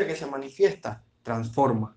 que 0.00 0.16
se 0.16 0.26
manifiesta 0.26 1.04
transforma. 1.22 1.96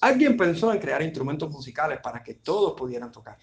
Alguien 0.00 0.36
pensó 0.36 0.72
en 0.72 0.80
crear 0.80 1.02
instrumentos 1.02 1.50
musicales 1.50 1.98
para 2.02 2.22
que 2.22 2.34
todos 2.34 2.74
pudieran 2.74 3.10
tocar. 3.10 3.38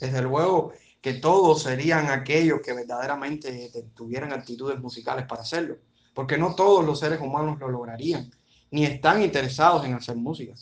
Desde 0.00 0.22
luego 0.22 0.72
que 1.00 1.14
todos 1.14 1.62
serían 1.62 2.10
aquellos 2.10 2.60
que 2.60 2.72
verdaderamente 2.72 3.70
tuvieran 3.94 4.32
actitudes 4.32 4.78
musicales 4.78 5.26
para 5.26 5.42
hacerlo, 5.42 5.78
porque 6.14 6.38
no 6.38 6.54
todos 6.54 6.84
los 6.84 7.00
seres 7.00 7.20
humanos 7.20 7.58
lo 7.58 7.68
lograrían, 7.68 8.30
ni 8.70 8.84
están 8.84 9.22
interesados 9.22 9.84
en 9.84 9.94
hacer 9.94 10.16
música. 10.16 10.54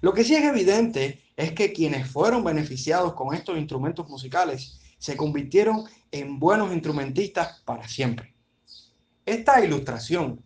Lo 0.00 0.12
que 0.12 0.24
sí 0.24 0.34
es 0.34 0.44
evidente 0.44 1.22
es 1.36 1.52
que 1.52 1.72
quienes 1.72 2.10
fueron 2.10 2.42
beneficiados 2.42 3.14
con 3.14 3.34
estos 3.34 3.56
instrumentos 3.56 4.08
musicales 4.08 4.80
se 4.98 5.16
convirtieron 5.16 5.84
en 6.10 6.38
buenos 6.38 6.72
instrumentistas 6.72 7.60
para 7.64 7.86
siempre. 7.88 8.34
Esta 9.24 9.64
ilustración 9.64 10.42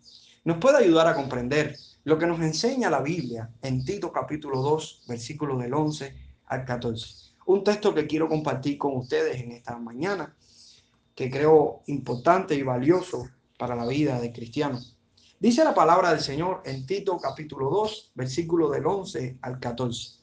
nos 0.46 0.58
puede 0.58 0.78
ayudar 0.78 1.08
a 1.08 1.14
comprender 1.16 1.76
lo 2.04 2.16
que 2.16 2.26
nos 2.26 2.38
enseña 2.38 2.88
la 2.88 3.00
Biblia 3.00 3.50
en 3.62 3.84
Tito 3.84 4.12
capítulo 4.12 4.62
2, 4.62 5.02
versículos 5.08 5.60
del 5.60 5.74
11 5.74 6.14
al 6.46 6.64
14. 6.64 7.34
Un 7.46 7.64
texto 7.64 7.92
que 7.92 8.06
quiero 8.06 8.28
compartir 8.28 8.78
con 8.78 8.96
ustedes 8.96 9.40
en 9.42 9.50
esta 9.50 9.76
mañana, 9.76 10.36
que 11.16 11.28
creo 11.32 11.82
importante 11.86 12.54
y 12.54 12.62
valioso 12.62 13.28
para 13.58 13.74
la 13.74 13.86
vida 13.86 14.20
de 14.20 14.32
cristiano. 14.32 14.78
Dice 15.40 15.64
la 15.64 15.74
palabra 15.74 16.10
del 16.10 16.20
Señor 16.20 16.62
en 16.64 16.86
Tito 16.86 17.18
capítulo 17.18 17.68
2, 17.68 18.12
versículo 18.14 18.70
del 18.70 18.86
11 18.86 19.38
al 19.42 19.58
14. 19.58 20.20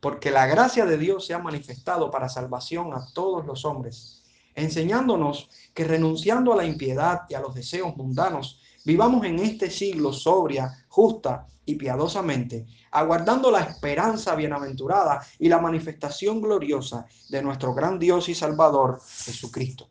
Porque 0.00 0.30
la 0.30 0.44
gracia 0.44 0.84
de 0.84 0.98
Dios 0.98 1.24
se 1.24 1.32
ha 1.32 1.38
manifestado 1.38 2.10
para 2.10 2.28
salvación 2.28 2.92
a 2.92 3.06
todos 3.14 3.46
los 3.46 3.64
hombres, 3.64 4.22
enseñándonos 4.54 5.48
que 5.72 5.84
renunciando 5.84 6.52
a 6.52 6.56
la 6.56 6.66
impiedad 6.66 7.22
y 7.30 7.34
a 7.34 7.40
los 7.40 7.54
deseos 7.54 7.96
mundanos, 7.96 8.60
Vivamos 8.86 9.26
en 9.26 9.40
este 9.40 9.68
siglo 9.68 10.12
sobria, 10.12 10.86
justa 10.86 11.48
y 11.64 11.74
piadosamente, 11.74 12.68
aguardando 12.92 13.50
la 13.50 13.62
esperanza 13.62 14.36
bienaventurada 14.36 15.26
y 15.40 15.48
la 15.48 15.58
manifestación 15.58 16.40
gloriosa 16.40 17.04
de 17.28 17.42
nuestro 17.42 17.74
gran 17.74 17.98
Dios 17.98 18.28
y 18.28 18.34
Salvador, 18.36 19.00
Jesucristo, 19.24 19.88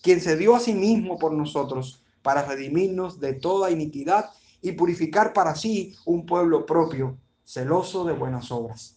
quien 0.00 0.20
se 0.20 0.36
dio 0.36 0.54
a 0.54 0.60
sí 0.60 0.74
mismo 0.74 1.18
por 1.18 1.32
nosotros 1.32 2.04
para 2.22 2.44
redimirnos 2.44 3.18
de 3.18 3.32
toda 3.32 3.72
iniquidad 3.72 4.30
y 4.62 4.70
purificar 4.70 5.32
para 5.32 5.56
sí 5.56 5.96
un 6.04 6.24
pueblo 6.24 6.64
propio, 6.64 7.18
celoso 7.44 8.04
de 8.04 8.12
buenas 8.12 8.52
obras. 8.52 8.96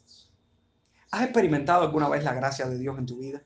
¿Has 1.09 1.23
experimentado 1.23 1.81
alguna 1.81 2.07
vez 2.07 2.23
la 2.23 2.35
gracia 2.35 2.69
de 2.69 2.77
Dios 2.77 2.99
en 2.99 3.07
tu 3.07 3.17
vida? 3.17 3.41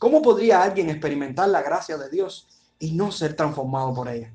¿Cómo 0.00 0.20
podría 0.20 0.60
alguien 0.60 0.90
experimentar 0.90 1.48
la 1.50 1.62
gracia 1.62 1.96
de 1.96 2.10
Dios 2.10 2.48
y 2.80 2.94
no 2.94 3.12
ser 3.12 3.36
transformado 3.36 3.94
por 3.94 4.08
ella? 4.08 4.34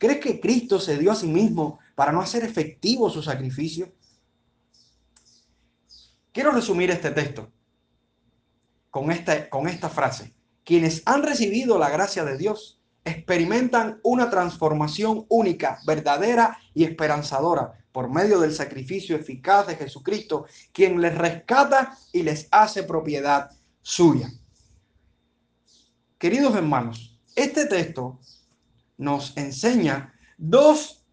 ¿Crees 0.00 0.18
que 0.18 0.40
Cristo 0.40 0.80
se 0.80 0.96
dio 0.96 1.12
a 1.12 1.14
sí 1.14 1.26
mismo 1.26 1.78
para 1.94 2.10
no 2.10 2.22
hacer 2.22 2.42
efectivo 2.42 3.10
su 3.10 3.22
sacrificio? 3.22 3.92
Quiero 6.32 6.52
resumir 6.52 6.90
este 6.90 7.10
texto 7.10 7.52
con 8.88 9.12
esta, 9.12 9.50
con 9.50 9.68
esta 9.68 9.90
frase. 9.90 10.32
Quienes 10.64 11.02
han 11.04 11.22
recibido 11.22 11.78
la 11.78 11.90
gracia 11.90 12.24
de 12.24 12.38
Dios 12.38 12.80
experimentan 13.04 14.00
una 14.02 14.30
transformación 14.30 15.26
única, 15.28 15.80
verdadera 15.86 16.56
y 16.72 16.84
esperanzadora 16.84 17.84
por 17.92 18.08
medio 18.08 18.40
del 18.40 18.54
sacrificio 18.54 19.16
eficaz 19.16 19.66
de 19.66 19.76
Jesucristo, 19.76 20.46
quien 20.72 20.98
les 21.02 21.14
rescata 21.18 21.98
y 22.10 22.22
les 22.22 22.48
hace 22.50 22.84
propiedad 22.84 23.50
suya. 23.82 24.32
Queridos 26.16 26.54
hermanos, 26.54 27.20
este 27.36 27.66
texto 27.66 28.18
nos 29.00 29.34
enseña 29.38 30.12
dos 30.36 31.06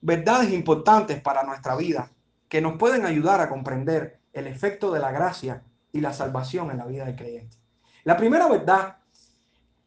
verdades 0.00 0.50
importantes 0.50 1.20
para 1.20 1.44
nuestra 1.44 1.76
vida 1.76 2.10
que 2.48 2.62
nos 2.62 2.78
pueden 2.78 3.04
ayudar 3.04 3.42
a 3.42 3.50
comprender 3.50 4.18
el 4.32 4.46
efecto 4.46 4.90
de 4.90 5.00
la 5.00 5.12
gracia 5.12 5.62
y 5.92 6.00
la 6.00 6.14
salvación 6.14 6.70
en 6.70 6.78
la 6.78 6.86
vida 6.86 7.04
del 7.04 7.16
creyente. 7.16 7.58
La 8.04 8.16
primera 8.16 8.48
verdad 8.48 8.96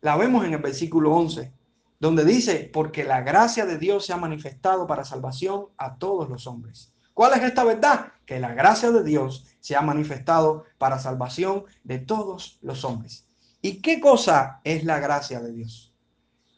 la 0.01 0.15
vemos 0.15 0.45
en 0.45 0.53
el 0.53 0.61
versículo 0.61 1.13
11, 1.15 1.51
donde 1.99 2.25
dice, 2.25 2.69
porque 2.71 3.03
la 3.03 3.21
gracia 3.21 3.65
de 3.65 3.79
Dios 3.79 4.05
se 4.05 4.13
ha 4.13 4.17
manifestado 4.17 4.85
para 4.85 5.03
salvación 5.03 5.65
a 5.79 5.97
todos 5.97 6.29
los 6.29 6.45
hombres. 6.45 6.93
¿Cuál 7.15 7.33
es 7.33 7.43
esta 7.43 7.63
verdad? 7.63 8.11
Que 8.27 8.39
la 8.39 8.53
gracia 8.53 8.91
de 8.91 9.03
Dios 9.03 9.47
se 9.61 9.75
ha 9.75 9.81
manifestado 9.81 10.65
para 10.77 10.99
salvación 10.99 11.65
de 11.83 11.97
todos 11.97 12.59
los 12.61 12.85
hombres. 12.85 13.25
¿Y 13.63 13.81
qué 13.81 13.99
cosa 13.99 14.61
es 14.63 14.83
la 14.83 14.99
gracia 14.99 15.39
de 15.39 15.51
Dios? 15.51 15.86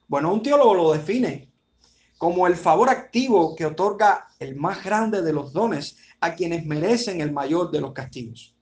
Bueno, 0.10 0.34
un 0.34 0.42
teólogo 0.42 0.74
lo 0.74 0.92
define 0.92 1.52
como 2.18 2.48
el 2.48 2.56
favor 2.56 2.90
activo 2.90 3.56
que 3.56 3.68
otorga 3.68 4.28
el 4.40 4.56
más 4.56 4.84
grande 4.84 5.22
de 5.22 5.32
los 5.32 5.54
dones 5.54 5.98
a 6.20 6.34
quienes 6.34 6.66
merecen 6.66 7.22
el 7.22 7.32
mayor 7.32 7.70
de 7.70 7.80
los 7.80 7.94
castigos. 7.94 8.56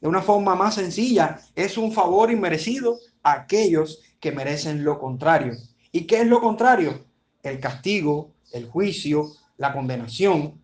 De 0.00 0.08
una 0.08 0.22
forma 0.22 0.54
más 0.54 0.74
sencilla, 0.74 1.38
es 1.54 1.76
un 1.76 1.92
favor 1.92 2.32
inmerecido 2.32 2.98
a 3.22 3.32
aquellos 3.32 4.00
que 4.18 4.32
merecen 4.32 4.82
lo 4.84 4.98
contrario. 4.98 5.52
¿Y 5.92 6.06
qué 6.06 6.22
es 6.22 6.26
lo 6.26 6.40
contrario? 6.40 7.04
El 7.42 7.60
castigo, 7.60 8.32
el 8.50 8.66
juicio, 8.66 9.32
la 9.58 9.70
condenación. 9.70 10.60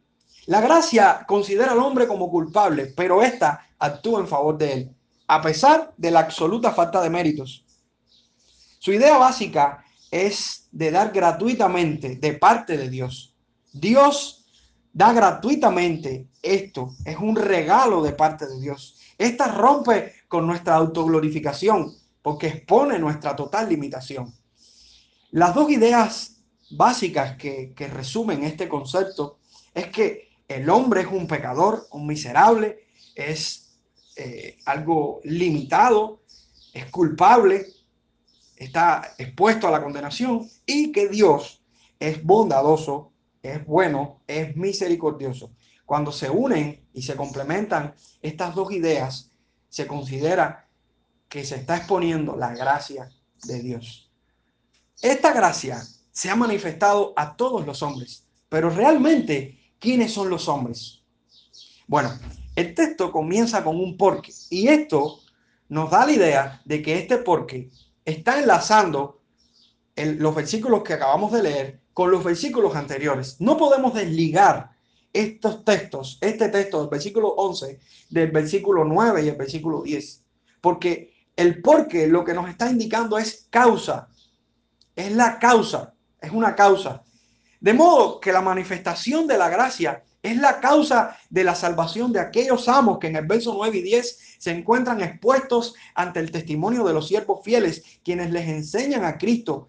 La 0.47 0.63
gracia 0.63 1.27
considera 1.29 1.73
al 1.73 1.79
hombre 1.79 2.09
como 2.09 2.31
culpable, 2.31 2.87
pero 2.97 3.23
ésta 3.23 3.69
actúa 3.79 4.21
en 4.21 4.29
favor 4.29 4.57
de 4.57 4.73
él, 4.73 4.97
a 5.27 5.43
pesar 5.43 5.93
de 5.99 6.11
la 6.11 6.21
absoluta 6.21 6.73
falta 6.73 7.03
de 7.03 7.11
méritos. 7.11 7.67
Su 8.79 8.93
idea 8.93 9.19
básica 9.19 9.85
es 10.11 10.69
de 10.73 10.91
dar 10.91 11.13
gratuitamente 11.13 12.17
de 12.17 12.33
parte 12.35 12.77
de 12.77 12.91
Dios. 12.91 13.37
Dios 13.73 14.47
da 14.93 15.13
gratuitamente 15.13 16.29
esto, 16.43 16.95
es 17.05 17.17
un 17.17 17.37
regalo 17.37 18.03
de 18.03 18.13
parte 18.13 18.47
de 18.47 18.61
Dios. 18.61 18.99
Esta 19.17 19.49
rompe 19.49 20.15
con 20.29 20.47
nuestra 20.47 20.75
autoglorificación 20.77 21.95
porque 22.23 22.49
expone 22.49 22.99
nuestra 22.99 23.37
total 23.37 23.69
limitación. 23.69 24.35
Las 25.31 25.55
dos 25.55 25.71
ideas 25.71 26.37
básicas 26.71 27.37
que, 27.37 27.75
resumen 27.93 28.45
este 28.45 28.69
concepto 28.69 29.39
es 29.75 29.89
que 29.89 30.31
el 30.49 30.69
hombre 30.69 31.03
es 31.03 31.07
un 31.07 31.27
pecador, 31.27 31.87
un 31.93 32.07
miserable, 32.07 32.87
es 33.15 33.77
eh, 34.17 34.59
algo 34.65 35.21
limitado, 35.25 36.23
es 36.73 36.87
culpable, 36.87 37.67
está 38.61 39.15
expuesto 39.17 39.67
a 39.67 39.71
la 39.71 39.83
condenación 39.83 40.49
y 40.67 40.93
que 40.93 41.09
Dios 41.09 41.63
es 41.99 42.23
bondadoso, 42.23 43.11
es 43.43 43.65
bueno, 43.65 44.21
es 44.27 44.55
misericordioso. 44.55 45.51
Cuando 45.87 46.13
se 46.13 46.29
unen 46.29 46.87
y 46.93 47.03
se 47.03 47.17
complementan 47.17 47.95
estas 48.21 48.55
dos 48.55 48.71
ideas, 48.71 49.33
se 49.71 49.87
considera 49.87 50.69
que 51.29 51.43
se 51.43 51.57
está 51.57 51.79
exponiendo 51.79 52.37
la 52.37 52.55
gracia 52.55 53.11
de 53.45 53.63
Dios. 53.63 54.11
Esta 55.01 55.33
gracia 55.33 55.83
se 56.13 56.29
ha 56.29 56.37
manifestado 56.37 57.15
a 57.17 57.37
todos 57.37 57.67
los 57.67 57.83
hombres, 57.83 58.27
pero 58.51 58.69
realmente, 58.69 59.59
¿quiénes 59.79 60.13
son 60.13 60.29
los 60.29 60.49
hombres? 60.49 61.03
Bueno, 61.87 62.11
el 62.55 62.75
texto 62.75 63.11
comienza 63.11 63.65
con 63.65 63.77
un 63.77 63.97
porque 63.97 64.33
y 64.51 64.69
esto 64.69 65.21
nos 65.71 65.91
da 65.91 66.05
la 66.05 66.13
idea 66.13 66.63
de 66.67 66.83
que 66.83 66.99
este 66.99 67.17
porque 67.17 67.71
está 68.11 68.39
enlazando 68.39 69.21
los 69.97 70.35
versículos 70.35 70.83
que 70.83 70.95
acabamos 70.95 71.33
de 71.33 71.43
leer 71.43 71.81
con 71.93 72.11
los 72.11 72.25
versículos 72.25 72.75
anteriores. 72.77 73.41
No 73.41 73.57
podemos 73.57 73.95
desligar 73.95 74.71
estos 75.13 75.65
textos, 75.65 76.19
este 76.21 76.49
texto 76.49 76.81
del 76.81 76.89
versículo 76.89 77.29
11, 77.29 77.81
del 78.11 78.31
versículo 78.31 78.85
9 78.85 79.25
y 79.25 79.29
el 79.29 79.37
versículo 79.37 79.83
10, 79.83 80.25
porque 80.61 81.13
el 81.37 81.61
porque 81.63 82.07
lo 82.07 82.25
que 82.25 82.35
nos 82.35 82.49
está 82.49 82.71
indicando 82.71 83.19
es 83.19 83.47
causa, 83.51 84.09
es 84.95 85.13
la 85.13 85.39
causa, 85.39 85.95
es 86.21 86.31
una 86.31 86.55
causa. 86.55 87.03
De 87.61 87.75
modo 87.75 88.21
que 88.21 88.33
la 88.33 88.41
manifestación 88.41 89.27
de 89.27 89.37
la 89.37 89.49
gracia 89.49 90.03
es 90.23 90.37
la 90.37 90.61
causa 90.61 91.17
de 91.31 91.45
la 91.45 91.55
salvación 91.55 92.13
de 92.13 92.21
aquellos 92.21 92.69
amos 92.69 92.99
que 92.99 93.07
en 93.07 93.17
el 93.17 93.27
verso 93.27 93.55
9 93.55 93.79
y 93.79 93.83
10 93.83 94.37
se 94.39 94.51
encuentran 94.51 95.01
expuestos 95.01 95.75
ante 95.95 96.21
el 96.21 96.31
testimonio 96.31 96.85
de 96.85 96.93
los 96.93 97.09
siervos 97.09 97.41
fieles, 97.43 97.83
quienes 98.05 98.31
les 98.31 98.49
enseñan 98.49 99.05
a 99.05 99.17
Cristo 99.17 99.69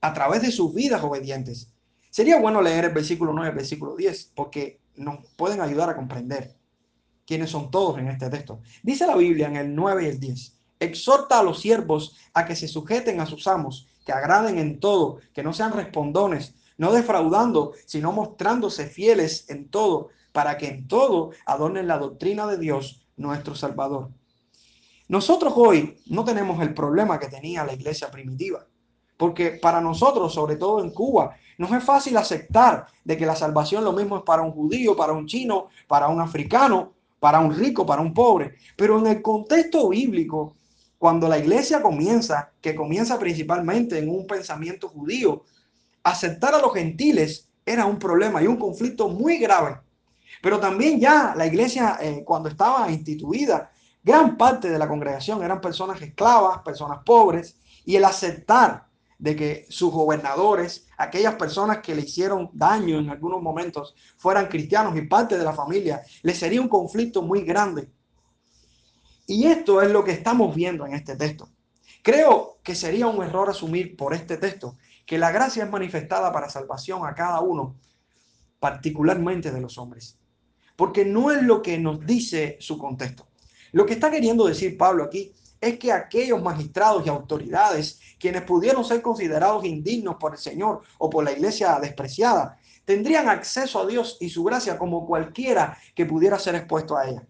a 0.00 0.12
través 0.14 0.42
de 0.42 0.52
sus 0.52 0.72
vidas 0.72 1.02
obedientes. 1.02 1.72
Sería 2.10 2.40
bueno 2.40 2.62
leer 2.62 2.86
el 2.86 2.92
versículo 2.92 3.32
9 3.32 3.48
y 3.48 3.50
el 3.50 3.56
versículo 3.56 3.96
10, 3.96 4.32
porque 4.34 4.80
nos 4.96 5.24
pueden 5.36 5.60
ayudar 5.60 5.90
a 5.90 5.96
comprender 5.96 6.56
quiénes 7.26 7.50
son 7.50 7.70
todos 7.70 7.98
en 7.98 8.08
este 8.08 8.30
texto. 8.30 8.60
Dice 8.82 9.06
la 9.06 9.16
Biblia 9.16 9.48
en 9.48 9.56
el 9.56 9.74
9 9.74 10.04
y 10.04 10.06
el 10.06 10.20
10, 10.20 10.58
exhorta 10.80 11.40
a 11.40 11.42
los 11.42 11.60
siervos 11.60 12.16
a 12.32 12.46
que 12.46 12.56
se 12.56 12.68
sujeten 12.68 13.20
a 13.20 13.26
sus 13.26 13.46
amos, 13.46 13.88
que 14.06 14.12
agraden 14.12 14.58
en 14.58 14.80
todo, 14.80 15.18
que 15.34 15.42
no 15.42 15.52
sean 15.52 15.72
respondones, 15.72 16.54
no 16.78 16.92
defraudando, 16.92 17.74
sino 17.84 18.12
mostrándose 18.12 18.86
fieles 18.86 19.50
en 19.50 19.68
todo, 19.68 20.08
para 20.32 20.56
que 20.56 20.68
en 20.68 20.88
todo 20.88 21.32
adornen 21.44 21.86
la 21.86 21.98
doctrina 21.98 22.46
de 22.46 22.56
Dios, 22.56 23.04
nuestro 23.16 23.54
Salvador. 23.54 24.08
Nosotros 25.08 25.52
hoy 25.56 25.98
no 26.06 26.24
tenemos 26.24 26.62
el 26.62 26.72
problema 26.72 27.18
que 27.18 27.28
tenía 27.28 27.64
la 27.64 27.74
iglesia 27.74 28.10
primitiva. 28.10 28.66
porque 29.18 29.58
para 29.60 29.80
nosotros, 29.80 30.32
sobre 30.32 30.54
todo 30.54 30.80
en 30.80 30.90
Cuba, 30.90 31.34
no 31.58 31.66
es 31.76 31.82
fácil 31.82 32.16
aceptar 32.16 32.86
de 33.04 33.16
que 33.16 33.26
la 33.26 33.34
salvación 33.34 33.84
lo 33.84 33.92
mismo 33.92 34.16
es 34.16 34.22
para 34.22 34.42
un 34.42 34.52
judío, 34.52 34.96
para 34.96 35.12
un 35.12 35.26
chino, 35.26 35.66
para 35.88 36.06
un 36.06 36.20
africano, 36.20 36.92
para 37.18 37.40
un 37.40 37.52
rico, 37.52 37.84
para 37.84 38.00
un 38.00 38.14
pobre. 38.14 38.54
Pero 38.76 38.96
en 39.00 39.08
el 39.08 39.20
contexto 39.20 39.88
bíblico, 39.88 40.54
cuando 40.98 41.26
la 41.26 41.36
iglesia 41.36 41.82
comienza, 41.82 42.52
que 42.60 42.76
comienza 42.76 43.18
principalmente 43.18 43.98
en 43.98 44.08
un 44.08 44.24
pensamiento 44.24 44.88
judío, 44.88 45.42
aceptar 46.10 46.54
a 46.54 46.60
los 46.60 46.72
gentiles 46.72 47.48
era 47.64 47.86
un 47.86 47.98
problema 47.98 48.42
y 48.42 48.46
un 48.46 48.56
conflicto 48.56 49.08
muy 49.08 49.38
grave. 49.38 49.78
Pero 50.42 50.58
también 50.60 51.00
ya 51.00 51.34
la 51.36 51.46
iglesia, 51.46 51.98
eh, 52.00 52.22
cuando 52.24 52.48
estaba 52.48 52.90
instituida, 52.90 53.70
gran 54.02 54.36
parte 54.36 54.70
de 54.70 54.78
la 54.78 54.88
congregación 54.88 55.42
eran 55.42 55.60
personas 55.60 56.00
esclavas, 56.00 56.62
personas 56.62 57.00
pobres, 57.04 57.56
y 57.84 57.96
el 57.96 58.04
aceptar 58.04 58.86
de 59.18 59.34
que 59.34 59.66
sus 59.68 59.90
gobernadores, 59.90 60.86
aquellas 60.96 61.34
personas 61.34 61.78
que 61.78 61.94
le 61.94 62.02
hicieron 62.02 62.50
daño 62.52 62.98
en 62.98 63.10
algunos 63.10 63.42
momentos, 63.42 63.94
fueran 64.16 64.46
cristianos 64.46 64.96
y 64.96 65.02
parte 65.02 65.36
de 65.36 65.44
la 65.44 65.52
familia, 65.52 66.02
le 66.22 66.34
sería 66.34 66.60
un 66.60 66.68
conflicto 66.68 67.22
muy 67.22 67.42
grande. 67.42 67.90
Y 69.26 69.46
esto 69.46 69.82
es 69.82 69.90
lo 69.90 70.04
que 70.04 70.12
estamos 70.12 70.54
viendo 70.54 70.86
en 70.86 70.94
este 70.94 71.16
texto. 71.16 71.48
Creo 72.02 72.58
que 72.62 72.74
sería 72.74 73.08
un 73.08 73.22
error 73.22 73.50
asumir 73.50 73.96
por 73.96 74.14
este 74.14 74.36
texto 74.36 74.76
que 75.08 75.16
la 75.16 75.32
gracia 75.32 75.64
es 75.64 75.70
manifestada 75.70 76.30
para 76.30 76.50
salvación 76.50 77.06
a 77.06 77.14
cada 77.14 77.40
uno, 77.40 77.76
particularmente 78.60 79.50
de 79.50 79.58
los 79.58 79.78
hombres. 79.78 80.18
Porque 80.76 81.06
no 81.06 81.30
es 81.30 81.42
lo 81.42 81.62
que 81.62 81.78
nos 81.78 82.04
dice 82.04 82.58
su 82.60 82.76
contexto. 82.76 83.26
Lo 83.72 83.86
que 83.86 83.94
está 83.94 84.10
queriendo 84.10 84.44
decir 84.44 84.76
Pablo 84.76 85.04
aquí 85.04 85.32
es 85.62 85.78
que 85.78 85.92
aquellos 85.92 86.42
magistrados 86.42 87.06
y 87.06 87.08
autoridades, 87.08 87.98
quienes 88.20 88.42
pudieron 88.42 88.84
ser 88.84 89.00
considerados 89.00 89.64
indignos 89.64 90.16
por 90.16 90.32
el 90.32 90.38
Señor 90.38 90.82
o 90.98 91.08
por 91.08 91.24
la 91.24 91.32
iglesia 91.32 91.78
despreciada, 91.80 92.58
tendrían 92.84 93.30
acceso 93.30 93.80
a 93.80 93.86
Dios 93.86 94.18
y 94.20 94.28
su 94.28 94.44
gracia 94.44 94.76
como 94.76 95.06
cualquiera 95.06 95.78
que 95.94 96.04
pudiera 96.04 96.38
ser 96.38 96.54
expuesto 96.54 96.98
a 96.98 97.08
ella. 97.08 97.26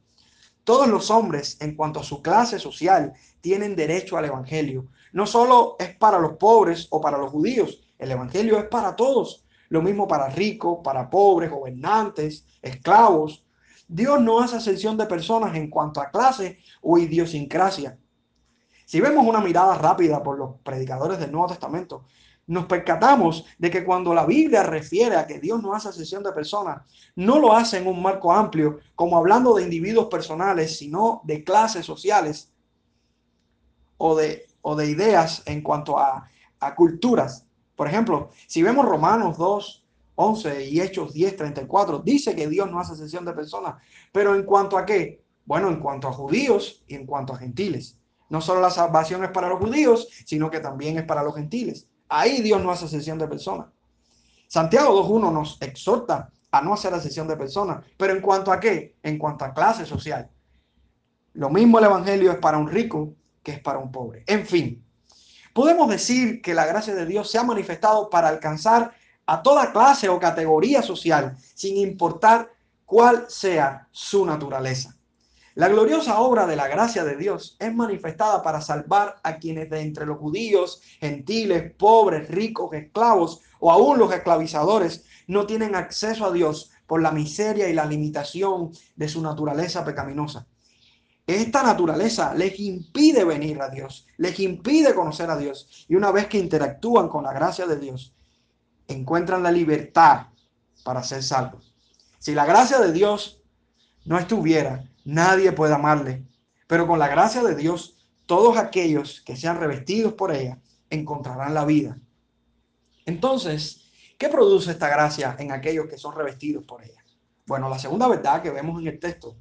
Todos 0.68 0.86
los 0.86 1.10
hombres, 1.10 1.56
en 1.62 1.74
cuanto 1.74 2.00
a 2.00 2.04
su 2.04 2.20
clase 2.20 2.58
social, 2.58 3.14
tienen 3.40 3.74
derecho 3.74 4.18
al 4.18 4.26
Evangelio. 4.26 4.88
No 5.14 5.26
solo 5.26 5.76
es 5.78 5.96
para 5.96 6.18
los 6.18 6.32
pobres 6.32 6.88
o 6.90 7.00
para 7.00 7.16
los 7.16 7.30
judíos, 7.30 7.80
el 7.98 8.10
Evangelio 8.10 8.58
es 8.58 8.66
para 8.66 8.94
todos. 8.94 9.46
Lo 9.70 9.80
mismo 9.80 10.06
para 10.06 10.28
ricos, 10.28 10.80
para 10.84 11.08
pobres, 11.08 11.50
gobernantes, 11.50 12.44
esclavos. 12.60 13.46
Dios 13.88 14.20
no 14.20 14.40
hace 14.40 14.56
ascensión 14.56 14.98
de 14.98 15.06
personas 15.06 15.56
en 15.56 15.70
cuanto 15.70 16.02
a 16.02 16.10
clase 16.10 16.58
o 16.82 16.98
idiosincrasia. 16.98 17.96
Si 18.84 19.00
vemos 19.00 19.26
una 19.26 19.40
mirada 19.40 19.74
rápida 19.74 20.22
por 20.22 20.36
los 20.38 20.56
predicadores 20.62 21.18
del 21.18 21.32
Nuevo 21.32 21.48
Testamento, 21.48 22.04
nos 22.48 22.64
percatamos 22.64 23.44
de 23.58 23.70
que 23.70 23.84
cuando 23.84 24.14
la 24.14 24.24
Biblia 24.24 24.62
refiere 24.62 25.16
a 25.16 25.26
que 25.26 25.38
Dios 25.38 25.62
no 25.62 25.74
hace 25.74 25.92
sesión 25.92 26.22
de 26.22 26.32
personas, 26.32 26.82
no 27.14 27.38
lo 27.38 27.52
hace 27.52 27.76
en 27.76 27.86
un 27.86 28.02
marco 28.02 28.32
amplio, 28.32 28.80
como 28.94 29.18
hablando 29.18 29.54
de 29.54 29.62
individuos 29.62 30.06
personales, 30.06 30.78
sino 30.78 31.20
de 31.24 31.44
clases 31.44 31.84
sociales 31.84 32.50
o 33.98 34.16
de, 34.16 34.46
ideas 34.86 35.42
en 35.44 35.60
cuanto 35.60 35.98
a, 35.98 36.28
a 36.60 36.74
culturas. 36.74 37.44
Por 37.76 37.86
ejemplo, 37.86 38.30
si 38.46 38.62
vemos 38.62 38.86
Romanos 38.86 39.36
2, 39.36 39.84
11 40.14 40.64
y 40.70 40.80
Hechos 40.80 41.12
10, 41.12 41.36
34, 41.36 41.98
dice 41.98 42.34
que 42.34 42.48
Dios 42.48 42.70
no 42.70 42.80
hace 42.80 42.96
sesión 42.96 43.26
de 43.26 43.34
personas, 43.34 43.76
pero 44.10 44.34
en 44.34 44.44
cuanto 44.44 44.78
a 44.78 44.86
qué? 44.86 45.22
Bueno, 45.44 45.68
en 45.68 45.80
cuanto 45.80 46.08
a 46.08 46.12
judíos 46.12 46.82
y 46.86 46.94
en 46.94 47.04
cuanto 47.04 47.34
a 47.34 47.38
gentiles. 47.38 47.98
No 48.30 48.40
solo 48.40 48.60
la 48.60 48.70
salvación 48.70 49.22
es 49.24 49.30
para 49.30 49.48
los 49.48 49.58
judíos, 49.58 50.08
sino 50.24 50.50
que 50.50 50.60
también 50.60 50.98
es 50.98 51.04
para 51.04 51.22
los 51.22 51.34
gentiles. 51.34 51.86
Ahí 52.08 52.40
Dios 52.40 52.62
no 52.62 52.70
hace 52.70 52.88
sesión 52.88 53.18
de 53.18 53.28
personas. 53.28 53.66
Santiago 54.46 55.06
2.1 55.06 55.32
nos 55.32 55.60
exhorta 55.60 56.30
a 56.50 56.62
no 56.62 56.74
hacer 56.74 56.92
la 56.92 57.00
sesión 57.00 57.28
de 57.28 57.36
personas. 57.36 57.84
Pero 57.96 58.14
en 58.14 58.20
cuanto 58.20 58.50
a 58.50 58.58
qué? 58.58 58.96
En 59.02 59.18
cuanto 59.18 59.44
a 59.44 59.52
clase 59.52 59.84
social. 59.84 60.30
Lo 61.34 61.50
mismo 61.50 61.78
el 61.78 61.84
Evangelio 61.84 62.32
es 62.32 62.38
para 62.38 62.58
un 62.58 62.68
rico 62.68 63.14
que 63.42 63.52
es 63.52 63.60
para 63.60 63.78
un 63.78 63.92
pobre. 63.92 64.24
En 64.26 64.46
fin, 64.46 64.84
podemos 65.52 65.88
decir 65.88 66.42
que 66.42 66.54
la 66.54 66.66
gracia 66.66 66.94
de 66.94 67.06
Dios 67.06 67.30
se 67.30 67.38
ha 67.38 67.44
manifestado 67.44 68.10
para 68.10 68.28
alcanzar 68.28 68.92
a 69.26 69.42
toda 69.42 69.72
clase 69.72 70.08
o 70.08 70.18
categoría 70.18 70.82
social, 70.82 71.36
sin 71.54 71.76
importar 71.76 72.50
cuál 72.86 73.26
sea 73.28 73.86
su 73.90 74.24
naturaleza. 74.24 74.97
La 75.58 75.66
gloriosa 75.66 76.20
obra 76.20 76.46
de 76.46 76.54
la 76.54 76.68
gracia 76.68 77.02
de 77.02 77.16
Dios 77.16 77.56
es 77.58 77.74
manifestada 77.74 78.44
para 78.44 78.60
salvar 78.60 79.16
a 79.24 79.38
quienes 79.38 79.68
de 79.68 79.80
entre 79.80 80.06
los 80.06 80.16
judíos, 80.16 80.80
gentiles, 81.00 81.72
pobres, 81.76 82.30
ricos, 82.30 82.72
esclavos 82.74 83.40
o 83.58 83.72
aún 83.72 83.98
los 83.98 84.12
esclavizadores 84.12 85.04
no 85.26 85.46
tienen 85.46 85.74
acceso 85.74 86.26
a 86.26 86.30
Dios 86.30 86.70
por 86.86 87.02
la 87.02 87.10
miseria 87.10 87.68
y 87.68 87.72
la 87.72 87.86
limitación 87.86 88.70
de 88.94 89.08
su 89.08 89.20
naturaleza 89.20 89.84
pecaminosa. 89.84 90.46
Esta 91.26 91.64
naturaleza 91.64 92.34
les 92.34 92.56
impide 92.60 93.24
venir 93.24 93.60
a 93.60 93.68
Dios, 93.68 94.06
les 94.16 94.38
impide 94.38 94.94
conocer 94.94 95.28
a 95.28 95.36
Dios. 95.36 95.86
Y 95.88 95.96
una 95.96 96.12
vez 96.12 96.28
que 96.28 96.38
interactúan 96.38 97.08
con 97.08 97.24
la 97.24 97.32
gracia 97.32 97.66
de 97.66 97.80
Dios, 97.80 98.14
encuentran 98.86 99.42
la 99.42 99.50
libertad 99.50 100.28
para 100.84 101.02
ser 101.02 101.20
salvos. 101.20 101.74
Si 102.20 102.32
la 102.32 102.46
gracia 102.46 102.78
de 102.78 102.92
Dios 102.92 103.42
no 104.04 104.20
estuviera, 104.20 104.84
nadie 105.08 105.52
puede 105.52 105.74
amarle. 105.74 106.24
Pero 106.66 106.86
con 106.86 106.98
la 106.98 107.08
gracia 107.08 107.42
de 107.42 107.56
Dios, 107.56 107.96
todos 108.26 108.58
aquellos 108.58 109.22
que 109.22 109.36
sean 109.36 109.58
revestidos 109.58 110.12
por 110.12 110.34
ella 110.34 110.60
encontrarán 110.90 111.54
la 111.54 111.64
vida. 111.64 111.98
Entonces, 113.06 113.90
¿qué 114.18 114.28
produce 114.28 114.70
esta 114.70 114.88
gracia 114.88 115.34
en 115.38 115.50
aquellos 115.50 115.86
que 115.86 115.96
son 115.96 116.14
revestidos 116.14 116.64
por 116.64 116.84
ella? 116.84 117.02
Bueno, 117.46 117.70
la 117.70 117.78
segunda 117.78 118.06
verdad 118.06 118.42
que 118.42 118.50
vemos 118.50 118.80
en 118.82 118.88
el 118.88 119.00
texto 119.00 119.38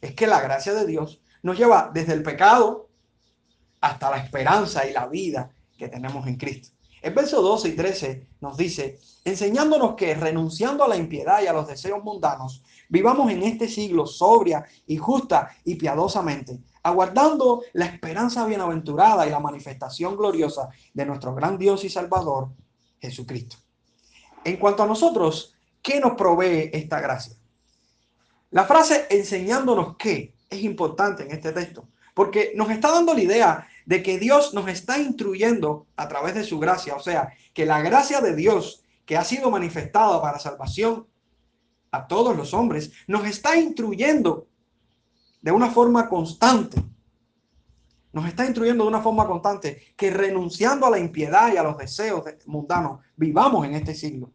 es 0.00 0.14
que 0.14 0.26
la 0.26 0.40
gracia 0.40 0.72
de 0.72 0.86
Dios 0.86 1.20
nos 1.42 1.58
lleva 1.58 1.90
desde 1.92 2.14
el 2.14 2.22
pecado 2.22 2.88
hasta 3.82 4.10
la 4.10 4.18
esperanza 4.18 4.88
y 4.88 4.94
la 4.94 5.06
vida 5.06 5.50
que 5.76 5.88
tenemos 5.88 6.26
en 6.26 6.36
Cristo. 6.36 6.70
El 7.02 7.14
verso 7.14 7.40
12 7.40 7.68
y 7.68 7.72
13 7.72 8.26
nos 8.40 8.56
dice, 8.56 8.98
enseñándonos 9.24 9.94
que 9.94 10.14
renunciando 10.14 10.84
a 10.84 10.88
la 10.88 10.96
impiedad 10.96 11.42
y 11.42 11.46
a 11.46 11.52
los 11.52 11.66
deseos 11.66 12.04
mundanos, 12.04 12.62
vivamos 12.88 13.30
en 13.30 13.42
este 13.42 13.68
siglo 13.68 14.06
sobria 14.06 14.64
y 14.86 14.98
justa 14.98 15.50
y 15.64 15.76
piadosamente, 15.76 16.58
aguardando 16.82 17.62
la 17.72 17.86
esperanza 17.86 18.44
bienaventurada 18.44 19.26
y 19.26 19.30
la 19.30 19.40
manifestación 19.40 20.16
gloriosa 20.16 20.68
de 20.92 21.06
nuestro 21.06 21.34
gran 21.34 21.56
Dios 21.56 21.84
y 21.84 21.88
Salvador, 21.88 22.48
Jesucristo. 23.00 23.56
En 24.44 24.56
cuanto 24.56 24.82
a 24.82 24.86
nosotros, 24.86 25.54
¿qué 25.82 26.00
nos 26.00 26.12
provee 26.12 26.70
esta 26.72 27.00
gracia? 27.00 27.34
La 28.50 28.64
frase 28.64 29.06
enseñándonos 29.08 29.96
qué 29.96 30.34
es 30.50 30.62
importante 30.62 31.22
en 31.22 31.30
este 31.30 31.52
texto, 31.52 31.84
porque 32.14 32.52
nos 32.56 32.68
está 32.70 32.90
dando 32.90 33.14
la 33.14 33.22
idea 33.22 33.68
de 33.90 34.04
que 34.04 34.20
Dios 34.20 34.54
nos 34.54 34.68
está 34.68 35.00
instruyendo 35.00 35.88
a 35.96 36.06
través 36.06 36.36
de 36.36 36.44
su 36.44 36.60
gracia, 36.60 36.94
o 36.94 37.00
sea, 37.00 37.32
que 37.52 37.66
la 37.66 37.82
gracia 37.82 38.20
de 38.20 38.36
Dios 38.36 38.84
que 39.04 39.16
ha 39.16 39.24
sido 39.24 39.50
manifestada 39.50 40.22
para 40.22 40.38
salvación 40.38 41.08
a 41.90 42.06
todos 42.06 42.36
los 42.36 42.54
hombres, 42.54 42.92
nos 43.08 43.26
está 43.26 43.56
instruyendo 43.56 44.46
de 45.42 45.50
una 45.50 45.70
forma 45.70 46.08
constante. 46.08 46.80
Nos 48.12 48.28
está 48.28 48.44
instruyendo 48.44 48.84
de 48.84 48.90
una 48.90 49.02
forma 49.02 49.26
constante 49.26 49.82
que 49.96 50.12
renunciando 50.12 50.86
a 50.86 50.90
la 50.90 51.00
impiedad 51.00 51.52
y 51.52 51.56
a 51.56 51.64
los 51.64 51.76
deseos 51.76 52.22
mundanos, 52.46 53.00
vivamos 53.16 53.66
en 53.66 53.74
este 53.74 53.96
siglo. 53.96 54.30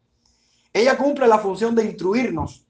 Ella 0.74 0.98
cumple 0.98 1.30
la 1.30 1.40
función 1.40 1.74
de 1.76 1.86
instruirnos 1.86 2.68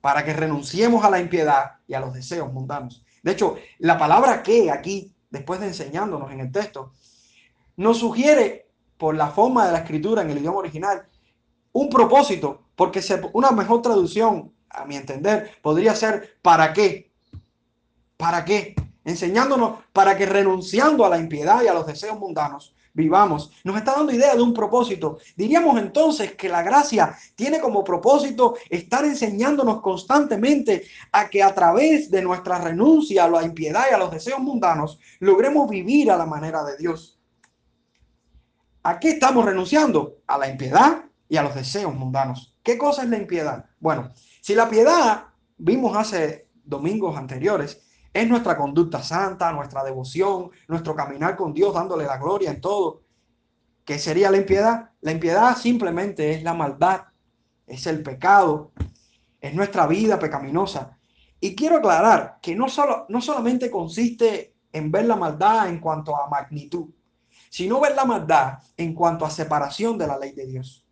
para 0.00 0.24
que 0.24 0.32
renunciemos 0.32 1.04
a 1.04 1.10
la 1.10 1.20
impiedad 1.20 1.76
y 1.86 1.94
a 1.94 2.00
los 2.00 2.12
deseos 2.12 2.52
mundanos. 2.52 3.04
De 3.22 3.30
hecho, 3.30 3.54
la 3.78 3.96
palabra 3.96 4.42
que 4.42 4.68
aquí, 4.68 5.15
después 5.36 5.60
de 5.60 5.68
enseñándonos 5.68 6.32
en 6.32 6.40
el 6.40 6.50
texto, 6.50 6.92
nos 7.76 7.98
sugiere 7.98 8.68
por 8.96 9.14
la 9.14 9.28
forma 9.28 9.66
de 9.66 9.72
la 9.72 9.78
escritura 9.78 10.22
en 10.22 10.30
el 10.30 10.38
idioma 10.38 10.58
original 10.58 11.06
un 11.72 11.90
propósito, 11.90 12.62
porque 12.74 13.02
una 13.34 13.50
mejor 13.50 13.82
traducción, 13.82 14.52
a 14.70 14.86
mi 14.86 14.96
entender, 14.96 15.58
podría 15.62 15.94
ser 15.94 16.38
¿para 16.40 16.72
qué? 16.72 17.12
¿Para 18.16 18.44
qué? 18.44 18.74
Enseñándonos 19.04 19.80
para 19.92 20.16
que 20.16 20.24
renunciando 20.24 21.04
a 21.04 21.10
la 21.10 21.18
impiedad 21.18 21.62
y 21.62 21.68
a 21.68 21.74
los 21.74 21.86
deseos 21.86 22.18
mundanos, 22.18 22.74
vivamos. 22.96 23.52
Nos 23.62 23.76
está 23.76 23.92
dando 23.92 24.12
idea 24.12 24.34
de 24.34 24.42
un 24.42 24.54
propósito. 24.54 25.18
Diríamos 25.36 25.78
entonces 25.78 26.34
que 26.34 26.48
la 26.48 26.62
gracia 26.62 27.14
tiene 27.36 27.60
como 27.60 27.84
propósito 27.84 28.56
estar 28.70 29.04
enseñándonos 29.04 29.82
constantemente 29.82 30.86
a 31.12 31.28
que 31.28 31.42
a 31.42 31.54
través 31.54 32.10
de 32.10 32.22
nuestra 32.22 32.58
renuncia 32.58 33.24
a 33.24 33.28
la 33.28 33.44
impiedad 33.44 33.84
y 33.90 33.94
a 33.94 33.98
los 33.98 34.10
deseos 34.10 34.40
mundanos, 34.40 34.98
logremos 35.20 35.68
vivir 35.68 36.10
a 36.10 36.16
la 36.16 36.26
manera 36.26 36.64
de 36.64 36.76
Dios. 36.78 37.20
¿A 38.82 38.98
qué 38.98 39.10
estamos 39.10 39.44
renunciando? 39.44 40.18
A 40.26 40.38
la 40.38 40.48
impiedad 40.48 41.04
y 41.28 41.36
a 41.36 41.42
los 41.42 41.54
deseos 41.54 41.94
mundanos. 41.94 42.56
¿Qué 42.62 42.78
cosa 42.78 43.02
es 43.02 43.10
la 43.10 43.18
impiedad? 43.18 43.66
Bueno, 43.78 44.10
si 44.40 44.54
la 44.54 44.70
piedad, 44.70 45.24
vimos 45.58 45.96
hace 45.96 46.48
domingos 46.64 47.16
anteriores, 47.16 47.85
es 48.16 48.26
nuestra 48.26 48.56
conducta 48.56 49.02
santa, 49.02 49.52
nuestra 49.52 49.84
devoción, 49.84 50.50
nuestro 50.68 50.94
caminar 50.94 51.36
con 51.36 51.52
Dios, 51.52 51.74
dándole 51.74 52.06
la 52.06 52.16
gloria 52.16 52.50
en 52.50 52.62
todo. 52.62 53.02
¿Qué 53.84 53.98
sería 53.98 54.30
la 54.30 54.38
impiedad? 54.38 54.90
La 55.02 55.12
impiedad 55.12 55.54
simplemente 55.56 56.32
es 56.32 56.42
la 56.42 56.54
maldad, 56.54 57.02
es 57.66 57.86
el 57.86 58.02
pecado, 58.02 58.72
es 59.38 59.54
nuestra 59.54 59.86
vida 59.86 60.18
pecaminosa. 60.18 60.98
Y 61.40 61.54
quiero 61.54 61.76
aclarar 61.76 62.38
que 62.40 62.56
no, 62.56 62.70
solo, 62.70 63.04
no 63.10 63.20
solamente 63.20 63.70
consiste 63.70 64.54
en 64.72 64.90
ver 64.90 65.04
la 65.04 65.16
maldad 65.16 65.68
en 65.68 65.78
cuanto 65.78 66.16
a 66.16 66.28
magnitud, 66.30 66.88
sino 67.50 67.80
ver 67.80 67.94
la 67.94 68.06
maldad 68.06 68.58
en 68.78 68.94
cuanto 68.94 69.26
a 69.26 69.30
separación 69.30 69.98
de 69.98 70.06
la 70.06 70.18
ley 70.18 70.32
de 70.32 70.46
Dios. 70.46 70.86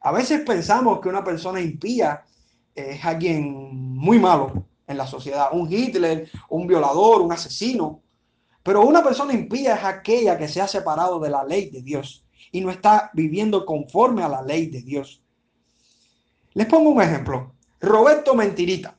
A 0.00 0.12
veces 0.12 0.42
pensamos 0.42 1.00
que 1.00 1.08
una 1.08 1.24
persona 1.24 1.60
impía 1.60 2.24
es 2.72 3.04
alguien 3.04 3.96
muy 3.96 4.20
malo 4.20 4.66
en 4.92 4.98
la 4.98 5.06
sociedad, 5.06 5.48
un 5.52 5.70
Hitler, 5.70 6.30
un 6.48 6.66
violador, 6.66 7.20
un 7.20 7.32
asesino. 7.32 8.00
Pero 8.62 8.82
una 8.82 9.02
persona 9.02 9.32
impía 9.32 9.74
es 9.74 9.84
aquella 9.84 10.38
que 10.38 10.48
se 10.48 10.60
ha 10.60 10.68
separado 10.68 11.18
de 11.18 11.30
la 11.30 11.44
ley 11.44 11.68
de 11.68 11.82
Dios 11.82 12.24
y 12.52 12.60
no 12.60 12.70
está 12.70 13.10
viviendo 13.12 13.66
conforme 13.66 14.22
a 14.22 14.28
la 14.28 14.42
ley 14.42 14.66
de 14.66 14.82
Dios. 14.82 15.22
Les 16.54 16.66
pongo 16.66 16.90
un 16.90 17.02
ejemplo. 17.02 17.54
Roberto 17.80 18.34
Mentirita. 18.34 18.96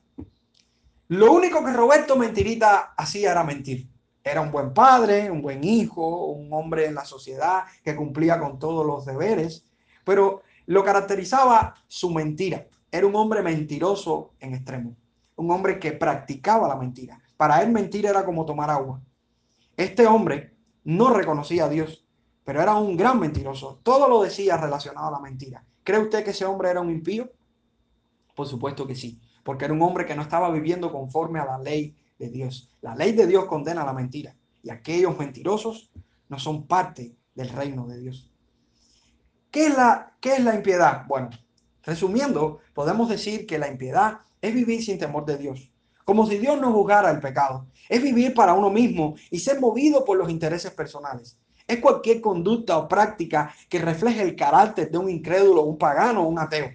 Lo 1.08 1.32
único 1.32 1.64
que 1.64 1.72
Roberto 1.72 2.16
Mentirita 2.16 2.94
hacía 2.96 3.30
era 3.30 3.44
mentir. 3.44 3.88
Era 4.22 4.40
un 4.40 4.50
buen 4.50 4.72
padre, 4.72 5.30
un 5.30 5.42
buen 5.42 5.62
hijo, 5.62 6.26
un 6.26 6.50
hombre 6.52 6.86
en 6.86 6.94
la 6.94 7.04
sociedad 7.04 7.64
que 7.82 7.94
cumplía 7.94 8.40
con 8.40 8.58
todos 8.58 8.84
los 8.84 9.04
deberes, 9.04 9.64
pero 10.02 10.42
lo 10.66 10.82
caracterizaba 10.82 11.74
su 11.88 12.10
mentira. 12.10 12.66
Era 12.90 13.06
un 13.06 13.14
hombre 13.16 13.42
mentiroso 13.42 14.32
en 14.40 14.54
extremo, 14.54 14.96
un 15.36 15.50
hombre 15.50 15.78
que 15.78 15.92
practicaba 15.92 16.68
la 16.68 16.76
mentira. 16.76 17.20
Para 17.36 17.62
él 17.62 17.70
mentir 17.70 18.06
era 18.06 18.24
como 18.24 18.44
tomar 18.44 18.70
agua. 18.70 19.00
Este 19.76 20.06
hombre 20.06 20.54
no 20.84 21.12
reconocía 21.12 21.64
a 21.64 21.68
Dios, 21.68 22.06
pero 22.44 22.62
era 22.62 22.74
un 22.74 22.96
gran 22.96 23.18
mentiroso. 23.18 23.80
Todo 23.82 24.08
lo 24.08 24.22
decía 24.22 24.56
relacionado 24.56 25.08
a 25.08 25.12
la 25.12 25.20
mentira. 25.20 25.64
¿Cree 25.82 26.00
usted 26.00 26.24
que 26.24 26.30
ese 26.30 26.44
hombre 26.44 26.70
era 26.70 26.80
un 26.80 26.90
impío? 26.90 27.30
Por 28.34 28.46
supuesto 28.46 28.86
que 28.86 28.94
sí, 28.94 29.20
porque 29.42 29.64
era 29.64 29.74
un 29.74 29.82
hombre 29.82 30.06
que 30.06 30.14
no 30.14 30.22
estaba 30.22 30.50
viviendo 30.50 30.92
conforme 30.92 31.40
a 31.40 31.44
la 31.44 31.58
ley 31.58 31.96
de 32.18 32.28
Dios. 32.30 32.70
La 32.80 32.94
ley 32.94 33.12
de 33.12 33.26
Dios 33.26 33.46
condena 33.46 33.84
la 33.84 33.92
mentira 33.92 34.34
y 34.62 34.70
aquellos 34.70 35.18
mentirosos 35.18 35.90
no 36.28 36.38
son 36.38 36.66
parte 36.66 37.14
del 37.34 37.48
reino 37.50 37.86
de 37.86 38.00
Dios. 38.00 38.30
¿Qué 39.50 39.66
es 39.66 39.76
la, 39.76 40.16
qué 40.20 40.34
es 40.34 40.44
la 40.44 40.54
impiedad? 40.54 41.06
Bueno, 41.06 41.30
Resumiendo, 41.84 42.60
podemos 42.72 43.08
decir 43.08 43.46
que 43.46 43.58
la 43.58 43.68
impiedad 43.68 44.20
es 44.44 44.54
vivir 44.54 44.84
sin 44.84 44.98
temor 44.98 45.24
de 45.24 45.38
Dios, 45.38 45.70
como 46.04 46.26
si 46.26 46.36
Dios 46.36 46.60
no 46.60 46.70
juzgara 46.70 47.10
el 47.10 47.18
pecado. 47.18 47.66
Es 47.88 48.02
vivir 48.02 48.34
para 48.34 48.52
uno 48.52 48.68
mismo 48.68 49.14
y 49.30 49.38
ser 49.38 49.58
movido 49.58 50.04
por 50.04 50.18
los 50.18 50.28
intereses 50.28 50.70
personales. 50.70 51.38
Es 51.66 51.80
cualquier 51.80 52.20
conducta 52.20 52.76
o 52.76 52.86
práctica 52.86 53.54
que 53.70 53.78
refleje 53.78 54.20
el 54.20 54.36
carácter 54.36 54.90
de 54.90 54.98
un 54.98 55.08
incrédulo, 55.08 55.62
un 55.62 55.78
pagano 55.78 56.22
o 56.22 56.28
un 56.28 56.38
ateo. 56.38 56.70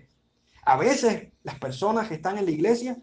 A 0.66 0.78
veces 0.78 1.28
las 1.44 1.60
personas 1.60 2.08
que 2.08 2.16
están 2.16 2.40
en 2.40 2.46
la 2.46 2.52
iglesia 2.52 2.98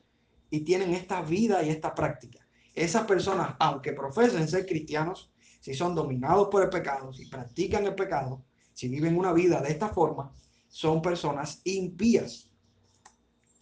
y 0.51 0.61
tienen 0.61 0.95
esta 0.95 1.23
vida 1.23 1.63
y 1.63 1.71
esta 1.71 1.95
práctica, 1.95 2.41
esas 2.75 3.07
personas, 3.07 3.55
aunque 3.61 3.93
profesen 3.93 4.49
ser 4.49 4.67
cristianos, 4.67 5.31
si 5.61 5.75
son 5.75 5.95
dominados 5.95 6.49
por 6.49 6.65
el 6.65 6.71
pecado, 6.71 7.13
si 7.13 7.27
practican 7.27 7.87
el 7.87 7.95
pecado, 7.95 8.43
si 8.73 8.89
viven 8.89 9.17
una 9.17 9.33
vida 9.33 9.61
de 9.61 9.71
esta 9.71 9.91
forma, 9.91 10.33
son 10.67 11.01
personas 11.01 11.61
impías, 11.63 12.46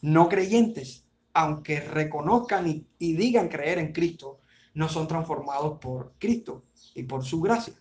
no 0.04 0.28
creyentes, 0.28 1.06
aunque 1.32 1.80
reconozcan 1.80 2.86
y, 2.98 3.12
digan 3.14 3.48
creer 3.48 3.78
en 3.78 3.90
Cristo, 3.90 4.40
no 4.74 4.90
son 4.90 5.08
transformados 5.08 5.78
por 5.78 6.12
Cristo 6.18 6.64
y 6.94 7.04
por 7.04 7.24
su 7.24 7.40
gracia. 7.40 7.72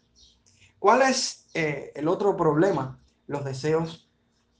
¿Cuál 0.79 1.01
es 1.01 1.49
eh, 1.53 1.91
el 1.93 2.07
otro 2.07 2.37
problema? 2.37 2.97
Los 3.27 3.43
deseos, 3.43 4.09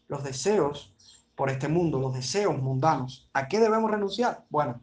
los 0.09 0.25
deseos 0.25 0.93
por 1.35 1.49
este 1.49 1.69
mundo, 1.69 2.01
los 2.01 2.13
deseos 2.13 2.61
mundanos. 2.61 3.29
¿A 3.31 3.47
qué 3.47 3.61
debemos 3.61 3.89
renunciar? 3.89 4.43
Bueno, 4.49 4.81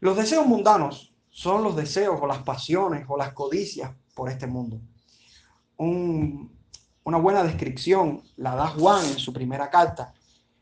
los 0.00 0.16
deseos 0.16 0.48
mundanos 0.48 1.14
son 1.28 1.62
los 1.62 1.76
deseos 1.76 2.18
o 2.20 2.26
las 2.26 2.42
pasiones 2.42 3.04
o 3.06 3.16
las 3.16 3.32
codicias 3.34 3.92
por 4.16 4.30
este 4.30 4.48
mundo. 4.48 4.80
Un, 5.76 6.50
una 7.04 7.18
buena 7.18 7.44
descripción 7.44 8.20
la 8.36 8.56
da 8.56 8.66
Juan 8.66 9.04
en 9.06 9.18
su 9.20 9.32
primera 9.32 9.70
carta, 9.70 10.12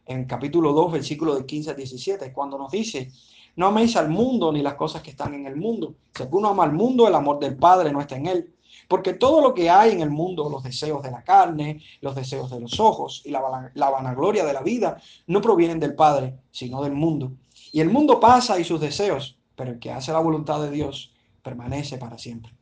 en 0.08 0.24
capítulo 0.24 0.72
2, 0.72 0.92
versículo 0.92 1.36
de 1.36 1.44
15 1.44 1.70
a 1.70 1.74
17, 1.74 2.32
cuando 2.32 2.56
nos 2.56 2.70
dice, 2.72 3.12
no 3.56 3.66
améis 3.66 3.94
al 3.94 4.08
mundo 4.08 4.50
ni 4.50 4.62
las 4.62 4.74
cosas 4.74 5.02
que 5.02 5.10
están 5.10 5.34
en 5.34 5.46
el 5.46 5.54
mundo. 5.54 5.94
Si 6.14 6.22
alguno 6.22 6.48
ama 6.48 6.64
al 6.64 6.72
mundo, 6.72 7.06
el 7.06 7.14
amor 7.14 7.38
del 7.38 7.56
Padre 7.56 7.92
no 7.92 8.00
está 8.00 8.16
en 8.16 8.26
él. 8.26 8.54
Porque 8.88 9.12
todo 9.12 9.42
lo 9.42 9.52
que 9.52 9.68
hay 9.68 9.92
en 9.92 10.00
el 10.00 10.08
mundo, 10.08 10.48
los 10.48 10.62
deseos 10.62 11.02
de 11.02 11.10
la 11.10 11.22
carne, 11.22 11.82
los 12.00 12.14
deseos 12.14 12.50
de 12.50 12.58
los 12.58 12.80
ojos 12.80 13.20
y 13.26 13.30
la, 13.30 13.70
la 13.74 13.90
vanagloria 13.90 14.46
de 14.46 14.54
la 14.54 14.62
vida, 14.62 14.98
no 15.26 15.42
provienen 15.42 15.78
del 15.78 15.94
Padre, 15.94 16.38
sino 16.50 16.82
del 16.82 16.94
mundo. 16.94 17.32
Y 17.70 17.80
el 17.80 17.90
mundo 17.90 18.18
pasa 18.18 18.58
y 18.58 18.64
sus 18.64 18.80
deseos, 18.80 19.36
pero 19.56 19.72
el 19.72 19.78
que 19.78 19.92
hace 19.92 20.10
la 20.10 20.20
voluntad 20.20 20.62
de 20.62 20.70
Dios 20.70 21.12
permanece 21.42 21.98
para 21.98 22.16
siempre. 22.16 22.54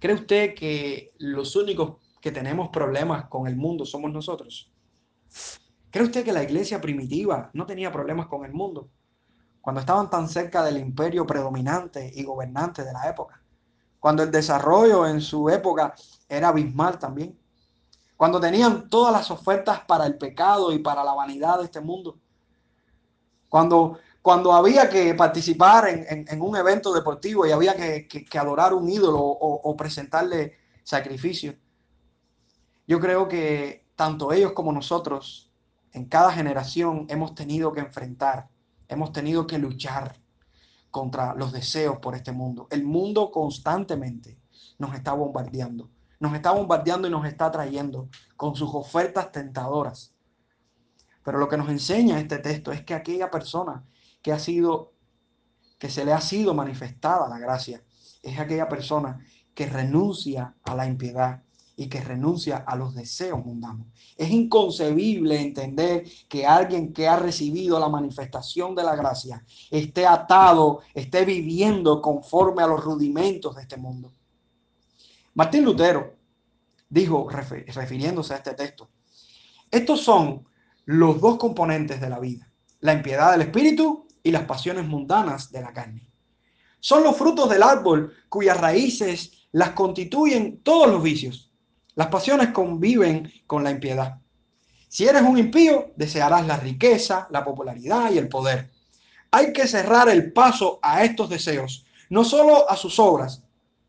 ¿Cree 0.00 0.14
usted 0.14 0.54
que 0.54 1.12
los 1.18 1.54
únicos 1.54 1.98
que 2.20 2.32
tenemos 2.32 2.70
problemas 2.70 3.26
con 3.26 3.46
el 3.46 3.54
mundo 3.54 3.86
somos 3.86 4.10
nosotros? 4.12 4.70
¿Cree 5.90 6.04
usted 6.04 6.24
que 6.24 6.32
la 6.32 6.42
iglesia 6.42 6.80
primitiva 6.80 7.50
no 7.52 7.66
tenía 7.66 7.90
problemas 7.90 8.26
con 8.26 8.44
el 8.44 8.52
mundo? 8.52 8.88
Cuando 9.60 9.80
estaban 9.80 10.08
tan 10.08 10.28
cerca 10.28 10.62
del 10.62 10.78
imperio 10.78 11.26
predominante 11.26 12.10
y 12.14 12.22
gobernante 12.22 12.84
de 12.84 12.92
la 12.92 13.08
época. 13.08 13.42
Cuando 13.98 14.22
el 14.22 14.30
desarrollo 14.30 15.06
en 15.06 15.20
su 15.20 15.50
época 15.50 15.94
era 16.28 16.48
abismal 16.48 16.98
también. 16.98 17.38
Cuando 18.16 18.40
tenían 18.40 18.88
todas 18.88 19.12
las 19.12 19.30
ofertas 19.30 19.80
para 19.80 20.06
el 20.06 20.16
pecado 20.16 20.72
y 20.72 20.78
para 20.78 21.04
la 21.04 21.14
vanidad 21.14 21.58
de 21.58 21.64
este 21.64 21.80
mundo. 21.80 22.18
Cuando 23.48 23.98
cuando 24.22 24.52
había 24.52 24.88
que 24.88 25.14
participar 25.14 25.88
en, 25.88 26.42
un 26.42 26.56
evento 26.56 26.92
deportivo 26.92 27.46
y 27.46 27.52
había 27.52 27.74
que, 27.74 28.26
adorar 28.38 28.74
un 28.74 28.88
ídolo 28.88 29.18
o, 29.18 29.76
presentarle 29.76 30.58
sacrificio. 30.82 31.54
Yo 32.86 33.00
creo 33.00 33.28
que 33.28 33.79
tanto 34.00 34.32
ellos 34.32 34.52
como 34.52 34.72
nosotros 34.72 35.52
en 35.92 36.06
cada 36.06 36.32
generación 36.32 37.04
hemos 37.10 37.34
tenido 37.34 37.70
que 37.74 37.80
enfrentar, 37.80 38.48
hemos 38.88 39.12
tenido 39.12 39.46
que 39.46 39.58
luchar 39.58 40.18
contra 40.90 41.34
los 41.34 41.52
deseos 41.52 41.98
por 41.98 42.14
este 42.14 42.32
mundo. 42.32 42.66
El 42.70 42.82
mundo 42.82 43.30
constantemente 43.30 44.40
nos 44.78 44.94
está 44.94 45.12
bombardeando, 45.12 45.90
nos 46.18 46.32
está 46.32 46.52
bombardeando 46.52 47.08
y 47.08 47.10
nos 47.10 47.26
está 47.26 47.50
trayendo 47.50 48.08
con 48.38 48.56
sus 48.56 48.70
ofertas 48.72 49.32
tentadoras. 49.32 50.14
Pero 51.22 51.36
lo 51.36 51.46
que 51.46 51.58
nos 51.58 51.68
enseña 51.68 52.18
este 52.18 52.38
texto 52.38 52.72
es 52.72 52.82
que 52.82 52.94
aquella 52.94 53.30
persona 53.30 53.84
que 54.22 54.32
ha 54.32 54.38
sido, 54.38 54.94
que 55.78 55.90
se 55.90 56.06
le 56.06 56.14
ha 56.14 56.22
sido 56.22 56.54
manifestada 56.54 57.28
la 57.28 57.38
gracia, 57.38 57.84
es 58.22 58.38
aquella 58.38 58.66
persona 58.66 59.22
que 59.54 59.66
renuncia 59.66 60.54
a 60.62 60.74
la 60.74 60.86
impiedad 60.86 61.42
y 61.80 61.88
que 61.88 62.02
renuncia 62.02 62.58
a 62.58 62.76
los 62.76 62.94
deseos 62.94 63.42
mundanos. 63.42 63.86
Es 64.14 64.28
inconcebible 64.30 65.40
entender 65.40 66.04
que 66.28 66.44
alguien 66.44 66.92
que 66.92 67.08
ha 67.08 67.16
recibido 67.16 67.80
la 67.80 67.88
manifestación 67.88 68.74
de 68.74 68.82
la 68.82 68.94
gracia 68.94 69.42
esté 69.70 70.06
atado, 70.06 70.80
esté 70.92 71.24
viviendo 71.24 72.02
conforme 72.02 72.62
a 72.62 72.66
los 72.66 72.84
rudimentos 72.84 73.56
de 73.56 73.62
este 73.62 73.78
mundo. 73.78 74.12
Martín 75.32 75.64
Lutero 75.64 76.18
dijo, 76.86 77.26
refiriéndose 77.30 78.34
a 78.34 78.36
este 78.36 78.52
texto, 78.52 78.90
estos 79.70 80.02
son 80.02 80.46
los 80.84 81.18
dos 81.18 81.38
componentes 81.38 81.98
de 81.98 82.10
la 82.10 82.18
vida, 82.18 82.52
la 82.80 82.92
impiedad 82.92 83.32
del 83.32 83.40
espíritu 83.40 84.06
y 84.22 84.32
las 84.32 84.44
pasiones 84.44 84.86
mundanas 84.86 85.50
de 85.50 85.62
la 85.62 85.72
carne. 85.72 86.10
Son 86.78 87.02
los 87.02 87.16
frutos 87.16 87.48
del 87.48 87.62
árbol 87.62 88.12
cuyas 88.28 88.60
raíces 88.60 89.48
las 89.52 89.70
constituyen 89.70 90.60
todos 90.62 90.86
los 90.86 91.02
vicios. 91.02 91.49
Las 92.00 92.08
pasiones 92.08 92.48
conviven 92.48 93.30
con 93.46 93.62
la 93.62 93.70
impiedad. 93.70 94.16
Si 94.88 95.06
eres 95.06 95.20
un 95.20 95.36
impío, 95.36 95.92
desearás 95.96 96.46
la 96.46 96.56
riqueza, 96.56 97.28
la 97.30 97.44
popularidad 97.44 98.10
y 98.10 98.16
el 98.16 98.26
poder. 98.26 98.70
Hay 99.30 99.52
que 99.52 99.68
cerrar 99.68 100.08
el 100.08 100.32
paso 100.32 100.78
a 100.80 101.04
estos 101.04 101.28
deseos, 101.28 101.84
no 102.08 102.24
solo 102.24 102.70
a 102.70 102.76
sus 102.78 102.98
obras, 102.98 103.42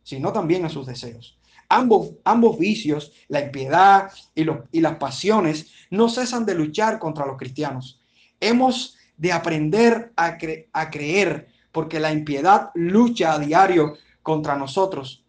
sino 0.04 0.34
también 0.34 0.66
a 0.66 0.70
sus 0.70 0.88
deseos. 0.88 1.38
Ambos, 1.70 2.12
ambos 2.26 2.60
vicios, 2.60 3.14
la 3.30 3.40
impiedad 3.40 4.12
y, 4.36 4.82
las 4.82 4.96
pasiones, 4.98 5.72
no 5.90 6.10
cesan 6.10 6.46
de 6.46 6.56
luchar 6.56 7.00
contra 7.00 7.26
los 7.26 7.38
cristianos. 7.38 8.02
Hemos 8.42 8.98
de 9.16 9.32
aprender 9.32 10.12
a 10.18 10.38
creer, 10.38 11.48
porque 11.72 12.02
la 12.02 12.12
impiedad 12.12 12.72
lucha 12.74 13.32
a 13.32 13.40
diario 13.40 13.94
contra 14.22 14.58
nosotros. 14.58 15.21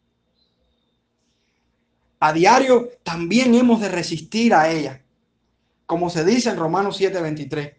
A 2.24 2.32
diario 2.32 2.88
también 3.02 3.52
hemos 3.56 3.80
de 3.80 3.88
resistir 3.88 4.54
a 4.54 4.70
ella. 4.70 5.02
Como 5.86 6.08
se 6.08 6.24
dice 6.24 6.50
en 6.50 6.56
Romanos 6.56 6.96
7:23, 7.00 7.74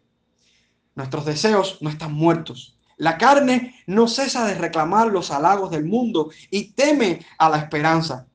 nuestros 0.96 1.24
deseos 1.24 1.78
no 1.82 1.90
están 1.90 2.12
muertos. 2.12 2.78
La 2.98 3.18
carne 3.18 3.74
no 3.88 4.06
cesa 4.10 4.46
de 4.46 4.56
reclamar 4.56 5.08
los 5.08 5.32
halagos 5.32 5.72
del 5.72 5.86
mundo 5.86 6.30
y 6.52 6.74
teme 6.74 7.26
a 7.38 7.48
la 7.48 7.58
esperanza. 7.58 8.28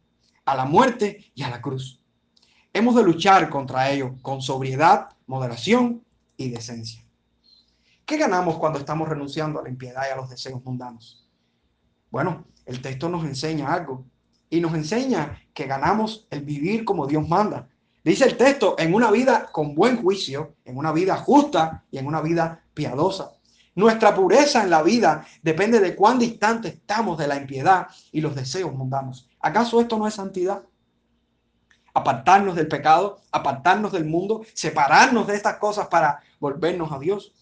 a 0.46 0.54
la 0.54 0.64
muerte 0.64 1.30
y 1.34 1.42
a 1.42 1.50
la 1.50 1.60
cruz. 1.60 2.00
Hemos 2.72 2.94
de 2.94 3.02
luchar 3.02 3.50
contra 3.50 3.90
ello 3.90 4.16
con 4.22 4.40
sobriedad, 4.40 5.10
moderación 5.26 6.02
y 6.38 6.48
decencia. 6.48 7.04
¿Qué 8.06 8.16
ganamos 8.16 8.56
cuando 8.56 8.78
estamos 8.78 9.10
renunciando 9.10 9.60
a 9.60 9.62
la 9.62 9.68
impiedad 9.68 10.04
y 10.08 10.12
a 10.12 10.16
los 10.16 10.30
deseos 10.30 10.64
mundanos? 10.64 11.28
Bueno, 12.10 12.46
el 12.64 12.80
texto 12.80 13.10
nos 13.10 13.26
enseña 13.26 13.70
algo 13.70 14.06
y 14.50 14.60
nos 14.60 14.74
enseña 14.74 15.42
que 15.52 15.66
ganamos 15.66 16.26
el 16.30 16.42
vivir 16.42 16.84
como 16.84 17.06
Dios 17.06 17.28
manda. 17.28 17.68
Dice 18.04 18.24
el 18.24 18.36
texto, 18.36 18.76
en 18.78 18.94
una 18.94 19.10
vida 19.10 19.48
con 19.52 19.74
buen 19.74 20.00
juicio, 20.00 20.54
en 20.64 20.78
una 20.78 20.92
vida 20.92 21.16
justa 21.16 21.84
y 21.90 21.98
en 21.98 22.06
una 22.06 22.20
vida 22.20 22.64
piadosa. 22.72 23.32
Nuestra 23.74 24.14
pureza 24.14 24.62
en 24.62 24.70
la 24.70 24.82
vida 24.82 25.26
depende 25.42 25.78
de 25.78 25.94
cuán 25.94 26.18
distante 26.18 26.68
estamos 26.68 27.18
de 27.18 27.28
la 27.28 27.36
impiedad 27.36 27.86
y 28.10 28.20
los 28.20 28.34
deseos 28.34 28.72
mundanos. 28.72 29.28
¿Acaso 29.40 29.80
esto 29.80 29.98
no 29.98 30.06
es 30.06 30.14
santidad? 30.14 30.62
Apartarnos 31.94 32.56
del 32.56 32.66
pecado, 32.66 33.20
apartarnos 33.30 33.92
del 33.92 34.04
mundo, 34.04 34.42
separarnos 34.54 35.26
de 35.26 35.36
estas 35.36 35.58
cosas 35.58 35.88
para 35.88 36.20
volvernos 36.40 36.90
a 36.92 36.98
Dios. 36.98 37.34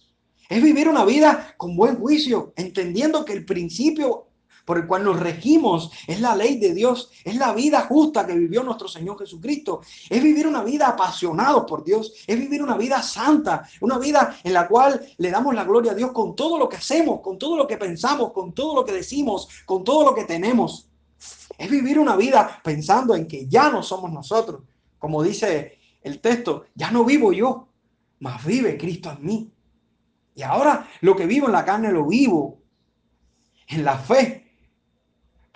Es 0.49 0.63
vivir 0.63 0.89
una 0.89 1.05
vida 1.05 1.55
con 1.57 1.77
buen 1.77 1.97
juicio, 1.97 2.53
entendiendo 2.57 3.25
que 3.25 3.33
el 3.33 3.45
principio 3.45 4.29
por 4.67 4.79
el 4.79 4.87
cual 4.87 5.05
nos 5.05 5.19
regimos 5.19 5.91
es 6.07 6.21
la 6.21 6.35
ley 6.35 6.59
de 6.59 6.75
Dios, 6.75 7.11
es 7.25 7.37
la 7.37 7.55
vida 7.55 7.83
justa 7.83 8.27
que 8.27 8.35
vivió 8.35 8.63
nuestro 8.65 8.89
Señor 8.89 9.17
Jesucristo, 9.19 9.81
es 10.11 10.23
vivir 10.23 10.47
una 10.47 10.63
vida 10.63 10.89
apasionado 10.89 11.65
por 11.65 11.85
Dios, 11.85 12.13
es 12.27 12.39
vivir 12.39 12.63
una 12.63 12.77
vida 12.77 13.01
santa, 13.01 13.67
una 13.81 13.97
vida 13.97 14.37
en 14.43 14.53
la 14.53 14.67
cual 14.67 15.07
le 15.17 15.31
damos 15.31 15.55
la 15.55 15.65
gloria 15.65 15.93
a 15.93 15.95
Dios 15.95 16.11
con 16.11 16.35
todo 16.35 16.59
lo 16.59 16.69
que 16.69 16.77
hacemos, 16.77 17.21
con 17.21 17.39
todo 17.39 17.57
lo 17.57 17.67
que 17.67 17.79
pensamos, 17.79 18.33
con 18.33 18.53
todo 18.53 18.75
lo 18.75 18.85
que 18.85 18.93
decimos, 18.93 19.49
con 19.65 19.85
todo 19.85 20.05
lo 20.05 20.15
que 20.15 20.25
tenemos. 20.25 20.89
Es 21.57 21.71
vivir 21.71 21.99
una 21.99 22.17
vida 22.17 22.61
pensando 22.63 23.15
en 23.15 23.29
que 23.29 23.47
ya 23.47 23.71
no 23.71 23.85
somos 23.85 24.13
nosotros. 24.13 24.63
Como 24.99 25.23
dice 25.23 25.79
el 26.03 26.21
texto, 26.21 26.65
ya 26.75 26.91
no 26.91 27.05
vivo 27.05 27.33
yo, 27.33 27.69
mas 28.19 28.45
vive 28.45 28.77
Cristo 28.77 29.13
en 29.13 29.25
mí. 29.25 29.53
Y 30.35 30.43
ahora 30.43 30.89
lo 31.03 31.15
que 31.15 31.25
vivo 31.25 31.47
en 31.47 31.53
la 31.53 31.65
carne 31.65 31.93
lo 31.93 32.05
vivo 32.05 32.59
en 33.69 33.85
la 33.85 33.97
fe. 33.97 34.46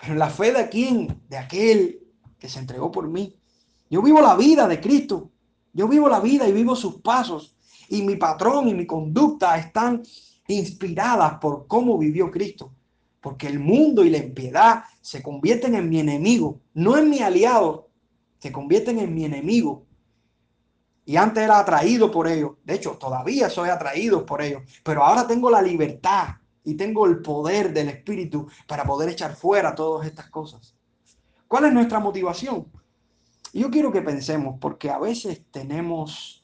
Pero 0.01 0.15
la 0.15 0.29
fe 0.29 0.51
de 0.51 0.67
quién? 0.67 1.21
De 1.29 1.37
aquel 1.37 1.99
que 2.39 2.49
se 2.49 2.59
entregó 2.59 2.91
por 2.91 3.07
mí. 3.07 3.37
Yo 3.89 4.01
vivo 4.01 4.19
la 4.19 4.35
vida 4.35 4.67
de 4.67 4.81
Cristo. 4.81 5.29
Yo 5.73 5.87
vivo 5.87 6.09
la 6.09 6.19
vida 6.19 6.47
y 6.47 6.51
vivo 6.51 6.75
sus 6.75 7.01
pasos. 7.01 7.55
Y 7.87 8.01
mi 8.01 8.15
patrón 8.15 8.67
y 8.67 8.73
mi 8.73 8.87
conducta 8.87 9.57
están 9.57 10.01
inspiradas 10.47 11.35
por 11.39 11.67
cómo 11.67 11.99
vivió 11.99 12.31
Cristo. 12.31 12.73
Porque 13.21 13.47
el 13.47 13.59
mundo 13.59 14.03
y 14.03 14.09
la 14.09 14.17
impiedad 14.17 14.85
se 15.01 15.21
convierten 15.21 15.75
en 15.75 15.87
mi 15.87 15.99
enemigo, 15.99 16.59
no 16.73 16.97
en 16.97 17.09
mi 17.09 17.19
aliado, 17.19 17.89
se 18.39 18.51
convierten 18.51 18.97
en 18.97 19.13
mi 19.13 19.25
enemigo. 19.25 19.85
Y 21.05 21.15
antes 21.15 21.43
era 21.43 21.59
atraído 21.59 22.09
por 22.09 22.27
ellos. 22.27 22.53
De 22.63 22.73
hecho, 22.73 22.91
todavía 22.91 23.49
soy 23.51 23.69
atraído 23.69 24.25
por 24.25 24.41
ellos. 24.41 24.63
Pero 24.83 25.03
ahora 25.03 25.27
tengo 25.27 25.51
la 25.51 25.61
libertad 25.61 26.40
y 26.63 26.75
tengo 26.75 27.05
el 27.05 27.21
poder 27.21 27.73
del 27.73 27.89
Espíritu 27.89 28.47
para 28.67 28.83
poder 28.83 29.09
echar 29.09 29.35
fuera 29.35 29.73
todas 29.73 30.07
estas 30.07 30.29
cosas. 30.29 30.75
¿Cuál 31.47 31.65
es 31.65 31.73
nuestra 31.73 31.99
motivación? 31.99 32.67
Yo 33.53 33.69
quiero 33.69 33.91
que 33.91 34.01
pensemos, 34.01 34.57
porque 34.59 34.89
a 34.89 34.99
veces 34.99 35.43
tenemos 35.51 36.43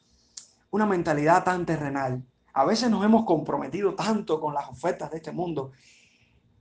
una 0.72 0.86
mentalidad 0.86 1.44
tan 1.44 1.66
terrenal, 1.66 2.24
a 2.54 2.66
veces 2.66 2.90
nos 2.90 3.06
hemos 3.06 3.24
comprometido 3.24 3.96
tanto 3.96 4.42
con 4.42 4.54
las 4.54 4.68
ofertas 4.68 5.12
de 5.12 5.18
este 5.18 5.32
mundo, 5.32 5.72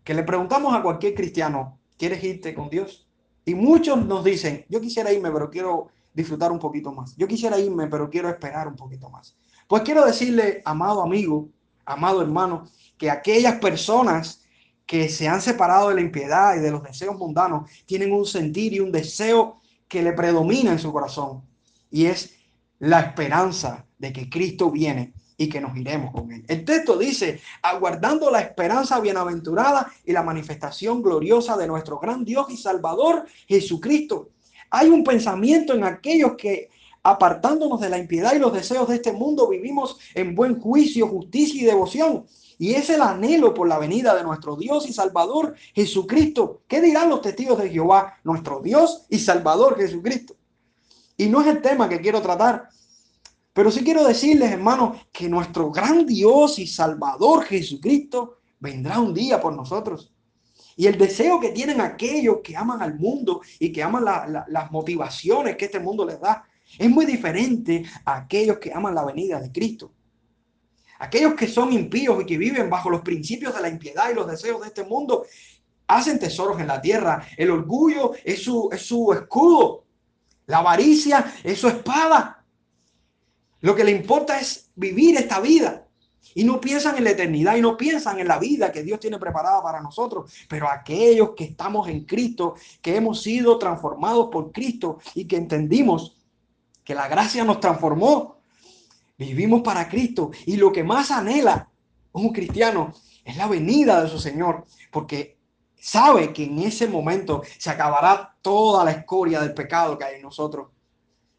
que 0.05 0.15
le 0.15 0.23
preguntamos 0.23 0.73
a 0.75 0.83
cualquier 0.83 1.15
cristiano, 1.15 1.81
¿quieres 1.99 2.23
irte 2.23 2.55
con 2.55 2.71
Dios? 2.71 3.09
Y 3.45 3.55
muchos 3.55 4.05
nos 4.05 4.23
dicen, 4.23 4.65
yo 4.69 4.81
quisiera 4.81 5.13
irme, 5.13 5.31
pero 5.33 5.51
quiero 5.51 5.89
disfrutar 6.13 6.53
un 6.53 6.59
poquito 6.59 6.93
más. 6.93 7.17
Yo 7.17 7.27
quisiera 7.27 7.59
irme, 7.59 7.87
pero 7.89 8.09
quiero 8.09 8.29
esperar 8.29 8.69
un 8.69 8.77
poquito 8.77 9.11
más. 9.11 9.37
Pues 9.67 9.83
quiero 9.83 10.05
decirle, 10.05 10.63
amado 10.65 11.03
amigo, 11.03 11.49
amado 11.85 12.23
hermano, 12.23 12.65
que 12.99 13.11
aquellas 13.11 13.57
personas 13.57 14.43
que 14.87 15.09
se 15.09 15.29
han 15.29 15.43
separado 15.43 15.89
de 15.89 15.97
la 15.97 16.01
impiedad 16.01 16.57
y 16.57 16.61
de 16.61 16.71
los 16.71 16.83
deseos 16.83 17.17
mundanos 17.17 17.69
tienen 17.87 18.13
un 18.13 18.25
sentir 18.25 18.73
y 18.73 18.81
un 18.81 18.93
deseo 18.93 19.61
que 19.89 20.03
le 20.03 20.13
predomina 20.13 20.73
en 20.73 20.79
su 20.79 20.93
corazón. 20.93 21.43
Y 21.91 22.07
es 22.07 22.35
la 22.79 23.01
esperanza 23.01 23.87
de 23.99 24.13
que 24.13 24.31
Cristo 24.31 24.71
viene 24.71 25.13
y 25.37 25.49
que 25.49 25.61
nos 25.61 25.77
iremos 25.77 26.13
con 26.13 26.33
él. 26.33 26.45
El 26.49 26.65
texto 26.65 26.97
dice, 26.97 27.41
aguardando 27.63 28.31
la 28.31 28.41
esperanza 28.41 29.01
bienaventurada 29.01 29.91
y 30.05 30.13
la 30.13 30.23
manifestación 30.23 31.03
gloriosa 31.03 31.57
de 31.57 31.67
nuestro 31.67 31.99
gran 31.99 32.25
Dios 32.25 32.47
y 32.51 32.57
Salvador 32.57 33.27
Jesucristo, 33.47 34.31
hay 34.71 34.89
un 34.89 35.05
pensamiento 35.05 35.75
en 35.75 35.85
aquellos 35.85 36.33
que 36.37 36.71
apartándonos 37.03 37.81
de 37.81 37.89
la 37.89 37.99
impiedad 37.99 38.35
y 38.35 38.41
los 38.41 38.53
deseos 38.53 38.89
de 38.89 38.97
este 38.97 39.13
mundo, 39.13 39.49
vivimos 39.49 39.97
en 40.15 40.35
buen 40.35 40.61
juicio, 40.61 41.07
justicia 41.07 41.63
y 41.63 41.65
devoción. 41.65 42.27
Y 42.59 42.73
es 42.75 42.89
el 42.91 43.03
anhelo 43.03 43.53
por 43.53 43.69
la 43.69 43.79
venida 43.79 44.15
de 44.15 44.23
nuestro 44.23 44.57
Dios 44.57 44.89
y 44.89 44.93
Salvador 44.93 45.55
Jesucristo. 45.75 46.63
¿Qué 46.67 46.81
dirán 46.81 47.11
los 47.11 47.21
testigos 47.21 47.59
de 47.59 47.71
Jehová? 47.71 48.15
Nuestro 48.25 48.61
Dios 48.61 49.07
y 49.11 49.19
Salvador 49.19 49.77
Jesucristo. 49.77 50.37
Y 51.17 51.27
no 51.27 51.41
es 51.41 51.47
el 51.49 51.63
tema 51.63 51.89
que 51.89 52.01
quiero 52.01 52.21
tratar, 52.21 52.69
pero 53.53 53.71
sí 53.71 53.83
quiero 53.83 54.05
decirles, 54.05 54.53
hermanos, 54.53 54.99
que 55.11 55.31
nuestro 55.31 55.71
gran 55.71 56.05
Dios 56.05 56.59
y 56.59 56.67
Salvador 56.67 57.45
Jesucristo 57.45 58.41
vendrá 58.61 59.01
un 59.01 59.15
día 59.15 59.41
por 59.41 59.55
nosotros. 59.55 60.13
Y 60.77 60.87
el 60.87 60.99
deseo 60.99 61.41
que 61.41 61.53
tienen 61.53 61.81
aquellos 61.81 62.41
que 62.45 62.55
aman 62.55 62.83
al 62.83 62.99
mundo 62.99 63.41
y 63.59 63.73
que 63.73 63.83
aman 63.83 64.05
las 64.05 64.71
motivaciones 64.71 65.57
que 65.57 65.65
este 65.65 65.81
mundo 65.81 66.05
les 66.05 66.21
da 66.21 66.45
es 66.79 66.91
muy 66.91 67.07
diferente 67.07 67.83
a 68.05 68.17
aquellos 68.17 68.59
que 68.59 68.75
aman 68.75 68.95
la 68.95 69.07
venida 69.07 69.41
de 69.41 69.51
Cristo. 69.51 69.93
Aquellos 70.99 71.35
que 71.35 71.49
son 71.49 71.73
impíos 71.73 72.23
y 72.23 72.27
que 72.27 72.39
viven 72.39 72.71
bajo 72.71 72.91
los 72.91 73.03
principios 73.03 73.55
de 73.55 73.61
la 73.61 73.69
impiedad 73.69 74.11
y 74.11 74.15
los 74.15 74.27
deseos 74.27 74.61
de 74.61 74.69
este 74.69 74.85
mundo 74.85 75.25
hacen 75.87 76.19
tesoros 76.19 76.61
en 76.61 76.67
la 76.67 76.81
tierra. 76.81 77.27
El 77.37 77.51
orgullo 77.51 78.13
es 78.25 78.43
su, 78.43 78.69
es 78.73 78.83
su 78.83 79.13
escudo. 79.13 79.85
La 80.47 80.59
avaricia 80.59 81.35
es 81.43 81.59
su 81.59 81.69
espada. 81.69 82.45
Lo 83.61 83.75
que 83.75 83.85
le 83.85 83.91
importa 83.91 84.39
es 84.39 84.71
vivir 84.75 85.17
esta 85.17 85.41
vida 85.41 85.87
y 86.35 86.45
no 86.45 86.61
piensan 86.61 86.97
en 86.97 87.05
la 87.05 87.11
eternidad 87.11 87.57
y 87.57 87.63
no 87.63 87.77
piensan 87.77 88.19
en 88.19 88.29
la 88.29 88.39
vida 88.39 88.71
que 88.71 88.83
Dios 88.83 89.01
tiene 89.01 89.19
preparada 89.19 89.63
para 89.63 89.81
nosotros. 89.81 90.31
Pero 90.49 90.69
aquellos 90.69 91.31
que 91.37 91.45
estamos 91.45 91.89
en 91.89 92.05
Cristo, 92.05 92.57
que 92.83 92.97
hemos 92.97 93.23
sido 93.23 93.59
transformados 93.59 94.29
por 94.31 94.53
Cristo 94.53 94.99
y 95.15 95.27
que 95.27 95.37
entendimos 95.37 96.17
que 96.85 96.95
la 96.95 97.09
gracia 97.09 97.45
nos 97.45 97.59
transformó, 97.59 98.36
vivimos 99.19 99.63
para 99.63 99.89
Cristo 99.89 100.31
y 100.45 100.57
lo 100.57 100.73
que 100.73 100.85
más 100.85 101.11
anhela 101.11 101.71
un 102.13 102.33
cristiano 102.33 102.93
es 103.25 103.37
la 103.37 103.47
venida 103.47 104.03
de 104.03 104.09
su 104.09 104.19
Señor, 104.19 104.65
porque 104.91 105.37
sabe 105.79 106.33
que 106.33 106.45
en 106.45 106.61
ese 106.61 106.89
momento 106.89 107.43
se 107.59 107.71
acabará 107.71 108.37
toda 108.41 108.85
la 108.85 108.93
escoria 108.93 109.41
del 109.41 109.53
pecado 109.53 109.99
que 109.99 110.05
hay 110.05 110.17
en 110.17 110.23
nosotros. 110.23 110.69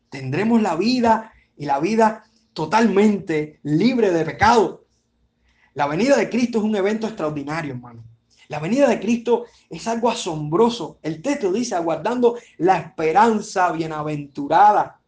Tendremos 0.09 0.61
la 0.61 0.75
vida 0.75 1.33
y 1.57 1.65
la 1.65 1.79
vida 1.79 2.23
totalmente 2.53 3.59
libre 3.63 4.11
de 4.11 4.25
pecado. 4.25 4.85
La 5.73 5.87
venida 5.87 6.15
de 6.17 6.29
Cristo 6.29 6.59
es 6.59 6.63
un 6.63 6.75
evento 6.75 7.07
extraordinario, 7.07 7.73
hermano. 7.73 8.03
La 8.47 8.59
venida 8.59 8.87
de 8.87 8.99
Cristo 8.99 9.45
es 9.69 9.87
algo 9.87 10.09
asombroso. 10.09 10.99
El 11.01 11.21
texto 11.21 11.51
dice, 11.51 11.75
aguardando 11.75 12.37
la 12.57 12.77
esperanza 12.77 13.71
bienaventurada, 13.71 15.01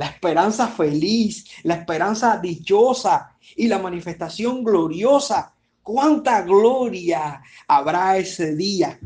la 0.00 0.06
esperanza 0.06 0.66
feliz, 0.66 1.44
la 1.62 1.74
esperanza 1.74 2.38
dichosa 2.38 3.36
y 3.54 3.68
la 3.68 3.78
manifestación 3.78 4.64
gloriosa. 4.64 5.54
¿Cuánta 5.82 6.40
gloria 6.40 7.42
habrá 7.68 8.16
ese 8.16 8.56
día? 8.56 8.98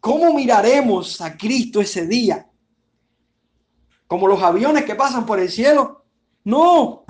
¿Cómo 0.00 0.34
miraremos 0.34 1.20
a 1.20 1.36
Cristo 1.36 1.80
ese 1.80 2.08
día? 2.08 2.50
¿Como 4.08 4.26
los 4.26 4.42
aviones 4.42 4.84
que 4.84 4.96
pasan 4.96 5.24
por 5.24 5.38
el 5.38 5.48
cielo? 5.48 6.04
No, 6.42 7.04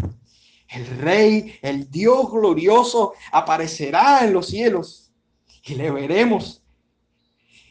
el 0.68 0.86
Rey, 0.98 1.58
el 1.62 1.90
Dios 1.90 2.30
glorioso, 2.30 3.14
aparecerá 3.32 4.26
en 4.26 4.34
los 4.34 4.46
cielos 4.46 5.10
y 5.64 5.74
le 5.74 5.90
veremos. 5.90 6.62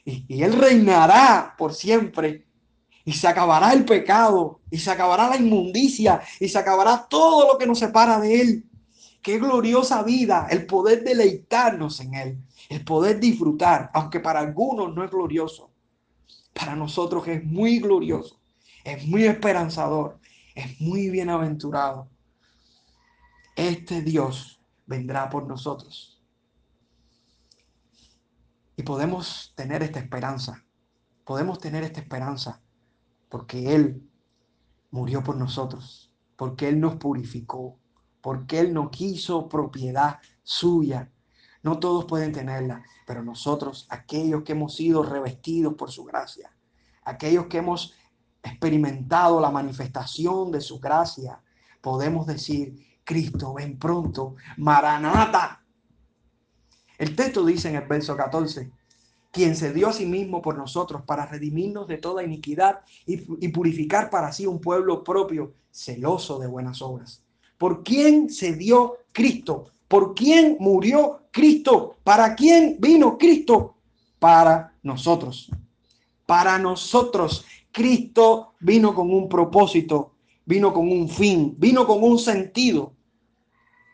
Y, 0.03 0.41
Él 0.41 0.53
reinará 0.53 1.53
por 1.55 1.75
siempre. 1.75 2.46
Y 3.07 3.13
se 3.13 3.29
acabará 3.29 3.71
el 3.71 3.85
pecado, 3.85 4.59
y 4.69 4.79
se 4.79 4.91
acabará 4.91 5.29
la 5.29 5.37
inmundicia, 5.37 6.21
y 6.41 6.49
se 6.49 6.59
acabará 6.59 7.07
todo 7.07 7.47
lo 7.47 7.57
que 7.57 7.65
nos 7.65 7.79
separa 7.79 8.19
de 8.19 8.41
Él. 8.41 8.69
Qué 9.21 9.39
gloriosa 9.39 10.03
vida, 10.03 10.47
el 10.49 10.65
poder 10.65 11.05
deleitarnos 11.05 12.01
en 12.01 12.15
Él, 12.15 12.37
el 12.67 12.83
poder 12.83 13.21
disfrutar, 13.21 13.89
aunque 13.93 14.19
para 14.19 14.41
algunos 14.41 14.93
no 14.93 15.05
es 15.05 15.09
glorioso. 15.09 15.71
Para 16.51 16.75
nosotros 16.75 17.25
es 17.29 17.45
muy 17.45 17.79
glorioso, 17.79 18.41
es 18.83 19.07
muy 19.07 19.23
esperanzador, 19.23 20.19
es 20.53 20.81
muy 20.81 21.09
bienaventurado 21.09 22.09
este 23.55 24.01
Dios 24.01 24.59
vendrá 24.85 25.29
por 25.29 25.47
nosotros. 25.47 26.21
Y 28.75 28.83
podemos 28.83 29.53
tener 29.55 29.81
esta 29.81 29.99
esperanza 29.99 30.67
podemos 31.27 31.59
tener 31.59 31.83
esta 31.83 31.99
esperanza 31.99 32.61
porque 33.29 33.75
Él 33.75 34.07
murió 34.91 35.23
por 35.23 35.35
nosotros, 35.35 36.11
porque 36.35 36.67
Él 36.69 36.79
nos 36.79 36.95
purificó, 36.95 37.77
porque 38.21 38.59
Él 38.59 38.73
no 38.73 38.89
quiso 38.89 39.47
propiedad 39.47 40.19
suya. 40.43 41.11
No 41.63 41.79
todos 41.79 42.05
pueden 42.05 42.31
tenerla, 42.31 42.83
pero 43.05 43.23
nosotros, 43.23 43.87
aquellos 43.89 44.43
que 44.43 44.53
hemos 44.53 44.75
sido 44.75 45.03
revestidos 45.03 45.73
por 45.73 45.91
su 45.91 46.05
gracia, 46.05 46.51
aquellos 47.03 47.47
que 47.47 47.57
hemos 47.57 47.93
experimentado 48.43 49.41
la 49.41 49.51
manifestación 49.51 50.51
de 50.51 50.61
su 50.61 50.79
gracia, 50.79 51.41
podemos 51.81 52.27
decir, 52.27 52.99
Cristo, 53.03 53.53
ven 53.53 53.77
pronto, 53.77 54.35
Maranata. 54.57 55.63
El 56.97 57.15
texto 57.15 57.45
dice 57.45 57.69
en 57.69 57.75
el 57.75 57.87
verso 57.87 58.15
14, 58.15 58.71
quien 59.38 59.56
se 59.56 59.71
dio 59.71 59.88
a 59.88 59.93
sí 59.93 60.08
mismo 60.08 60.41
por 60.41 60.58
nosotros 60.58 61.04
para 61.04 61.28
redimirnos 61.28 61.88
de 61.88 62.00
toda 62.00 62.23
iniquidad 62.23 62.80
y, 63.06 63.17
purificar 63.50 64.10
para 64.10 64.32
sí 64.32 64.47
un 64.47 64.60
pueblo 64.60 65.04
propio, 65.04 65.54
celoso 65.69 66.39
de 66.39 66.47
buenas 66.47 66.82
obras. 66.82 67.21
¿Por 67.60 67.84
quién 67.84 68.32
se 68.32 68.54
dio 68.54 68.97
Cristo? 69.12 69.67
¿Por 69.88 70.15
quién 70.15 70.58
murió 70.60 71.19
Cristo? 71.30 71.97
¿Para 72.04 72.34
quién 72.34 72.78
vino 72.80 73.15
Cristo? 73.19 73.76
Para 74.17 74.73
nosotros. 74.82 75.52
Para 76.26 76.58
nosotros. 76.58 77.45
Cristo 77.71 78.56
vino 78.60 78.95
con 78.95 79.13
un 79.13 79.30
propósito, 79.30 80.13
vino 80.45 80.73
con 80.73 80.91
un 80.91 81.08
fin, 81.08 81.54
vino 81.60 81.86
con 81.86 82.04
un 82.04 82.17
sentido. 82.17 82.93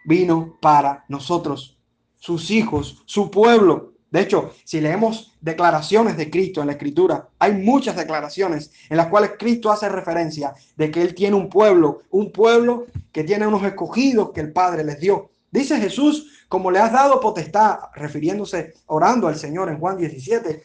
Vino 0.05 0.57
para 0.61 1.03
nosotros, 1.09 1.77
sus 2.17 2.49
hijos, 2.49 3.03
su 3.05 3.29
pueblo, 3.29 3.92
de 4.13 4.21
hecho, 4.21 4.53
si 4.63 4.79
leemos 4.79 5.33
declaraciones 5.41 6.17
de 6.17 6.29
Cristo 6.29 6.61
en 6.61 6.67
la 6.67 6.73
Escritura, 6.73 7.29
hay 7.39 7.53
muchas 7.53 7.95
declaraciones 7.95 8.71
en 8.87 8.97
las 8.97 9.07
cuales 9.07 9.31
Cristo 9.39 9.71
hace 9.71 9.89
referencia 9.89 10.53
de 10.77 10.91
que 10.91 11.01
Él 11.01 11.15
tiene 11.15 11.35
un 11.35 11.49
pueblo, 11.49 12.03
un 12.11 12.31
pueblo 12.31 12.85
que 13.11 13.23
tiene 13.23 13.47
unos 13.47 13.63
escogidos 13.63 14.29
que 14.29 14.41
el 14.41 14.53
Padre 14.53 14.83
les 14.83 14.99
dio. 14.99 15.31
Dice 15.49 15.79
Jesús, 15.79 16.45
como 16.47 16.69
le 16.69 16.77
has 16.77 16.91
dado 16.91 17.19
potestad, 17.19 17.79
refiriéndose, 17.95 18.75
orando 18.85 19.27
al 19.27 19.35
Señor 19.35 19.69
en 19.69 19.79
Juan 19.79 19.97
17, 19.97 20.61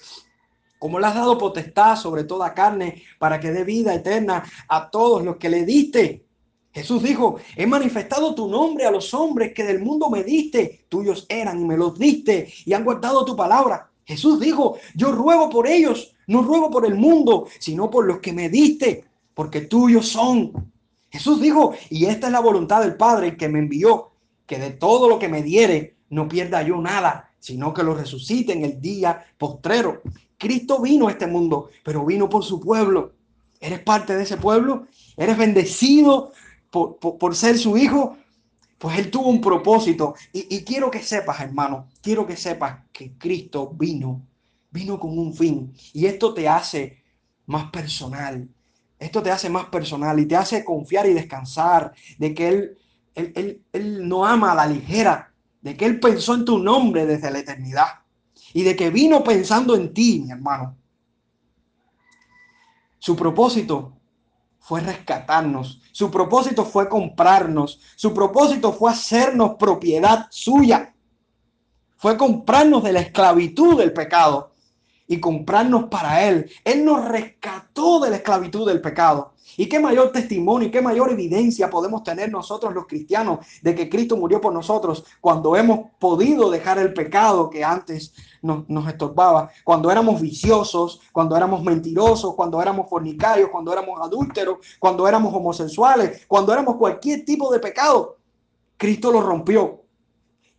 como 0.78 1.00
le 1.00 1.06
has 1.06 1.14
dado 1.14 1.38
potestad 1.38 1.96
sobre 1.96 2.24
toda 2.24 2.52
carne 2.52 3.02
para 3.18 3.40
que 3.40 3.50
dé 3.50 3.64
vida 3.64 3.94
eterna 3.94 4.44
a 4.68 4.90
todos 4.90 5.24
los 5.24 5.38
que 5.38 5.48
le 5.48 5.64
diste. 5.64 6.27
Jesús 6.78 7.02
dijo, 7.02 7.40
he 7.56 7.66
manifestado 7.66 8.36
tu 8.36 8.46
nombre 8.46 8.86
a 8.86 8.92
los 8.92 9.12
hombres 9.12 9.52
que 9.52 9.64
del 9.64 9.80
mundo 9.80 10.08
me 10.10 10.22
diste, 10.22 10.84
tuyos 10.88 11.26
eran 11.28 11.60
y 11.60 11.64
me 11.64 11.76
los 11.76 11.98
diste 11.98 12.52
y 12.64 12.72
han 12.72 12.84
guardado 12.84 13.24
tu 13.24 13.34
palabra. 13.34 13.90
Jesús 14.04 14.38
dijo, 14.38 14.78
yo 14.94 15.10
ruego 15.10 15.50
por 15.50 15.66
ellos, 15.66 16.14
no 16.28 16.40
ruego 16.42 16.70
por 16.70 16.86
el 16.86 16.94
mundo, 16.94 17.48
sino 17.58 17.90
por 17.90 18.06
los 18.06 18.20
que 18.20 18.32
me 18.32 18.48
diste, 18.48 19.04
porque 19.34 19.62
tuyos 19.62 20.08
son. 20.08 20.72
Jesús 21.10 21.40
dijo, 21.40 21.74
y 21.90 22.04
esta 22.04 22.28
es 22.28 22.32
la 22.32 22.38
voluntad 22.38 22.82
del 22.82 22.94
Padre 22.94 23.36
que 23.36 23.48
me 23.48 23.58
envió, 23.58 24.12
que 24.46 24.60
de 24.60 24.70
todo 24.70 25.08
lo 25.08 25.18
que 25.18 25.28
me 25.28 25.42
diere 25.42 25.96
no 26.10 26.28
pierda 26.28 26.62
yo 26.62 26.76
nada, 26.80 27.32
sino 27.40 27.74
que 27.74 27.82
lo 27.82 27.94
resucite 27.94 28.52
en 28.52 28.64
el 28.64 28.80
día 28.80 29.26
postrero. 29.36 30.02
Cristo 30.38 30.80
vino 30.80 31.08
a 31.08 31.10
este 31.10 31.26
mundo, 31.26 31.70
pero 31.82 32.06
vino 32.06 32.28
por 32.28 32.44
su 32.44 32.60
pueblo. 32.60 33.14
¿Eres 33.60 33.80
parte 33.80 34.16
de 34.16 34.22
ese 34.22 34.36
pueblo? 34.36 34.86
¿Eres 35.16 35.36
bendecido 35.36 36.30
por, 36.70 37.34
ser 37.34 37.58
su 37.58 37.76
hijo, 37.76 38.16
pues 38.78 38.98
él 38.98 39.10
tuvo 39.10 39.28
un 39.28 39.40
propósito. 39.40 40.14
Y, 40.32 40.64
quiero 40.64 40.90
que 40.90 41.02
sepas, 41.02 41.40
hermano, 41.40 41.88
quiero 42.02 42.26
que 42.26 42.36
sepas 42.36 42.80
que 42.92 43.12
Cristo 43.18 43.70
vino, 43.74 44.22
vino 44.70 44.98
con 44.98 45.18
un 45.18 45.34
fin. 45.34 45.72
Y 45.92 46.06
esto 46.06 46.34
te 46.34 46.48
hace 46.48 47.02
más 47.46 47.70
personal. 47.70 48.48
Esto 48.98 49.22
te 49.22 49.30
hace 49.30 49.48
más 49.48 49.66
personal 49.66 50.18
y 50.18 50.26
te 50.26 50.36
hace 50.36 50.64
confiar 50.64 51.06
y 51.06 51.14
descansar 51.14 51.92
de 52.18 52.34
que 52.34 52.48
él, 52.48 52.78
él, 53.14 53.62
él 53.72 54.08
no 54.08 54.24
ama 54.24 54.52
a 54.52 54.56
la 54.56 54.66
ligera, 54.66 55.32
de 55.60 55.76
que 55.76 55.86
Él 55.86 56.00
pensó 56.00 56.34
en 56.34 56.44
tu 56.44 56.58
nombre 56.58 57.06
desde 57.06 57.30
la 57.30 57.40
eternidad 57.40 57.86
y 58.52 58.62
de 58.62 58.76
que 58.76 58.90
vino 58.90 59.22
pensando 59.24 59.74
en 59.74 59.92
ti, 59.92 60.22
mi 60.24 60.30
hermano. 60.30 60.76
Su 62.98 63.16
propósito 63.16 63.97
fue 64.68 64.82
rescatarnos. 64.82 65.80
Su 65.92 66.10
propósito 66.10 66.62
fue 66.62 66.90
comprarnos. 66.90 67.80
Su 67.96 68.12
propósito 68.12 68.70
fue 68.70 68.90
hacernos 68.90 69.52
propiedad 69.58 70.26
suya. 70.28 70.92
Fue 71.96 72.18
comprarnos 72.18 72.84
de 72.84 72.92
la 72.92 73.00
esclavitud 73.00 73.78
del 73.78 73.94
pecado 73.94 74.52
y 75.08 75.18
comprarnos 75.18 75.84
para 75.84 76.28
Él. 76.28 76.48
Él 76.62 76.84
nos 76.84 77.04
rescató 77.08 77.98
de 77.98 78.10
la 78.10 78.16
esclavitud 78.16 78.68
del 78.68 78.80
pecado. 78.80 79.32
¿Y 79.56 79.66
qué 79.66 79.80
mayor 79.80 80.12
testimonio 80.12 80.68
y 80.68 80.70
qué 80.70 80.82
mayor 80.82 81.10
evidencia 81.10 81.70
podemos 81.70 82.04
tener 82.04 82.30
nosotros 82.30 82.74
los 82.74 82.86
cristianos 82.86 83.38
de 83.62 83.74
que 83.74 83.88
Cristo 83.88 84.16
murió 84.16 84.40
por 84.40 84.52
nosotros 84.52 85.04
cuando 85.20 85.56
hemos 85.56 85.90
podido 85.98 86.50
dejar 86.50 86.78
el 86.78 86.92
pecado 86.92 87.48
que 87.48 87.64
antes 87.64 88.12
nos, 88.42 88.68
nos 88.68 88.86
estorbaba? 88.86 89.50
Cuando 89.64 89.90
éramos 89.90 90.20
viciosos, 90.20 91.00
cuando 91.10 91.36
éramos 91.36 91.64
mentirosos, 91.64 92.34
cuando 92.34 92.60
éramos 92.60 92.88
fornicarios, 92.88 93.48
cuando 93.48 93.72
éramos 93.72 93.98
adúlteros, 94.00 94.58
cuando 94.78 95.08
éramos 95.08 95.34
homosexuales, 95.34 96.26
cuando 96.28 96.52
éramos 96.52 96.76
cualquier 96.76 97.24
tipo 97.24 97.50
de 97.50 97.58
pecado. 97.58 98.18
Cristo 98.76 99.10
lo 99.10 99.22
rompió 99.22 99.87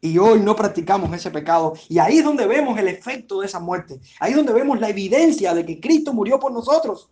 y 0.02 0.18
hoy 0.18 0.40
no 0.40 0.56
practicamos 0.56 1.14
ese 1.14 1.32
pecado. 1.32 1.74
Y 1.88 2.00
ahí 2.00 2.20
es 2.20 2.24
donde 2.24 2.48
vemos 2.48 2.78
el 2.80 2.88
efecto 2.88 3.42
de 3.42 3.48
esa 3.48 3.60
muerte. 3.60 4.00
Ahí 4.20 4.32
es 4.32 4.38
donde 4.38 4.54
vemos 4.54 4.80
la 4.80 4.90
evidencia 4.90 5.54
de 5.54 5.66
que 5.66 5.80
Cristo 5.80 6.14
murió 6.14 6.40
por 6.40 6.52
nosotros 6.52 7.10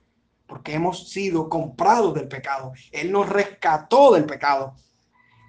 porque 0.48 0.74
hemos 0.74 1.10
sido 1.10 1.50
comprados 1.50 2.16
del 2.16 2.28
pecado. 2.28 2.72
Él 2.92 3.12
nos 3.12 3.30
rescató 3.30 4.14
del 4.14 4.26
pecado 4.26 4.76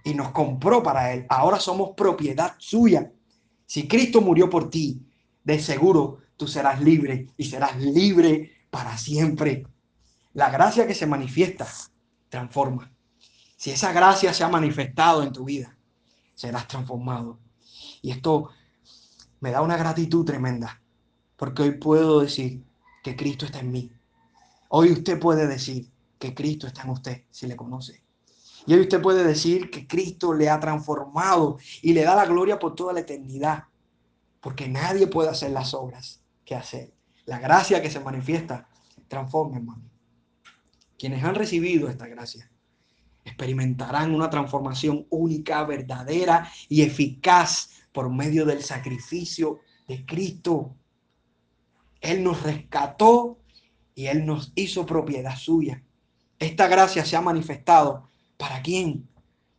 y 0.05 0.13
nos 0.13 0.33
compró 0.33 0.83
para 0.83 1.13
Él. 1.15 1.25
Ahora 1.29 1.61
somos 1.61 1.91
propiedad 1.97 2.55
suya. 2.59 3.11
Si 3.65 3.87
Cristo 3.87 4.21
murió 4.21 4.51
por 4.51 4.69
ti, 4.69 5.01
de 5.45 5.61
seguro 5.61 6.19
tú 6.37 6.47
serás 6.47 6.81
libre 6.81 7.29
y 7.37 7.45
serás 7.45 7.77
libre 7.77 8.53
para 8.71 8.99
siempre. 8.99 9.67
La 10.33 10.51
gracia 10.51 10.87
que 10.87 10.95
se 10.95 11.07
manifiesta 11.07 11.67
transforma. 12.29 12.93
Si 13.57 13.71
esa 13.71 13.93
gracia 13.93 14.35
se 14.35 14.45
ha 14.45 14.49
manifestado 14.49 15.23
en 15.23 15.33
tu 15.33 15.45
vida, 15.45 15.77
serás 16.39 16.69
transformado. 16.69 17.39
Y 18.01 18.13
esto 18.13 18.51
me 19.41 19.51
da 19.51 19.61
una 19.61 19.77
gratitud 19.77 20.25
tremenda, 20.25 20.81
porque 21.37 21.63
hoy 21.63 21.73
puedo 21.73 22.21
decir 22.21 22.63
que 23.03 23.17
Cristo 23.17 23.45
está 23.45 23.59
en 23.59 23.73
mí 23.73 23.93
Hoy 24.71 24.93
usted 24.93 25.19
puede 25.19 25.47
decir 25.47 25.91
que 26.19 26.35
Cristo 26.35 26.67
está 26.67 26.83
en 26.83 26.91
usted 26.91 27.23
si 27.31 27.47
le 27.47 27.57
conoce. 27.57 28.03
Y 28.67 28.75
hoy 28.75 28.81
usted 28.81 29.01
puede 29.01 29.25
decir 29.25 29.71
que 29.71 29.87
Cristo 29.87 30.35
le 30.35 30.51
ha 30.51 30.61
transformado 30.61 31.59
y 31.81 31.95
le 31.95 32.03
da 32.03 32.15
la 32.15 32.27
gloria 32.27 32.59
por 32.59 32.75
toda 32.75 32.93
la 32.93 33.01
eternidad. 33.01 33.65
Porque 34.41 34.69
nadie 34.69 35.07
puede 35.07 35.31
hacer 35.31 35.53
las 35.53 35.73
obras 35.73 36.21
que 36.45 36.55
hace. 36.55 36.93
La 37.25 37.39
gracia 37.39 37.81
que 37.81 37.91
se 37.91 38.01
manifiesta 38.01 38.69
transforma, 39.09 39.57
hermano. 39.57 39.83
Quienes 40.99 41.25
han 41.25 41.35
recibido 41.35 41.89
esta 41.89 42.07
gracia 42.09 42.51
experimentarán 43.29 44.15
una 44.15 44.29
transformación 44.29 45.07
única, 45.11 45.65
verdadera 45.65 46.51
y 46.69 46.83
eficaz 46.83 47.71
por 47.93 48.11
medio 48.11 48.45
del 48.45 48.63
sacrificio 48.63 49.61
de 49.87 50.05
Cristo. 50.05 50.75
Él 52.01 52.23
nos 52.23 52.43
rescató 52.43 53.39
y 53.95 54.07
Él 54.07 54.25
nos 54.25 54.53
hizo 54.55 54.87
propiedad 54.87 55.37
suya. 55.37 55.83
Esta 56.39 56.69
gracia 56.69 57.05
se 57.05 57.17
ha 57.17 57.21
manifestado. 57.21 58.09
¿Para 58.37 58.63
quién? 58.63 59.09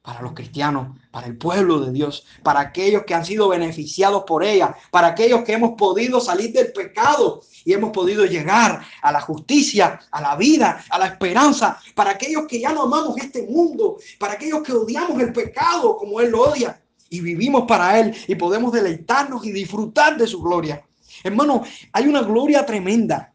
Para 0.10 0.24
los 0.24 0.34
cristianos, 0.34 0.98
para 1.12 1.28
el 1.28 1.38
pueblo 1.38 1.82
de 1.82 1.92
Dios, 1.92 2.26
para 2.42 2.62
aquellos 2.62 3.04
que 3.04 3.14
han 3.14 3.24
sido 3.24 3.48
beneficiados 3.48 4.24
por 4.26 4.44
ella, 4.44 4.76
para 4.90 5.10
aquellos 5.10 5.44
que 5.44 5.54
hemos 5.54 5.78
podido 5.78 6.20
salir 6.20 6.52
del 6.52 6.74
pecado 6.74 7.44
y 7.64 7.74
hemos 7.74 7.92
podido 7.92 8.26
llegar 8.26 8.82
a 9.04 9.12
la 9.12 9.22
justicia, 9.22 10.00
a 10.10 10.20
la 10.20 10.36
vida, 10.36 10.84
a 10.90 10.98
la 10.98 11.06
esperanza, 11.06 11.80
para 11.94 12.10
aquellos 12.10 12.48
que 12.48 12.60
ya 12.60 12.74
no 12.74 12.82
amamos 12.82 13.18
este 13.18 13.44
mundo, 13.44 13.98
para 14.18 14.34
aquellos 14.34 14.64
que 14.64 14.74
odiamos 14.74 15.22
el 15.22 15.32
pecado 15.32 15.96
como 15.96 16.20
Él 16.22 16.32
lo 16.32 16.42
odia 16.42 16.82
y 17.12 17.22
vivimos 17.22 17.66
para 17.68 18.00
Él 18.00 18.16
y 18.28 18.34
podemos 18.34 18.72
deleitarnos 18.72 19.46
y 19.46 19.52
disfrutar 19.52 20.18
de 20.18 20.26
su 20.26 20.42
gloria. 20.42 20.84
Hermano, 21.24 21.62
hay 21.94 22.08
una 22.08 22.24
gloria 22.24 22.66
tremenda 22.66 23.32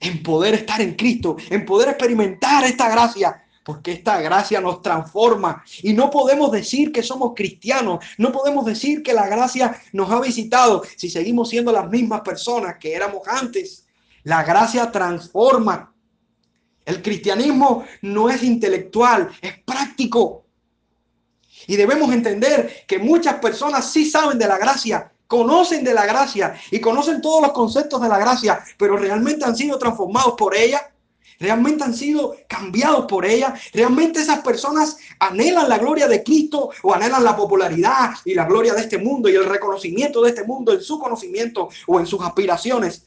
en 0.00 0.22
poder 0.22 0.54
estar 0.54 0.80
en 0.80 0.94
Cristo, 0.94 1.36
en 1.50 1.66
poder 1.66 1.90
experimentar 1.90 2.64
esta 2.64 2.88
gracia, 2.88 3.43
porque 3.64 3.92
esta 3.92 4.20
gracia 4.20 4.60
nos 4.60 4.82
transforma 4.82 5.64
y 5.82 5.94
no 5.94 6.10
podemos 6.10 6.52
decir 6.52 6.92
que 6.92 7.02
somos 7.02 7.32
cristianos, 7.34 8.04
no 8.18 8.30
podemos 8.30 8.64
decir 8.64 9.02
que 9.02 9.14
la 9.14 9.26
gracia 9.26 9.80
nos 9.92 10.10
ha 10.10 10.20
visitado 10.20 10.82
si 10.96 11.08
seguimos 11.08 11.48
siendo 11.48 11.72
las 11.72 11.88
mismas 11.88 12.20
personas 12.20 12.76
que 12.78 12.94
éramos 12.94 13.26
antes. 13.26 13.86
La 14.22 14.44
gracia 14.44 14.92
transforma. 14.92 15.92
El 16.84 17.02
cristianismo 17.02 17.84
no 18.02 18.28
es 18.28 18.42
intelectual, 18.42 19.30
es 19.40 19.58
práctico. 19.60 20.44
Y 21.66 21.76
debemos 21.76 22.12
entender 22.12 22.84
que 22.86 22.98
muchas 22.98 23.36
personas 23.36 23.90
sí 23.90 24.10
saben 24.10 24.38
de 24.38 24.46
la 24.46 24.58
gracia, 24.58 25.10
conocen 25.26 25.82
de 25.82 25.94
la 25.94 26.04
gracia 26.04 26.54
y 26.70 26.80
conocen 26.80 27.22
todos 27.22 27.40
los 27.40 27.52
conceptos 27.52 28.02
de 28.02 28.08
la 28.08 28.18
gracia, 28.18 28.62
pero 28.76 28.98
realmente 28.98 29.46
han 29.46 29.56
sido 29.56 29.78
transformados 29.78 30.34
por 30.36 30.54
ella. 30.54 30.93
Realmente 31.38 31.84
han 31.84 31.94
sido 31.94 32.36
cambiados 32.48 33.06
por 33.06 33.24
ella. 33.24 33.54
Realmente 33.72 34.20
esas 34.20 34.40
personas 34.40 34.96
anhelan 35.18 35.68
la 35.68 35.78
gloria 35.78 36.06
de 36.08 36.22
Cristo 36.22 36.70
o 36.82 36.94
anhelan 36.94 37.24
la 37.24 37.36
popularidad 37.36 38.10
y 38.24 38.34
la 38.34 38.44
gloria 38.44 38.74
de 38.74 38.82
este 38.82 38.98
mundo 38.98 39.28
y 39.28 39.34
el 39.34 39.44
reconocimiento 39.44 40.22
de 40.22 40.30
este 40.30 40.44
mundo 40.44 40.72
en 40.72 40.80
su 40.80 40.98
conocimiento 40.98 41.68
o 41.86 42.00
en 42.00 42.06
sus 42.06 42.22
aspiraciones, 42.22 43.06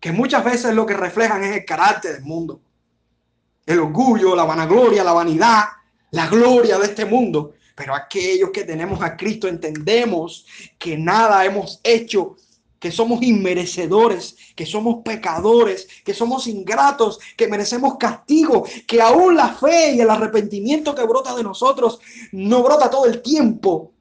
que 0.00 0.12
muchas 0.12 0.44
veces 0.44 0.74
lo 0.74 0.86
que 0.86 0.94
reflejan 0.94 1.42
es 1.44 1.56
el 1.56 1.64
carácter 1.64 2.14
del 2.14 2.24
mundo. 2.24 2.60
El 3.64 3.80
orgullo, 3.80 4.36
la 4.36 4.44
vanagloria, 4.44 5.02
la 5.02 5.12
vanidad, 5.12 5.64
la 6.10 6.28
gloria 6.28 6.78
de 6.78 6.86
este 6.86 7.04
mundo. 7.04 7.54
Pero 7.74 7.94
aquellos 7.94 8.50
que 8.50 8.64
tenemos 8.64 9.02
a 9.02 9.16
Cristo 9.16 9.48
entendemos 9.48 10.46
que 10.78 10.96
nada 10.96 11.44
hemos 11.44 11.80
hecho, 11.84 12.36
que 12.78 12.92
somos 12.92 13.22
inmerecedores, 13.22 14.36
que 14.54 14.66
somos 14.66 15.02
pecadores, 15.04 15.88
que 16.04 16.14
somos 16.14 16.46
ingratos, 16.46 17.18
que 17.36 17.48
merecemos 17.48 17.96
castigo, 17.98 18.66
que 18.86 19.00
aún 19.00 19.36
la 19.36 19.48
fe 19.48 19.94
y 19.94 20.00
el 20.00 20.10
arrepentimiento 20.10 20.94
que 20.94 21.04
brota 21.04 21.34
de 21.34 21.42
nosotros 21.42 21.98
no 22.32 22.62
brota 22.62 22.90
todo 22.90 23.06
el 23.06 23.22
tiempo, 23.22 23.92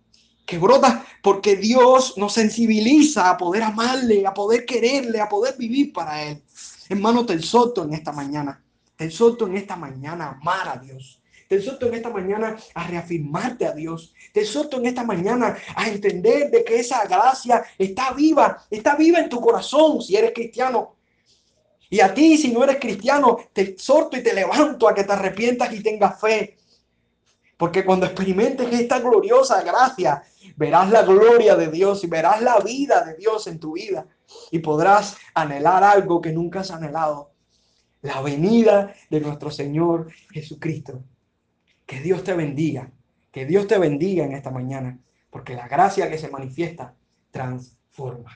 que 0.45 0.57
brota 0.57 1.05
porque 1.21 1.55
Dios 1.55 2.15
nos 2.17 2.33
sensibiliza 2.33 3.29
a 3.29 3.37
poder 3.37 3.63
amarle, 3.63 4.25
a 4.25 4.33
poder 4.33 4.65
quererle, 4.65 5.19
a 5.19 5.29
poder 5.29 5.55
vivir 5.57 5.91
para 5.91 6.23
Él. 6.23 6.43
Hermano, 6.89 7.25
te 7.25 7.33
exhorto 7.33 7.83
en 7.83 7.93
esta 7.93 8.11
mañana, 8.11 8.63
te 8.95 9.05
exhorto 9.05 9.47
en 9.47 9.57
esta 9.57 9.75
mañana 9.75 10.37
amar 10.39 10.69
a 10.69 10.77
Dios 10.77 11.19
te 11.47 11.57
exhorto 11.57 11.87
en 11.87 11.93
esta 11.93 12.09
mañana 12.09 12.55
a 12.73 12.87
reafirmarte 12.87 13.65
a 13.65 13.71
Dios. 13.71 14.13
Te 14.33 14.41
exhorto 14.41 14.77
en 14.77 14.87
esta 14.87 15.03
mañana 15.03 15.55
a 15.75 15.87
entender 15.87 16.49
de 16.49 16.63
que 16.63 16.79
esa 16.79 17.05
gracia 17.05 17.63
está 17.77 18.13
viva, 18.13 18.63
está 18.69 18.95
viva 18.95 19.19
en 19.19 19.29
tu 19.29 19.39
corazón 19.39 20.01
si 20.01 20.15
eres 20.15 20.33
cristiano. 20.33 20.95
Y 21.89 21.99
a 21.99 22.13
ti, 22.13 22.37
si 22.37 22.51
no 22.51 22.63
eres 22.63 22.77
cristiano, 22.77 23.37
te 23.53 23.61
exhorto 23.61 24.17
y 24.17 24.23
te 24.23 24.33
levanto 24.33 24.87
a 24.87 24.95
que 24.95 25.03
te 25.03 25.13
arrepientas 25.13 25.71
y 25.71 25.83
tengas 25.83 26.19
fe. 26.19 26.57
Porque 27.57 27.85
cuando 27.85 28.07
experimentes 28.07 28.67
esta 28.73 28.99
gloriosa 28.99 29.61
gracia, 29.61 30.23
verás 30.57 30.89
la 30.89 31.03
gloria 31.03 31.55
de 31.55 31.67
Dios 31.69 32.03
y 32.03 32.07
verás 32.07 32.41
la 32.41 32.59
vida 32.59 33.03
de 33.03 33.15
Dios 33.15 33.47
en 33.47 33.59
tu 33.59 33.73
vida. 33.73 34.07
Y 34.51 34.59
podrás 34.59 35.15
anhelar 35.35 35.83
algo 35.83 36.19
que 36.19 36.33
nunca 36.33 36.61
has 36.61 36.71
anhelado. 36.71 37.31
La 38.01 38.21
venida 38.21 38.93
de 39.09 39.21
nuestro 39.21 39.51
Señor 39.51 40.11
Jesucristo. 40.31 41.01
Que 41.85 41.99
Dios 42.01 42.23
te 42.23 42.33
bendiga, 42.33 42.89
que 43.31 43.45
Dios 43.45 43.67
te 43.67 43.77
bendiga 43.77 44.25
en 44.25 44.31
esta 44.31 44.49
mañana, 44.49 44.97
porque 45.29 45.53
la 45.53 45.67
gracia 45.67 46.09
que 46.09 46.17
se 46.17 46.29
manifiesta 46.29 46.95
transforma. 47.29 48.31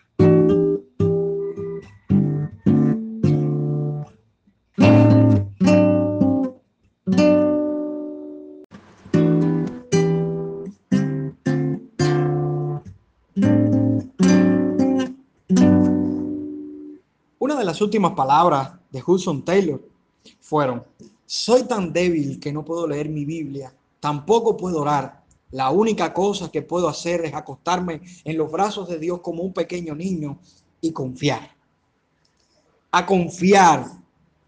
Una 17.40 17.56
de 17.58 17.66
las 17.66 17.82
últimas 17.82 18.12
palabras 18.12 18.74
de 18.92 19.02
Hudson 19.04 19.44
Taylor 19.44 19.82
fueron, 20.40 20.84
soy 21.32 21.62
tan 21.65 21.94
débil 21.94 22.39
que 22.39 22.52
no 22.52 22.65
puedo 22.65 22.88
leer 22.88 23.08
mi 23.08 23.24
Biblia, 23.24 23.72
tampoco 24.00 24.58
puedo 24.58 24.82
orar. 24.82 25.24
La 25.52 25.70
única 25.70 26.12
cosa 26.12 26.50
que 26.50 26.63
puedo 26.63 26.89
hacer 26.89 27.24
es 27.24 27.36
acostarme 27.36 28.02
en 28.24 28.36
los 28.36 28.52
brazos 28.52 28.89
de 28.89 28.98
Dios 28.98 29.20
como 29.22 29.44
un 29.44 29.54
pequeño 29.54 29.94
niño 29.94 30.39
y 30.82 30.92
confiar. 30.92 31.56
A 32.89 33.06
confiar 33.06 33.86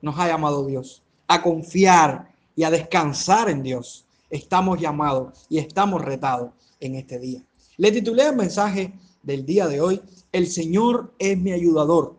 nos 0.02 0.17
ha 0.17 0.28
llamado 0.28 0.65
Dios. 0.65 1.04
A 1.28 1.44
confiar 1.44 2.32
y 2.56 2.63
a 2.63 2.72
descansar 2.72 3.52
en 3.52 3.62
Dios. 3.62 4.08
Estamos 4.32 4.82
llamados 4.82 5.46
y 5.50 5.60
estamos 5.60 6.02
retados 6.02 6.50
en 6.80 6.96
este 6.96 7.20
día. 7.20 7.44
Le 7.78 7.91
titulé 7.91 8.26
el 8.26 8.36
mensaje 8.36 8.91
del 9.22 9.46
día 9.46 9.67
de 9.67 9.82
hoy, 9.82 10.02
El 10.32 10.48
Señor 10.48 11.13
es 11.20 11.38
mi 11.38 11.52
ayudador. 11.52 12.15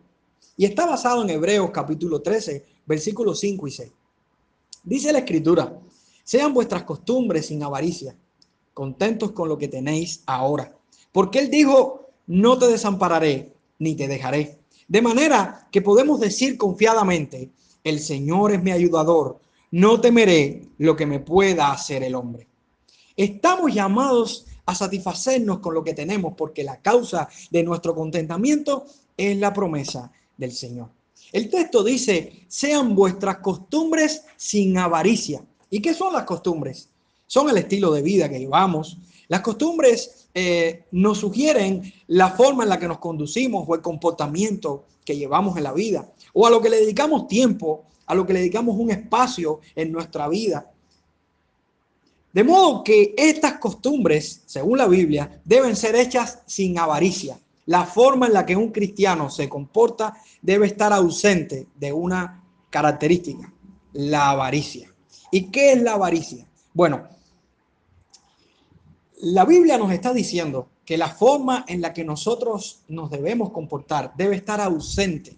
Y 0.55 0.63
está 0.63 0.85
basado 0.85 1.21
en 1.21 1.31
Hebreos 1.31 1.69
capítulo 1.73 2.21
13, 2.21 2.65
versículos 2.85 3.41
5 3.41 3.67
y 3.67 3.71
6. 3.71 3.91
Dice 4.83 5.13
la 5.13 5.19
escritura, 5.19 5.79
sean 6.23 6.53
vuestras 6.53 6.83
costumbres 6.83 7.47
sin 7.47 7.63
avaricia, 7.63 8.15
contentos 8.73 9.31
con 9.31 9.47
lo 9.47 9.57
que 9.57 9.69
tenéis 9.69 10.23
ahora. 10.25 10.75
Porque 11.11 11.39
Él 11.39 11.49
dijo, 11.49 12.09
no 12.27 12.57
te 12.57 12.67
desampararé 12.67 13.53
ni 13.79 13.95
te 13.95 14.07
dejaré. 14.09 14.59
De 14.87 15.01
manera 15.01 15.67
que 15.71 15.81
podemos 15.81 16.19
decir 16.19 16.57
confiadamente, 16.57 17.51
el 17.83 17.99
Señor 17.99 18.51
es 18.51 18.61
mi 18.61 18.71
ayudador, 18.71 19.39
no 19.71 20.01
temeré 20.01 20.69
lo 20.77 20.95
que 20.95 21.05
me 21.05 21.19
pueda 21.19 21.71
hacer 21.71 22.03
el 22.03 22.15
hombre. 22.15 22.47
Estamos 23.15 23.73
llamados 23.73 24.45
a 24.65 24.75
satisfacernos 24.75 25.59
con 25.59 25.73
lo 25.73 25.83
que 25.83 25.93
tenemos 25.93 26.33
porque 26.37 26.63
la 26.63 26.81
causa 26.81 27.29
de 27.51 27.63
nuestro 27.63 27.95
contentamiento 27.95 28.85
es 29.15 29.37
la 29.37 29.53
promesa 29.53 30.11
del 30.37 30.51
Señor. 30.51 30.89
El 31.33 31.49
texto 31.49 31.83
dice, 31.83 32.45
sean 32.47 32.95
vuestras 32.95 33.37
costumbres 33.39 34.23
sin 34.37 34.77
avaricia. 34.77 35.43
¿Y 35.67 35.81
qué 35.81 35.95
son 35.95 36.13
las 36.13 36.25
costumbres? 36.25 36.89
Son 37.25 37.49
el 37.49 37.57
estilo 37.57 37.91
de 37.91 38.03
vida 38.03 38.29
que 38.29 38.37
llevamos. 38.37 38.99
Las 39.29 39.41
costumbres 39.41 40.29
eh, 40.35 40.85
nos 40.91 41.17
sugieren 41.17 41.91
la 42.05 42.29
forma 42.29 42.63
en 42.63 42.69
la 42.69 42.77
que 42.77 42.87
nos 42.87 42.99
conducimos 42.99 43.65
o 43.67 43.73
el 43.73 43.81
comportamiento 43.81 44.85
que 45.03 45.17
llevamos 45.17 45.57
en 45.57 45.63
la 45.63 45.73
vida, 45.73 46.13
o 46.33 46.45
a 46.45 46.51
lo 46.51 46.61
que 46.61 46.69
le 46.69 46.79
dedicamos 46.79 47.27
tiempo, 47.27 47.85
a 48.05 48.13
lo 48.13 48.27
que 48.27 48.33
le 48.33 48.39
dedicamos 48.39 48.77
un 48.77 48.91
espacio 48.91 49.59
en 49.75 49.91
nuestra 49.91 50.27
vida. 50.27 50.71
De 52.31 52.43
modo 52.43 52.83
que 52.83 53.15
estas 53.17 53.53
costumbres, 53.53 54.43
según 54.45 54.77
la 54.77 54.87
Biblia, 54.87 55.41
deben 55.43 55.75
ser 55.75 55.95
hechas 55.95 56.43
sin 56.45 56.77
avaricia. 56.77 57.39
La 57.65 57.85
forma 57.85 58.27
en 58.27 58.33
la 58.33 58.45
que 58.45 58.55
un 58.55 58.71
cristiano 58.71 59.29
se 59.29 59.47
comporta 59.47 60.13
debe 60.43 60.67
estar 60.67 60.93
ausente 60.93 61.67
de 61.73 61.91
una 61.91 62.43
característica, 62.69 63.51
la 63.93 64.29
avaricia. 64.29 64.93
¿Y 65.31 65.49
qué 65.49 65.71
es 65.71 65.81
la 65.81 65.93
avaricia? 65.93 66.45
Bueno, 66.73 67.07
la 69.21 69.45
Biblia 69.45 69.77
nos 69.77 69.91
está 69.91 70.13
diciendo 70.13 70.69
que 70.85 70.97
la 70.97 71.07
forma 71.07 71.63
en 71.67 71.81
la 71.81 71.93
que 71.93 72.03
nosotros 72.03 72.83
nos 72.89 73.09
debemos 73.09 73.51
comportar 73.51 74.13
debe 74.17 74.35
estar 74.35 74.59
ausente 74.59 75.37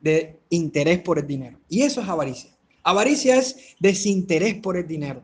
de 0.00 0.38
interés 0.50 1.00
por 1.00 1.18
el 1.18 1.26
dinero. 1.26 1.58
Y 1.68 1.82
eso 1.82 2.02
es 2.02 2.08
avaricia. 2.08 2.50
Avaricia 2.82 3.36
es 3.36 3.74
desinterés 3.80 4.56
por 4.56 4.76
el 4.76 4.86
dinero. 4.86 5.22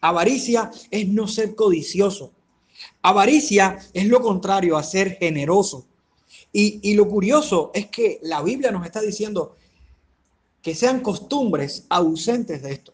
Avaricia 0.00 0.70
es 0.90 1.08
no 1.08 1.26
ser 1.26 1.54
codicioso. 1.54 2.32
Avaricia 3.02 3.78
es 3.94 4.06
lo 4.06 4.20
contrario 4.20 4.76
a 4.76 4.82
ser 4.82 5.16
generoso. 5.16 5.86
Y, 6.52 6.94
lo 6.94 7.08
curioso 7.08 7.70
es 7.74 7.86
que 7.86 8.18
la 8.22 8.42
Biblia 8.42 8.72
nos 8.72 8.84
está 8.84 9.00
diciendo 9.00 9.56
que 10.62 10.74
sean 10.74 11.00
costumbres 11.00 11.86
ausentes 11.88 12.62
de 12.62 12.72
esto. 12.72 12.92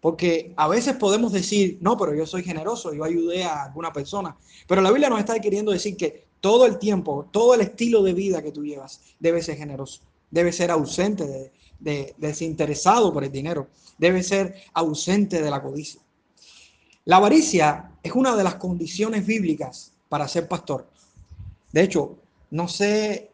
Porque 0.00 0.52
a 0.56 0.68
veces 0.68 0.96
podemos 0.96 1.32
decir, 1.32 1.78
no, 1.80 1.96
pero 1.96 2.14
yo 2.14 2.26
soy 2.26 2.44
generoso, 2.44 2.92
yo 2.92 3.04
ayudé 3.04 3.44
a 3.44 3.64
alguna 3.64 3.92
persona. 3.92 4.36
Pero 4.66 4.82
la 4.82 4.90
Biblia 4.90 5.08
nos 5.08 5.18
está 5.18 5.38
queriendo 5.40 5.72
decir 5.72 5.96
que 5.96 6.28
todo 6.40 6.66
el 6.66 6.78
tiempo, 6.78 7.28
todo 7.32 7.54
el 7.54 7.62
estilo 7.62 8.02
de 8.02 8.12
vida 8.12 8.42
que 8.42 8.52
tú 8.52 8.64
llevas 8.64 9.00
debe 9.18 9.42
ser 9.42 9.56
generoso, 9.56 10.02
debe 10.30 10.52
ser 10.52 10.70
ausente 10.70 11.26
de, 11.26 11.52
de 11.80 12.14
desinteresado 12.18 13.12
por 13.12 13.24
el 13.24 13.32
dinero, 13.32 13.68
debe 13.96 14.22
ser 14.22 14.54
ausente 14.74 15.42
de 15.42 15.50
la 15.50 15.62
codicia. 15.62 16.00
La 17.06 17.16
avaricia 17.16 17.92
es 18.02 18.12
una 18.12 18.36
de 18.36 18.44
las 18.44 18.56
condiciones 18.56 19.26
bíblicas 19.26 19.92
para 20.08 20.28
ser 20.28 20.46
pastor. 20.46 20.86
De 21.72 21.82
hecho, 21.82 22.18
no 22.50 22.68
sé 22.68 23.30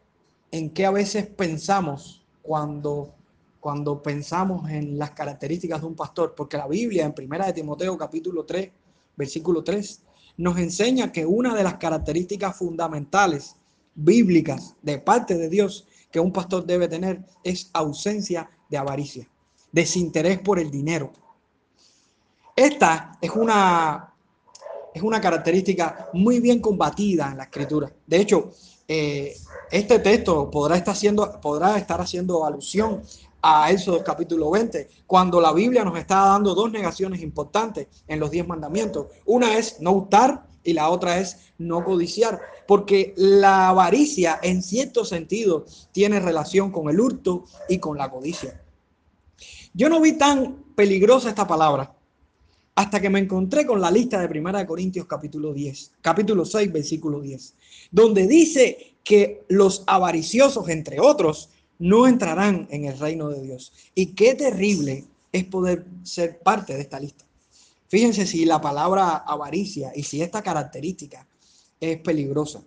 en 0.51 0.69
qué 0.69 0.85
a 0.85 0.91
veces 0.91 1.27
pensamos 1.27 2.25
cuando, 2.41 3.13
cuando 3.59 4.01
pensamos 4.01 4.69
en 4.69 4.97
las 4.97 5.11
características 5.11 5.81
de 5.81 5.87
un 5.87 5.95
pastor, 5.95 6.33
porque 6.35 6.57
la 6.57 6.67
Biblia 6.67 7.05
en 7.05 7.13
Primera 7.13 7.45
de 7.45 7.53
Timoteo 7.53 7.97
capítulo 7.97 8.45
3, 8.45 8.71
versículo 9.15 9.63
3, 9.63 10.01
nos 10.37 10.57
enseña 10.57 11.11
que 11.11 11.25
una 11.25 11.55
de 11.55 11.63
las 11.63 11.75
características 11.75 12.57
fundamentales 12.57 13.55
bíblicas 13.95 14.75
de 14.81 14.99
parte 14.99 15.37
de 15.37 15.49
Dios 15.49 15.87
que 16.11 16.19
un 16.19 16.31
pastor 16.31 16.65
debe 16.65 16.87
tener 16.87 17.25
es 17.43 17.69
ausencia 17.73 18.49
de 18.69 18.77
avaricia, 18.77 19.27
desinterés 19.71 20.39
por 20.39 20.59
el 20.59 20.69
dinero. 20.69 21.11
Esta 22.55 23.17
es 23.21 23.31
una, 23.31 24.13
es 24.93 25.01
una 25.01 25.19
característica 25.19 26.09
muy 26.13 26.39
bien 26.39 26.59
combatida 26.59 27.31
en 27.31 27.37
la 27.37 27.43
escritura. 27.43 27.91
De 28.07 28.17
hecho, 28.17 28.51
eh, 28.87 29.35
este 29.71 29.99
texto 29.99 30.49
podrá 30.51 30.77
estar, 30.77 30.93
haciendo, 30.93 31.39
podrá 31.41 31.77
estar 31.77 31.99
haciendo 31.99 32.45
alusión 32.45 33.01
a 33.41 33.71
Éxodo 33.71 34.03
capítulo 34.03 34.49
20, 34.51 34.89
cuando 35.05 35.39
la 35.39 35.53
Biblia 35.53 35.83
nos 35.83 35.97
está 35.97 36.25
dando 36.25 36.55
dos 36.55 36.71
negaciones 36.71 37.21
importantes 37.21 37.87
en 38.07 38.19
los 38.19 38.31
diez 38.31 38.47
mandamientos. 38.47 39.07
Una 39.25 39.57
es 39.57 39.79
no 39.81 39.91
hurtar 39.91 40.47
y 40.63 40.73
la 40.73 40.89
otra 40.89 41.19
es 41.19 41.53
no 41.57 41.83
codiciar, 41.85 42.41
porque 42.67 43.13
la 43.17 43.69
avaricia 43.69 44.39
en 44.41 44.63
cierto 44.63 45.05
sentido 45.05 45.65
tiene 45.91 46.19
relación 46.19 46.71
con 46.71 46.89
el 46.89 46.99
hurto 46.99 47.45
y 47.69 47.77
con 47.77 47.97
la 47.97 48.09
codicia. 48.09 48.61
Yo 49.73 49.89
no 49.89 50.01
vi 50.01 50.13
tan 50.13 50.63
peligrosa 50.75 51.29
esta 51.29 51.45
palabra 51.47 51.94
hasta 52.75 52.99
que 52.99 53.09
me 53.09 53.19
encontré 53.19 53.65
con 53.65 53.79
la 53.79 53.89
lista 53.89 54.19
de 54.19 54.27
Primera 54.27 54.59
de 54.59 54.67
Corintios 54.67 55.07
capítulo 55.07 55.53
10, 55.53 55.93
capítulo 56.01 56.45
6, 56.45 56.71
versículo 56.73 57.21
10, 57.21 57.53
donde 57.89 58.27
dice 58.27 58.97
que 59.03 59.45
los 59.47 59.83
avariciosos, 59.87 60.67
entre 60.67 60.99
otros, 60.99 61.49
no 61.79 62.05
entrarán 62.07 62.67
en 62.69 62.85
el 62.85 62.97
reino 62.99 63.29
de 63.29 63.41
Dios. 63.41 63.71
Y 63.93 64.07
qué 64.07 64.35
terrible 64.35 65.05
es 65.31 65.45
poder 65.45 65.85
ser 66.03 66.39
parte 66.39 66.73
de 66.73 66.81
esta 66.81 66.99
lista. 66.99 67.25
Fíjense 67.87 68.25
si 68.25 68.45
la 68.45 68.59
palabra 68.59 69.17
avaricia 69.17 69.91
y 69.95 70.03
si 70.03 70.21
esta 70.21 70.41
característica 70.41 71.25
es 71.79 71.97
peligrosa. 71.99 72.61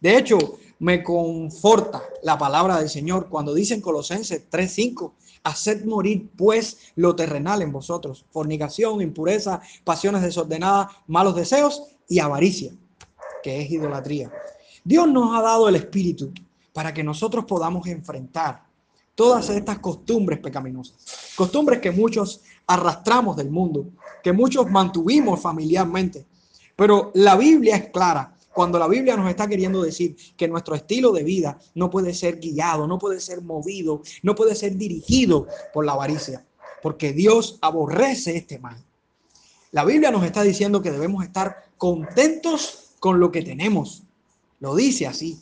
De 0.00 0.16
hecho, 0.16 0.38
me 0.80 1.02
conforta 1.02 2.02
la 2.22 2.38
palabra 2.38 2.78
del 2.78 2.88
Señor 2.88 3.28
cuando 3.28 3.54
dice 3.54 3.74
en 3.74 3.80
Colosenses 3.80 4.48
3:5, 4.48 5.14
haced 5.48 5.84
morir 5.84 6.30
pues 6.36 6.92
lo 6.96 7.14
terrenal 7.16 7.62
en 7.62 7.72
vosotros, 7.72 8.24
fornicación, 8.30 9.00
impureza, 9.00 9.60
pasiones 9.84 10.22
desordenadas, 10.22 10.88
malos 11.06 11.34
deseos 11.34 11.84
y 12.08 12.18
avaricia, 12.18 12.72
que 13.42 13.62
es 13.62 13.70
idolatría. 13.70 14.30
Dios 14.84 15.08
nos 15.08 15.36
ha 15.36 15.42
dado 15.42 15.68
el 15.68 15.76
espíritu 15.76 16.32
para 16.72 16.94
que 16.94 17.02
nosotros 17.02 17.44
podamos 17.44 17.86
enfrentar 17.86 18.64
todas 19.14 19.50
estas 19.50 19.80
costumbres 19.80 20.38
pecaminosas, 20.38 21.34
costumbres 21.36 21.80
que 21.80 21.90
muchos 21.90 22.42
arrastramos 22.66 23.36
del 23.36 23.50
mundo, 23.50 23.86
que 24.22 24.32
muchos 24.32 24.70
mantuvimos 24.70 25.40
familiarmente. 25.40 26.24
Pero 26.76 27.10
la 27.14 27.36
Biblia 27.36 27.74
es 27.74 27.90
clara 27.90 28.37
cuando 28.58 28.80
la 28.80 28.88
Biblia 28.88 29.16
nos 29.16 29.30
está 29.30 29.46
queriendo 29.46 29.82
decir 29.82 30.16
que 30.36 30.48
nuestro 30.48 30.74
estilo 30.74 31.12
de 31.12 31.22
vida 31.22 31.60
no 31.76 31.90
puede 31.90 32.12
ser 32.12 32.40
guiado, 32.40 32.88
no 32.88 32.98
puede 32.98 33.20
ser 33.20 33.40
movido, 33.40 34.02
no 34.24 34.34
puede 34.34 34.56
ser 34.56 34.76
dirigido 34.76 35.46
por 35.72 35.86
la 35.86 35.92
avaricia, 35.92 36.44
porque 36.82 37.12
Dios 37.12 37.60
aborrece 37.62 38.36
este 38.36 38.58
mal. 38.58 38.84
La 39.70 39.84
Biblia 39.84 40.10
nos 40.10 40.24
está 40.24 40.42
diciendo 40.42 40.82
que 40.82 40.90
debemos 40.90 41.22
estar 41.22 41.68
contentos 41.76 42.94
con 42.98 43.20
lo 43.20 43.30
que 43.30 43.42
tenemos. 43.42 44.02
Lo 44.58 44.74
dice 44.74 45.06
así. 45.06 45.38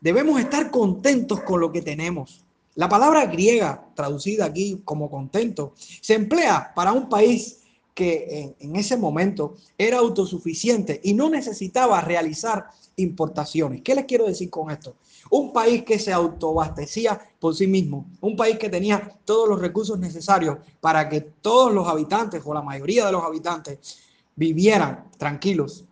Debemos 0.00 0.40
estar 0.40 0.70
contentos 0.70 1.42
con 1.42 1.60
lo 1.60 1.70
que 1.70 1.82
tenemos. 1.82 2.46
La 2.74 2.88
palabra 2.88 3.26
griega, 3.26 3.84
traducida 3.94 4.46
aquí 4.46 4.80
como 4.86 5.10
contento, 5.10 5.74
se 5.76 6.14
emplea 6.14 6.72
para 6.74 6.92
un 6.92 7.10
país 7.10 7.59
que 8.00 8.56
en, 8.58 8.76
ese 8.76 8.96
momento 8.96 9.56
era 9.76 9.98
autosuficiente 9.98 11.02
y 11.04 11.12
no 11.12 11.28
necesitaba 11.28 12.00
realizar 12.00 12.68
importaciones. 12.96 13.82
¿Qué 13.82 13.94
les 13.94 14.06
quiero 14.06 14.24
decir 14.24 14.48
con 14.48 14.70
esto? 14.70 14.94
Un 15.28 15.52
país 15.52 15.82
que 15.84 15.98
se 15.98 16.10
autoabastecía 16.10 17.20
por 17.38 17.54
sí 17.54 17.66
mismo, 17.66 18.06
un 18.22 18.36
país 18.36 18.58
que 18.58 18.70
tenía 18.70 19.18
todos 19.26 19.46
los 19.46 19.60
recursos 19.60 19.98
necesarios 19.98 20.56
para 20.80 21.10
que 21.10 21.20
todos 21.20 21.74
los 21.74 21.86
habitantes 21.86 22.40
o 22.42 22.54
la 22.54 22.62
mayoría 22.62 23.04
de 23.04 23.12
los 23.12 23.22
habitantes 23.22 23.98
vivieran 24.34 25.10
tranquilos. 25.18 25.84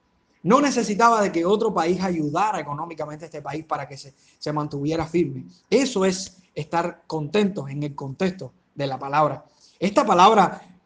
No 0.43 0.63
necesitaba 0.63 1.21
de 1.21 1.31
que 1.31 1.45
otro 1.45 1.75
país 1.75 2.01
ayudara 2.01 2.59
económicamente 2.59 3.27
a 3.27 3.29
este 3.29 3.43
país 3.43 3.67
para 3.67 3.87
que 3.87 3.99
se, 3.99 4.15
se 4.39 4.51
mantuviera 4.51 5.07
firme. 5.07 5.45
Eso 5.69 6.07
es 6.07 6.39
estar 6.55 7.03
contentos 7.07 7.69
en 7.69 7.83
el 7.83 7.95
contexto 7.95 8.51
de 8.75 8.87
la 8.87 8.99
palabra. 8.99 9.45
Esta 9.79 10.07
palabra 10.07 10.78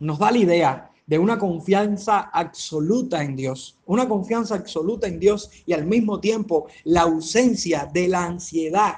nos 0.00 0.18
da 0.18 0.30
la 0.30 0.38
idea 0.38 0.90
de 1.06 1.18
una 1.18 1.38
confianza 1.38 2.30
absoluta 2.32 3.22
en 3.22 3.36
Dios, 3.36 3.76
una 3.86 4.08
confianza 4.08 4.54
absoluta 4.54 5.06
en 5.06 5.20
Dios 5.20 5.50
y 5.66 5.72
al 5.72 5.86
mismo 5.86 6.18
tiempo 6.20 6.66
la 6.84 7.02
ausencia 7.02 7.88
de 7.92 8.08
la 8.08 8.24
ansiedad 8.24 8.94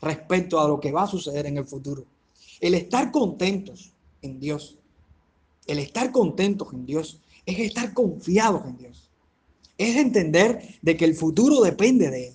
respecto 0.00 0.60
a 0.60 0.68
lo 0.68 0.78
que 0.78 0.92
va 0.92 1.04
a 1.04 1.08
suceder 1.08 1.46
en 1.46 1.58
el 1.58 1.64
futuro. 1.64 2.04
El 2.60 2.74
estar 2.74 3.10
contentos 3.10 3.92
en 4.20 4.38
Dios, 4.38 4.78
el 5.66 5.78
estar 5.78 6.12
contentos 6.12 6.72
en 6.72 6.84
Dios 6.84 7.20
es 7.46 7.58
estar 7.58 7.92
confiados 7.94 8.66
en 8.66 8.76
Dios, 8.76 9.10
es 9.78 9.96
entender 9.96 10.78
de 10.82 10.96
que 10.96 11.04
el 11.04 11.14
futuro 11.14 11.62
depende 11.62 12.10
de 12.10 12.28
Él. 12.28 12.34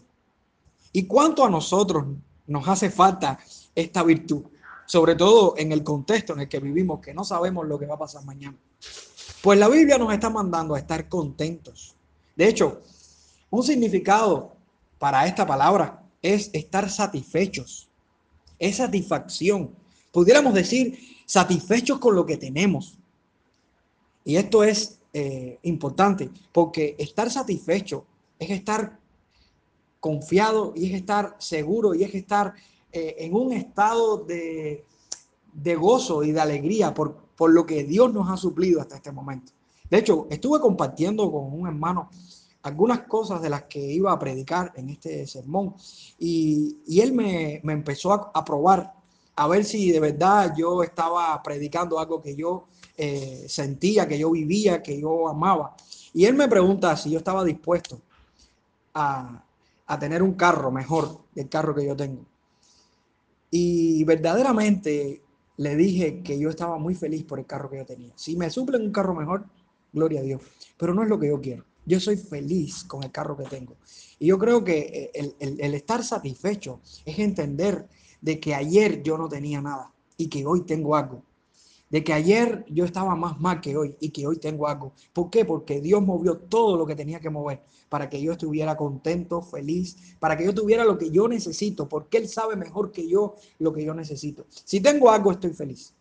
¿Y 0.91 1.03
cuánto 1.03 1.45
a 1.45 1.49
nosotros 1.49 2.05
nos 2.47 2.67
hace 2.67 2.89
falta 2.89 3.39
esta 3.75 4.03
virtud, 4.03 4.43
sobre 4.89 5.13
todo 5.13 5.53
en 5.55 5.71
el 5.71 5.83
contexto 5.83 6.33
en 6.33 6.39
el 6.39 6.49
que 6.49 6.59
vivimos, 6.59 6.99
que 6.99 7.13
no 7.13 7.23
sabemos 7.23 7.67
lo 7.67 7.77
que 7.77 7.85
va 7.85 7.93
a 7.93 7.99
pasar 7.99 8.25
mañana. 8.25 8.57
Pues 9.43 9.59
la 9.59 9.69
Biblia 9.69 9.99
nos 9.99 10.11
está 10.11 10.31
mandando 10.31 10.73
a 10.73 10.79
estar 10.79 11.07
contentos. 11.07 11.95
De 12.35 12.47
hecho, 12.47 12.81
un 13.51 13.61
significado 13.61 14.55
para 14.97 15.27
esta 15.27 15.45
palabra 15.45 16.01
es 16.23 16.49
estar 16.53 16.89
satisfechos, 16.89 17.87
es 18.57 18.77
satisfacción. 18.77 19.75
Pudiéramos 20.11 20.55
decir 20.55 20.97
satisfechos 21.27 21.99
con 21.99 22.15
lo 22.15 22.25
que 22.25 22.37
tenemos. 22.37 22.97
Y 24.25 24.37
esto 24.37 24.63
es 24.63 24.97
eh, 25.13 25.59
importante 25.61 26.31
porque 26.51 26.95
estar 26.97 27.29
satisfecho 27.29 28.07
es 28.39 28.49
estar 28.49 28.97
confiado 29.99 30.73
y 30.75 30.87
es 30.89 30.95
estar 30.95 31.35
seguro 31.37 31.93
y 31.93 32.03
es 32.03 32.15
estar 32.15 32.55
eh, 32.91 33.15
en 33.19 33.35
un 33.35 33.53
estado 33.53 34.17
de, 34.17 34.85
gozo 35.77 36.23
y 36.23 36.31
de 36.31 36.41
alegría 36.41 36.93
por, 36.93 37.15
por 37.35 37.51
lo 37.51 37.65
que 37.65 37.83
Dios 37.83 38.13
nos 38.13 38.29
ha 38.29 38.37
suplido 38.37 38.81
hasta 38.81 38.95
este 38.95 39.11
momento. 39.11 39.51
De 39.89 39.97
hecho, 39.97 40.27
estuve 40.29 40.59
compartiendo 40.59 41.31
con 41.31 41.53
un 41.53 41.67
hermano 41.67 42.09
algunas 42.63 43.01
cosas 43.01 43.41
de 43.41 43.49
las 43.49 43.63
que 43.63 43.79
iba 43.79 44.11
a 44.11 44.19
predicar 44.19 44.73
en 44.75 44.89
este 44.89 45.25
sermón 45.25 45.75
y, 46.17 46.77
él 46.99 47.13
me, 47.13 47.61
empezó 47.63 48.13
a, 48.13 48.43
probar 48.43 48.93
a 49.35 49.47
ver 49.47 49.63
si 49.63 49.91
de 49.91 49.99
verdad 49.99 50.53
yo 50.57 50.83
estaba 50.83 51.41
predicando 51.41 51.99
algo 51.99 52.21
que 52.21 52.35
yo 52.35 52.67
eh, 52.97 53.45
sentía, 53.47 54.07
que 54.07 54.19
yo 54.19 54.31
vivía, 54.31 54.83
que 54.83 54.99
yo 54.99 55.29
amaba. 55.29 55.75
Y 56.13 56.25
él 56.25 56.33
me 56.33 56.49
pregunta 56.49 56.97
si 56.97 57.09
yo 57.09 57.19
estaba 57.19 57.45
dispuesto 57.45 58.01
a, 58.93 59.43
a 59.87 59.99
tener 59.99 60.21
un 60.21 60.33
carro 60.33 60.71
mejor 60.71 61.21
del 61.33 61.47
carro 61.47 61.73
que 61.73 61.85
yo 61.85 61.95
tengo. 61.95 62.25
Y 63.51 64.03
verdaderamente 64.03 65.21
le 65.57 65.75
dije 65.75 66.21
que 66.21 66.39
yo 66.39 66.49
estaba 66.49 66.77
muy 66.77 66.95
feliz 66.95 67.23
por 67.23 67.39
el 67.39 67.45
carro 67.45 67.69
que 67.69 67.77
yo 67.77 67.85
tenía. 67.85 68.13
Si 68.15 68.35
me 68.35 68.49
suplen 68.49 68.81
un 68.81 68.91
carro 68.91 69.13
mejor, 69.13 69.45
gloria 69.91 70.19
a 70.19 70.23
Dios. 70.23 70.41
Pero 70.77 70.93
no 70.93 71.03
es 71.03 71.09
lo 71.09 71.19
que 71.19 71.27
yo 71.27 71.41
quiero. 71.41 71.65
Yo 71.85 71.99
soy 71.99 72.17
feliz 72.17 72.83
con 72.83 73.03
el 73.03 73.11
carro 73.11 73.35
que 73.35 73.45
tengo. 73.45 73.75
Y 74.19 74.27
yo 74.27 74.37
creo 74.37 74.63
que 74.63 75.11
el, 75.13 75.35
el 75.39 75.73
estar 75.73 76.03
satisfecho 76.03 76.81
es 77.05 77.17
entender 77.19 77.87
de 78.21 78.39
que 78.39 78.53
ayer 78.53 79.01
yo 79.01 79.17
no 79.17 79.27
tenía 79.27 79.61
nada 79.61 79.91
y 80.17 80.27
que 80.27 80.45
hoy 80.45 80.61
tengo 80.61 80.95
algo 80.95 81.23
de 81.89 82.03
que 82.03 82.13
ayer 82.13 82.65
yo 82.69 82.85
estaba 82.85 83.15
más 83.15 83.39
mal 83.39 83.61
que 83.61 83.75
hoy 83.75 83.95
y 83.99 84.09
que 84.09 84.27
hoy 84.27 84.37
tengo 84.37 84.67
algo. 84.67 84.93
¿Por 85.13 85.29
qué? 85.29 85.45
Porque 85.45 85.81
Dios 85.81 86.01
movió 86.01 86.37
todo 86.37 86.77
lo 86.77 86.85
que 86.85 86.95
tenía 86.95 87.19
que 87.19 87.29
mover 87.29 87.61
para 87.89 88.09
que 88.09 88.21
yo 88.21 88.33
estuviera 88.33 88.77
contento, 88.77 89.41
feliz, 89.41 90.15
para 90.19 90.37
que 90.37 90.45
yo 90.45 90.53
tuviera 90.53 90.85
lo 90.85 90.97
que 90.97 91.09
yo 91.09 91.27
necesito, 91.27 91.89
porque 91.89 92.17
Él 92.17 92.27
sabe 92.27 92.55
mejor 92.55 92.91
que 92.91 93.07
yo 93.07 93.35
lo 93.57 93.73
que 93.73 93.83
yo 93.83 93.93
necesito. 93.93 94.45
Si 94.49 94.79
tengo 94.79 95.09
algo, 95.09 95.31
estoy 95.31 95.53
feliz. 95.53 95.93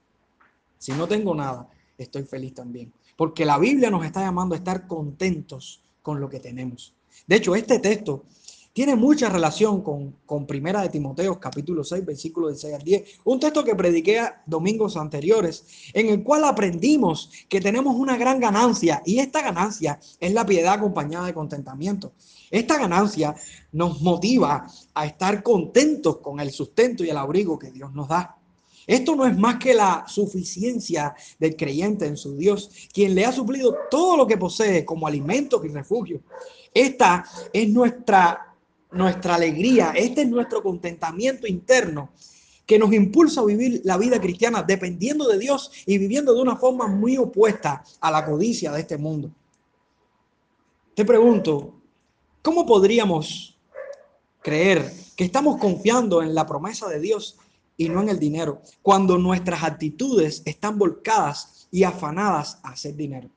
Si 0.79 0.92
no 0.92 1.09
tengo 1.09 1.35
nada, 1.35 1.68
estoy 1.96 2.24
feliz 2.24 2.55
también. 2.55 2.92
Porque 3.16 3.44
la 3.44 3.59
Biblia 3.59 3.90
nos 3.90 4.05
está 4.05 4.20
llamando 4.20 4.55
a 4.55 4.59
estar 4.59 4.87
contentos 4.87 5.83
con 6.03 6.20
lo 6.20 6.29
que 6.29 6.38
tenemos. 6.38 6.94
De 7.27 7.37
hecho, 7.37 7.57
este 7.57 7.79
texto 7.81 8.24
tiene 8.72 8.94
mucha 8.94 9.28
relación 9.28 9.83
con, 9.83 10.14
con 10.24 10.46
Primera 10.46 10.83
de 10.83 10.88
Timoteo, 10.88 11.40
capítulo 11.40 11.83
6, 11.83 12.04
versículo 12.04 12.48
del 12.48 12.57
6 12.57 12.74
al 12.74 12.83
10. 12.83 13.20
Un 13.24 13.40
texto 13.40 13.64
que 13.64 13.74
prediqué 13.74 14.22
domingos 14.46 14.96
anteriores, 14.96 15.64
en 15.92 16.09
el 16.09 16.22
cual 16.22 16.44
aprendimos 16.44 17.30
que 17.49 17.61
tenemos 17.61 17.97
una 17.97 18.16
gran 18.16 18.38
ganancia 18.38 19.03
y 19.05 19.18
esta 19.18 19.42
ganancia 19.42 19.99
es 20.20 20.32
la 20.32 20.47
piedad 20.47 20.74
acompañada 20.74 21.26
de 21.26 21.34
contentamiento. 21.34 22.12
Esta 22.51 22.78
ganancia 22.78 23.34
nos 23.72 24.01
motiva 24.01 24.66
a 24.95 25.07
estar 25.07 25.42
contentos 25.42 26.18
con 26.18 26.40
el 26.40 26.51
sustento 26.51 27.05
y 27.05 27.11
el 27.11 27.16
abrigo 27.16 27.59
que 27.59 27.70
Dios 27.70 27.92
nos 27.92 28.09
da. 28.09 28.36
Esto 28.86 29.14
no 29.14 29.26
es 29.26 29.36
más 29.36 29.57
que 29.57 29.74
la 29.74 30.05
suficiencia 30.09 31.14
del 31.38 31.57
creyente 31.57 32.07
en 32.07 32.16
su 32.16 32.36
Dios, 32.36 32.70
quien 32.90 33.14
le 33.14 33.26
ha 33.26 33.32
suplido 33.32 33.76
todo 33.90 34.16
lo 34.16 34.26
que 34.26 34.38
posee 34.38 34.86
como 34.86 35.07
alimento 35.07 35.62
y 35.62 35.68
refugio. 35.68 36.22
Esta 36.72 37.22
es 37.53 37.68
nuestra 37.68 38.47
nuestra 38.93 39.34
alegría, 39.34 39.93
este 39.95 40.22
es 40.22 40.28
nuestro 40.28 40.62
contentamiento 40.62 41.47
interno 41.47 42.11
que 42.68 42.78
nos 42.78 42.93
impulsa 42.93 43.41
a 43.41 43.47
vivir 43.47 43.80
la 43.84 43.97
vida 43.97 44.20
cristiana 44.20 44.62
dependiendo 44.62 45.26
de 45.26 45.39
Dios 45.39 45.70
y 45.86 45.97
viviendo 45.97 46.34
de 46.34 46.43
una 46.43 46.57
forma 46.57 46.86
muy 46.86 47.16
opuesta 47.16 47.82
a 48.01 48.11
la 48.11 48.26
codicia 48.26 48.70
de 48.72 48.80
este 48.80 48.99
mundo. 48.99 49.30
Te 50.95 51.05
pregunto, 51.05 51.74
¿cómo 52.43 52.66
podríamos 52.66 53.57
creer 54.43 54.93
que 55.16 55.24
estamos 55.24 55.59
confiando 55.59 56.22
en 56.22 56.34
la 56.34 56.47
promesa 56.47 56.89
de 56.89 57.01
Dios 57.01 57.39
y 57.76 57.89
no 57.89 58.03
en 58.03 58.11
el 58.11 58.18
dinero 58.18 58.61
cuando 58.82 59.16
nuestras 59.16 59.62
actitudes 59.62 60.43
están 60.45 60.78
volcadas 60.78 61.68
y 61.70 61.84
afanadas 61.84 62.59
a 62.62 62.70
hacer 62.70 62.95
dinero? 62.95 63.30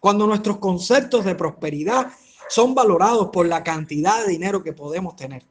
Cuando 0.00 0.26
nuestros 0.26 0.58
conceptos 0.58 1.26
de 1.26 1.34
prosperidad 1.34 2.10
son 2.48 2.74
valorados 2.74 3.28
por 3.28 3.46
la 3.46 3.62
cantidad 3.62 4.24
de 4.24 4.32
dinero 4.32 4.62
que 4.62 4.72
podemos 4.72 5.16
tener. 5.16 5.44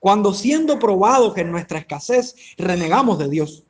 Cuando 0.00 0.34
siendo 0.34 0.78
probados 0.78 1.36
en 1.38 1.50
nuestra 1.50 1.78
escasez, 1.78 2.36
renegamos 2.58 3.18
de 3.18 3.28
Dios. 3.28 3.64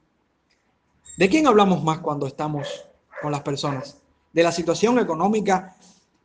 ¿De 1.16 1.28
quién 1.28 1.46
hablamos 1.46 1.84
más 1.84 2.00
cuando 2.00 2.26
estamos 2.26 2.66
con 3.22 3.30
las 3.30 3.42
personas? 3.42 3.98
¿De 4.32 4.42
la 4.42 4.50
situación 4.50 4.98
económica 4.98 5.76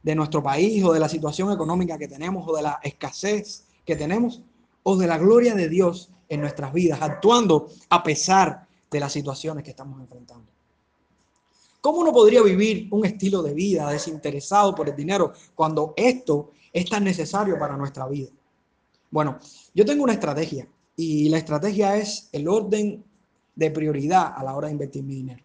de 0.02 0.16
nuestro 0.16 0.42
país 0.42 0.84
o 0.84 0.94
de 0.94 1.00
la 1.00 1.10
situación 1.10 1.52
económica 1.52 1.98
que 1.98 2.08
tenemos 2.08 2.48
o 2.48 2.56
de 2.56 2.64
la 2.64 2.80
escasez 2.82 3.66
que 3.86 3.96
tenemos? 3.96 4.42
¿O 4.82 4.98
de 4.98 5.06
la 5.06 5.20
gloria 5.20 5.54
de 5.54 5.70
Dios 5.70 6.10
en 6.28 6.42
nuestras 6.42 6.74
vidas, 6.74 7.02
actuando 7.02 7.68
a 7.90 8.02
pesar 8.02 8.68
de 8.90 9.00
las 9.00 9.12
situaciones 9.12 9.64
que 9.64 9.72
estamos 9.72 10.02
enfrentando? 10.02 10.59
¿Cómo 11.82 12.00
uno 12.00 12.12
podría 12.12 12.42
vivir 12.42 12.88
un 12.92 13.06
estilo 13.06 13.42
de 13.42 13.54
vida 13.54 13.90
desinteresado 13.90 14.76
por 14.76 14.90
el 14.90 14.96
dinero 14.96 15.34
cuando 15.56 15.94
esto 15.96 16.52
es 16.74 16.90
tan 16.90 17.04
necesario 17.04 17.58
para 17.58 17.78
nuestra 17.78 18.08
vida? 18.08 18.30
Bueno, 19.10 19.40
yo 19.74 19.86
tengo 19.86 20.04
una 20.04 20.14
estrategia 20.14 20.68
y 20.96 21.30
la 21.30 21.38
estrategia 21.38 21.96
es 21.96 22.30
el 22.34 22.48
orden 22.48 23.04
de 23.56 23.72
prioridad 23.72 24.34
a 24.36 24.44
la 24.44 24.56
hora 24.56 24.68
de 24.68 24.74
invertir 24.74 25.04
mi 25.04 25.16
dinero. 25.16 25.44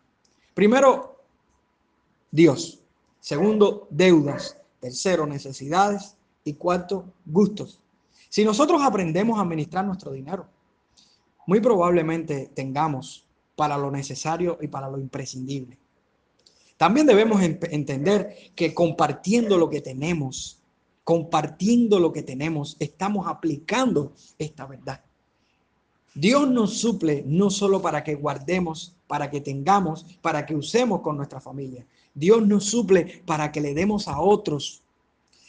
Primero, 0.55 1.21
Dios. 2.31 2.81
Segundo, 3.21 3.87
deudas. 3.91 4.57
Tercero, 4.81 5.27
necesidades. 5.27 6.17
Y 6.43 6.55
cuarto, 6.55 7.13
gustos. 7.25 7.81
Si 8.29 8.45
nosotros 8.45 8.83
aprendemos 8.83 9.39
a 9.39 9.43
administrar 9.43 9.85
nuestro 9.85 10.11
dinero, 10.11 10.47
muy 11.47 11.61
probablemente 11.61 12.51
tengamos 12.55 13.25
para 13.57 13.79
lo 13.79 13.91
necesario 13.91 14.59
y 14.61 14.67
para 14.67 14.91
lo 14.91 14.99
imprescindible. 14.99 15.79
También 16.85 17.07
debemos 17.07 17.41
entender 17.41 18.37
que 18.55 18.75
compartiendo 18.75 19.57
lo 19.57 19.71
que 19.71 19.81
tenemos, 19.81 20.61
compartiendo 21.03 21.99
lo 21.99 22.13
que 22.13 22.23
tenemos, 22.23 22.77
estamos 22.79 23.27
aplicando 23.27 24.13
esta 24.39 24.67
verdad. 24.67 25.01
Dios 26.15 26.47
nos 26.47 26.77
suple 26.77 27.25
no 27.27 27.49
solo 27.49 27.81
para 27.81 28.05
que 28.05 28.17
guardemos, 28.17 28.95
para 29.07 29.31
que 29.31 29.41
tengamos, 29.41 30.05
para 30.21 30.45
que 30.45 30.55
usemos 30.55 31.01
con 31.01 31.17
nuestra 31.17 31.41
familia. 31.41 31.87
Dios 32.13 32.47
nos 32.47 32.67
suple 32.67 33.23
para 33.25 33.51
que 33.51 33.63
le 33.63 33.73
demos 33.73 34.07
a 34.07 34.21
otros. 34.21 34.83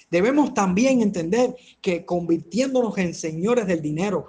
Debemos 0.09 0.53
también 0.53 1.01
entender 1.01 1.53
que 1.81 2.05
convirtiéndonos 2.05 2.97
en 2.97 3.13
señores 3.13 3.67
del 3.67 3.81
dinero, 3.81 4.25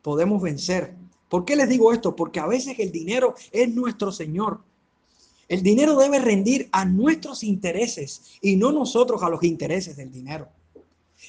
podemos 0.00 0.40
vencer. 0.40 0.94
¿Por 1.28 1.44
qué 1.44 1.56
les 1.56 1.68
digo 1.68 1.92
esto? 1.92 2.14
Porque 2.14 2.38
a 2.38 2.46
veces 2.46 2.78
el 2.78 2.92
dinero 2.92 3.34
es 3.50 3.68
nuestro 3.74 4.12
Señor. 4.12 4.60
El 5.48 5.62
dinero 5.62 5.96
debe 5.96 6.18
rendir 6.18 6.68
a 6.72 6.84
nuestros 6.84 7.44
intereses 7.44 8.38
y 8.40 8.56
no 8.56 8.72
nosotros 8.72 9.22
a 9.22 9.30
los 9.30 9.42
intereses 9.44 9.96
del 9.96 10.10
dinero. 10.10 10.48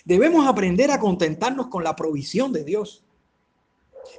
Debemos 0.06 0.48
aprender 0.48 0.92
a 0.92 1.00
contentarnos 1.00 1.68
con 1.68 1.84
la 1.84 1.96
provisión 1.96 2.52
de 2.52 2.64
Dios. 2.64 3.04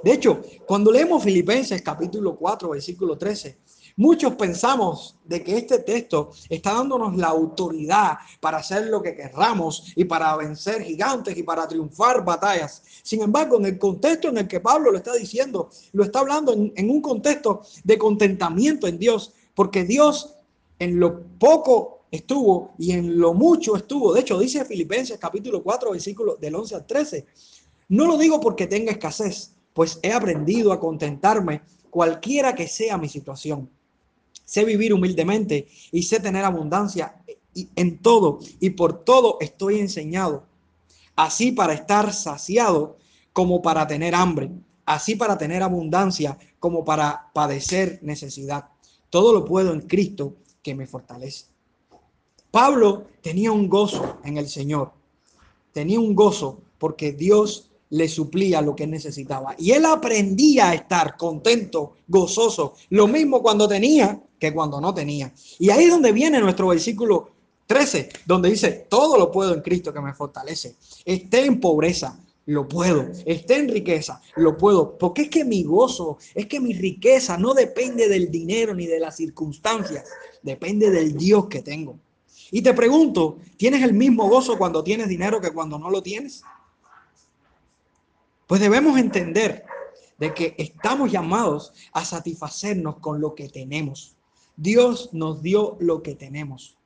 De 0.04 0.12
hecho, 0.12 0.42
cuando 0.66 0.92
leemos 0.92 1.24
Filipenses 1.24 1.82
capítulo 1.82 2.36
4, 2.36 2.70
versículo 2.70 3.18
13, 3.18 3.58
muchos 3.96 4.34
pensamos 4.36 5.16
de 5.24 5.42
que 5.42 5.56
este 5.56 5.80
texto 5.80 6.30
está 6.48 6.74
dándonos 6.74 7.16
la 7.16 7.28
autoridad 7.28 8.18
para 8.38 8.58
hacer 8.58 8.86
lo 8.86 9.02
que 9.02 9.16
querramos 9.16 9.92
y 9.96 10.04
para 10.04 10.36
vencer 10.36 10.82
gigantes 10.82 11.36
y 11.36 11.42
para 11.42 11.66
triunfar 11.66 12.24
batallas. 12.24 12.82
Sin 13.02 13.22
embargo, 13.22 13.56
en 13.56 13.66
el 13.66 13.78
contexto 13.78 14.28
en 14.28 14.38
el 14.38 14.46
que 14.46 14.60
Pablo 14.60 14.92
lo 14.92 14.98
está 14.98 15.14
diciendo, 15.14 15.70
lo 15.92 16.04
está 16.04 16.20
hablando 16.20 16.52
en, 16.52 16.72
en 16.76 16.90
un 16.90 17.00
contexto 17.00 17.62
de 17.82 17.98
contentamiento 17.98 18.86
en 18.86 18.98
Dios, 18.98 19.32
porque 19.58 19.82
Dios 19.82 20.36
en 20.78 21.00
lo 21.00 21.20
poco 21.20 22.04
estuvo 22.12 22.74
y 22.78 22.92
en 22.92 23.18
lo 23.18 23.34
mucho 23.34 23.74
estuvo. 23.74 24.14
De 24.14 24.20
hecho, 24.20 24.38
dice 24.38 24.64
Filipenses 24.64 25.18
capítulo 25.18 25.64
4, 25.64 25.90
versículo 25.90 26.36
del 26.36 26.54
11 26.54 26.76
al 26.76 26.86
13. 26.86 27.26
No 27.88 28.06
lo 28.06 28.16
digo 28.16 28.38
porque 28.38 28.68
tenga 28.68 28.92
escasez, 28.92 29.56
pues 29.72 29.98
he 30.00 30.12
aprendido 30.12 30.72
a 30.72 30.78
contentarme 30.78 31.62
cualquiera 31.90 32.54
que 32.54 32.68
sea 32.68 32.98
mi 32.98 33.08
situación. 33.08 33.68
Sé 34.44 34.64
vivir 34.64 34.94
humildemente 34.94 35.66
y 35.90 36.04
sé 36.04 36.20
tener 36.20 36.44
abundancia 36.44 37.16
en 37.74 37.98
todo 37.98 38.38
y 38.60 38.70
por 38.70 39.02
todo 39.02 39.38
estoy 39.40 39.80
enseñado. 39.80 40.44
Así 41.16 41.50
para 41.50 41.72
estar 41.72 42.12
saciado 42.12 42.96
como 43.32 43.60
para 43.60 43.88
tener 43.88 44.14
hambre, 44.14 44.52
así 44.86 45.16
para 45.16 45.36
tener 45.36 45.64
abundancia 45.64 46.38
como 46.60 46.84
para 46.84 47.32
padecer 47.34 47.98
necesidad. 48.02 48.68
Todo 49.10 49.32
lo 49.32 49.44
puedo 49.44 49.72
en 49.72 49.82
Cristo 49.82 50.34
que 50.62 50.74
me 50.74 50.86
fortalece. 50.86 51.46
Pablo 52.50 53.04
tenía 53.20 53.52
un 53.52 53.68
gozo 53.68 54.18
en 54.24 54.38
el 54.38 54.48
Señor. 54.48 54.92
Tenía 55.72 56.00
un 56.00 56.14
gozo 56.14 56.60
porque 56.78 57.12
Dios 57.12 57.70
le 57.90 58.08
suplía 58.08 58.60
lo 58.60 58.74
que 58.74 58.86
necesitaba. 58.86 59.54
Y 59.58 59.72
él 59.72 59.84
aprendía 59.86 60.70
a 60.70 60.74
estar 60.74 61.16
contento, 61.16 61.94
gozoso, 62.06 62.74
lo 62.90 63.06
mismo 63.06 63.42
cuando 63.42 63.66
tenía 63.66 64.20
que 64.38 64.52
cuando 64.52 64.80
no 64.80 64.94
tenía. 64.94 65.32
Y 65.58 65.70
ahí 65.70 65.84
es 65.84 65.90
donde 65.90 66.12
viene 66.12 66.40
nuestro 66.40 66.68
versículo 66.68 67.30
13, 67.66 68.08
donde 68.24 68.50
dice, 68.50 68.86
todo 68.88 69.18
lo 69.18 69.30
puedo 69.30 69.54
en 69.54 69.60
Cristo 69.60 69.92
que 69.92 70.00
me 70.00 70.14
fortalece. 70.14 70.76
Esté 71.04 71.44
en 71.44 71.60
pobreza, 71.60 72.18
lo 72.48 72.66
puedo. 72.66 73.10
Esté 73.26 73.56
en 73.56 73.68
riqueza, 73.68 74.22
lo 74.36 74.56
puedo. 74.56 74.96
Porque 74.96 75.22
es 75.22 75.28
que 75.28 75.44
mi 75.44 75.64
gozo, 75.64 76.16
es 76.34 76.46
que 76.46 76.60
mi 76.60 76.72
riqueza 76.72 77.36
no 77.36 77.52
depende 77.52 78.08
del 78.08 78.30
dinero 78.30 78.74
ni 78.74 78.86
de 78.86 78.98
las 78.98 79.16
circunstancias, 79.16 80.08
depende 80.42 80.90
del 80.90 81.14
Dios 81.14 81.46
que 81.48 81.60
tengo. 81.60 81.98
Y 82.50 82.62
te 82.62 82.72
pregunto, 82.72 83.36
¿tienes 83.58 83.82
el 83.82 83.92
mismo 83.92 84.30
gozo 84.30 84.56
cuando 84.56 84.82
tienes 84.82 85.08
dinero 85.08 85.42
que 85.42 85.50
cuando 85.50 85.78
no 85.78 85.90
lo 85.90 86.02
tienes? 86.02 86.42
Pues 88.46 88.62
debemos 88.62 88.98
entender 88.98 89.66
de 90.16 90.32
que 90.32 90.54
estamos 90.56 91.12
llamados 91.12 91.74
a 91.92 92.02
satisfacernos 92.02 92.96
con 93.00 93.20
lo 93.20 93.34
que 93.34 93.50
tenemos. 93.50 94.16
Dios 94.56 95.10
nos 95.12 95.42
dio 95.42 95.76
lo 95.80 96.02
que 96.02 96.14
tenemos. 96.14 96.78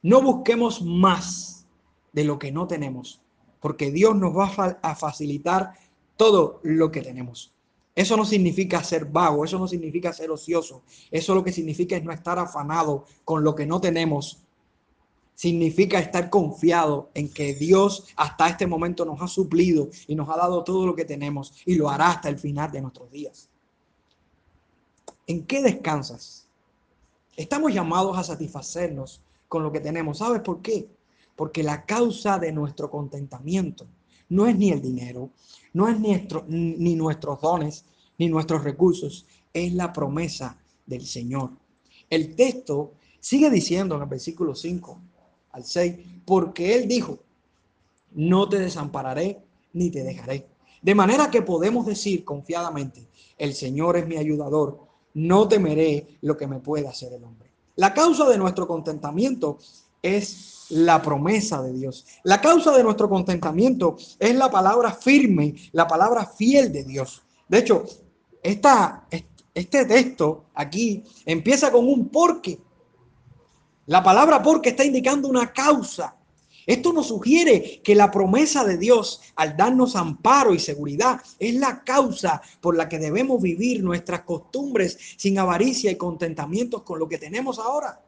No 0.00 0.22
busquemos 0.22 0.80
más 0.80 1.66
de 2.14 2.24
lo 2.24 2.38
que 2.38 2.50
no 2.50 2.66
tenemos 2.66 3.20
porque 3.60 3.90
Dios 3.90 4.16
nos 4.16 4.36
va 4.36 4.78
a 4.82 4.94
facilitar 4.94 5.72
todo 6.16 6.60
lo 6.62 6.90
que 6.90 7.02
tenemos. 7.02 7.52
Eso 7.98 8.16
no 8.16 8.24
significa 8.24 8.84
ser 8.84 9.06
vago, 9.06 9.44
eso 9.44 9.58
no 9.58 9.66
significa 9.66 10.12
ser 10.12 10.30
ocioso, 10.30 10.82
eso 11.10 11.34
lo 11.34 11.42
que 11.42 11.50
significa 11.50 11.96
es 11.96 12.04
no 12.04 12.12
estar 12.12 12.38
afanado 12.38 13.06
con 13.24 13.42
lo 13.42 13.56
que 13.56 13.66
no 13.66 13.80
tenemos. 13.80 14.44
Significa 15.34 15.98
estar 15.98 16.30
confiado 16.30 17.10
en 17.14 17.28
que 17.28 17.54
Dios 17.54 18.06
hasta 18.14 18.48
este 18.48 18.68
momento 18.68 19.04
nos 19.04 19.20
ha 19.20 19.26
suplido 19.26 19.88
y 20.06 20.14
nos 20.14 20.28
ha 20.28 20.36
dado 20.36 20.62
todo 20.62 20.86
lo 20.86 20.94
que 20.94 21.04
tenemos 21.04 21.52
y 21.64 21.74
lo 21.74 21.90
hará 21.90 22.10
hasta 22.10 22.28
el 22.28 22.38
final 22.38 22.70
de 22.70 22.82
nuestros 22.82 23.10
días. 23.10 23.48
¿En 25.26 25.44
qué 25.44 25.60
descansas? 25.60 26.46
Estamos 27.36 27.74
llamados 27.74 28.16
a 28.16 28.22
satisfacernos 28.22 29.22
con 29.48 29.64
lo 29.64 29.72
que 29.72 29.80
tenemos. 29.80 30.18
¿Sabes 30.18 30.40
por 30.42 30.62
qué? 30.62 30.88
Porque 31.38 31.62
la 31.62 31.86
causa 31.86 32.36
de 32.36 32.50
nuestro 32.50 32.90
contentamiento 32.90 33.86
no 34.30 34.48
es 34.48 34.58
ni 34.58 34.72
el 34.72 34.82
dinero, 34.82 35.30
no 35.72 35.86
es 35.88 36.00
nuestro, 36.00 36.44
ni 36.48 36.96
nuestros 36.96 37.40
dones, 37.40 37.84
ni 38.18 38.28
nuestros 38.28 38.64
recursos, 38.64 39.24
es 39.52 39.72
la 39.72 39.92
promesa 39.92 40.58
del 40.84 41.06
Señor. 41.06 41.52
El 42.10 42.34
texto 42.34 42.94
sigue 43.20 43.50
diciendo 43.50 43.94
en 43.94 44.02
el 44.02 44.08
versículo 44.08 44.56
5 44.56 45.00
al 45.52 45.64
6, 45.64 45.94
porque 46.24 46.74
Él 46.74 46.88
dijo, 46.88 47.20
no 48.16 48.48
te 48.48 48.58
desampararé 48.58 49.40
ni 49.74 49.90
te 49.90 50.02
dejaré. 50.02 50.48
De 50.82 50.96
manera 50.96 51.30
que 51.30 51.42
podemos 51.42 51.86
decir 51.86 52.24
confiadamente, 52.24 53.06
el 53.36 53.54
Señor 53.54 53.96
es 53.96 54.08
mi 54.08 54.16
ayudador, 54.16 54.80
no 55.14 55.46
temeré 55.46 56.18
lo 56.22 56.36
que 56.36 56.48
me 56.48 56.58
pueda 56.58 56.90
hacer 56.90 57.12
el 57.12 57.22
hombre. 57.22 57.48
La 57.76 57.94
causa 57.94 58.28
de 58.28 58.38
nuestro 58.38 58.66
contentamiento 58.66 59.58
es 60.02 60.57
la 60.70 61.00
promesa 61.00 61.62
de 61.62 61.72
Dios. 61.72 62.06
La 62.24 62.40
causa 62.40 62.76
de 62.76 62.82
nuestro 62.82 63.08
contentamiento 63.08 63.96
es 64.18 64.34
la 64.34 64.50
palabra 64.50 64.92
firme, 64.92 65.54
la 65.72 65.86
palabra 65.86 66.26
fiel 66.26 66.72
de 66.72 66.84
Dios. 66.84 67.22
De 67.48 67.58
hecho, 67.58 67.84
esta, 68.42 69.06
este 69.54 69.84
texto 69.84 70.46
aquí 70.54 71.04
empieza 71.24 71.70
con 71.72 71.86
un 71.86 72.08
porque. 72.08 72.60
La 73.86 74.02
palabra 74.02 74.42
porque 74.42 74.70
está 74.70 74.84
indicando 74.84 75.28
una 75.28 75.52
causa. 75.52 76.14
Esto 76.66 76.92
nos 76.92 77.08
sugiere 77.08 77.80
que 77.82 77.94
la 77.94 78.10
promesa 78.10 78.62
de 78.62 78.76
Dios 78.76 79.22
al 79.36 79.56
darnos 79.56 79.96
amparo 79.96 80.52
y 80.52 80.58
seguridad 80.58 81.22
es 81.38 81.54
la 81.54 81.82
causa 81.82 82.42
por 82.60 82.76
la 82.76 82.90
que 82.90 82.98
debemos 82.98 83.40
vivir 83.40 83.82
nuestras 83.82 84.20
costumbres 84.20 84.98
sin 85.16 85.38
avaricia 85.38 85.90
y 85.90 85.96
contentamientos 85.96 86.82
con 86.82 86.98
lo 86.98 87.08
que 87.08 87.16
tenemos 87.16 87.58
ahora. 87.58 88.02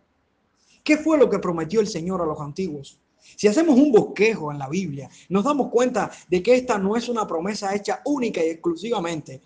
¿Qué 0.91 0.97
fue 0.97 1.17
lo 1.19 1.31
que 1.31 1.39
prometió 1.39 1.79
el 1.79 1.87
Señor 1.87 2.21
a 2.21 2.27
los 2.27 2.41
antiguos? 2.41 2.99
Si 3.37 3.47
hacemos 3.47 3.79
un 3.79 3.93
bosquejo 3.93 4.51
en 4.51 4.59
la 4.59 4.69
Biblia, 4.69 5.09
nos 5.29 5.45
damos 5.45 5.69
cuenta 5.69 6.11
de 6.29 6.43
que 6.43 6.57
esta 6.57 6.79
no 6.79 6.97
es 6.97 7.09
una 7.09 7.29
promesa 7.29 7.73
hecha 7.77 8.03
única 8.07 8.45
y 8.45 8.49
exclusivamente 8.49 9.41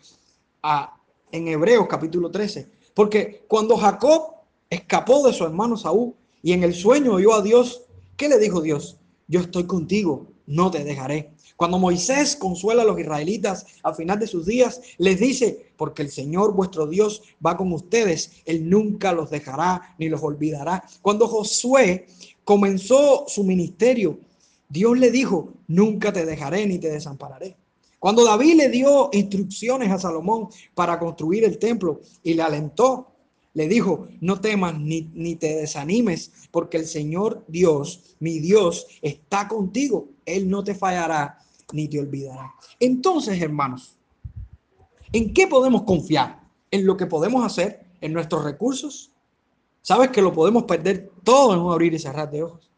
a, 0.63 0.99
en 1.31 1.47
Hebreos 1.47 1.87
capítulo 1.87 2.31
13. 2.31 2.67
Porque 2.95 3.45
cuando 3.47 3.77
Jacob 3.77 4.37
escapó 4.71 5.27
de 5.27 5.35
su 5.35 5.45
hermano 5.45 5.77
Saúl 5.77 6.15
Y 6.43 6.53
en 6.53 6.63
el 6.63 6.73
sueño 6.73 7.13
oyó 7.13 7.35
a 7.35 7.43
Dios. 7.43 7.83
¿Qué 8.17 8.31
le 8.31 8.39
dijo 8.39 8.63
Dios? 8.63 8.97
Yo 9.29 9.41
estoy 9.41 9.65
contigo, 9.65 10.29
no 10.47 10.71
te 10.71 10.85
dejaré. 10.85 11.33
Cuando 11.57 11.79
Moisés 11.79 12.37
consuela 12.37 12.83
a 12.83 12.85
los 12.85 12.99
israelitas 12.99 13.67
al 13.83 13.95
final 13.95 14.19
de 14.19 14.27
sus 14.27 14.45
días, 14.47 14.81
les 14.99 15.21
dice, 15.21 15.73
porque 15.77 16.03
el 16.03 16.11
Señor 16.11 16.55
vuestro 16.55 16.87
Dios 16.87 17.23
va 17.45 17.57
con 17.57 17.73
ustedes, 17.73 18.43
Él 18.45 18.69
nunca 18.69 19.13
los 19.13 19.31
dejará 19.31 19.95
ni 19.99 20.09
los 20.09 20.23
olvidará. 20.23 20.85
Cuando 21.01 21.29
Josué 21.29 22.07
comenzó 22.45 23.25
su 23.29 23.45
ministerio, 23.45 24.19
Dios 24.69 24.99
le 24.99 25.11
dijo, 25.11 25.53
nunca 25.69 26.13
te 26.13 26.27
dejaré 26.27 26.67
ni 26.67 26.79
te 26.79 26.91
desampararé. 26.91 27.57
Cuando 28.01 28.25
David 28.25 28.57
le 28.57 28.69
dio 28.69 29.09
instrucciones 29.13 29.91
a 29.91 29.99
Salomón 29.99 30.49
para 30.75 30.99
construir 30.99 31.45
el 31.45 31.59
templo 31.59 32.01
y 32.23 32.35
le 32.35 32.43
alentó, 32.43 33.14
le 33.55 33.69
dijo, 33.69 34.09
no 34.21 34.41
temas 34.41 34.79
ni, 34.79 35.11
ni, 35.15 35.37
te 35.37 35.55
desanimes, 35.55 36.33
porque 36.51 36.77
el 36.77 36.87
Señor 36.87 37.45
Dios, 37.47 38.17
mi 38.19 38.41
Dios, 38.41 38.87
está 39.01 39.49
contigo. 39.49 40.09
Él 40.27 40.51
no 40.51 40.65
te 40.65 40.75
fallará 40.75 41.39
ni 41.73 41.89
te 41.89 42.01
olvidará. 42.01 42.53
Entonces, 42.81 43.41
hermanos, 43.41 43.97
¿en 45.13 45.33
qué 45.33 45.47
podemos 45.47 45.83
confiar? 45.83 46.43
¿En 46.71 46.85
lo 46.85 46.97
que 46.97 47.07
podemos 47.07 47.45
hacer? 47.45 47.87
¿En 48.01 48.13
nuestros 48.13 48.45
recursos? 48.45 49.13
Sabes 49.83 50.11
que 50.11 50.23
lo 50.23 50.33
podemos 50.33 50.65
perder 50.65 51.13
todo 51.23 51.55
en 51.55 51.61
un 51.61 51.73
abrir 51.73 51.95
y 51.95 51.99
cerrar 51.99 52.31
de 52.31 52.43
ojos. 52.43 52.71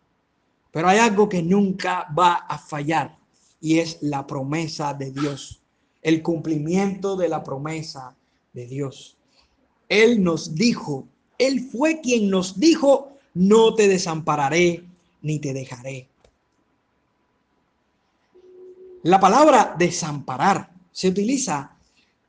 Pero 0.73 0.89
hay 0.89 0.99
algo 0.99 1.29
que 1.29 1.43
nunca 1.43 2.07
va 2.17 2.35
a 2.35 2.59
fallar 2.59 3.17
y 3.61 3.79
es 3.79 3.99
la 4.03 4.27
promesa 4.27 4.93
de 4.93 5.11
Dios, 5.11 5.63
el 6.03 6.23
cumplimiento 6.23 7.17
de 7.17 7.29
la 7.29 7.43
promesa 7.43 8.15
de 8.53 8.67
Dios. 8.67 9.16
Él 9.89 10.23
nos 10.23 10.55
dijo, 10.55 11.07
Él 11.39 11.69
fue 11.71 12.01
quien 12.01 12.31
nos 12.31 12.59
dijo, 12.59 13.19
no 13.35 13.75
te 13.75 13.89
desampararé 13.89 14.85
ni 15.23 15.39
te 15.39 15.53
dejaré. 15.53 16.09
La 19.03 19.21
palabra 19.21 19.77
desamparar 19.79 20.71
se 20.91 21.09
utiliza 21.09 21.77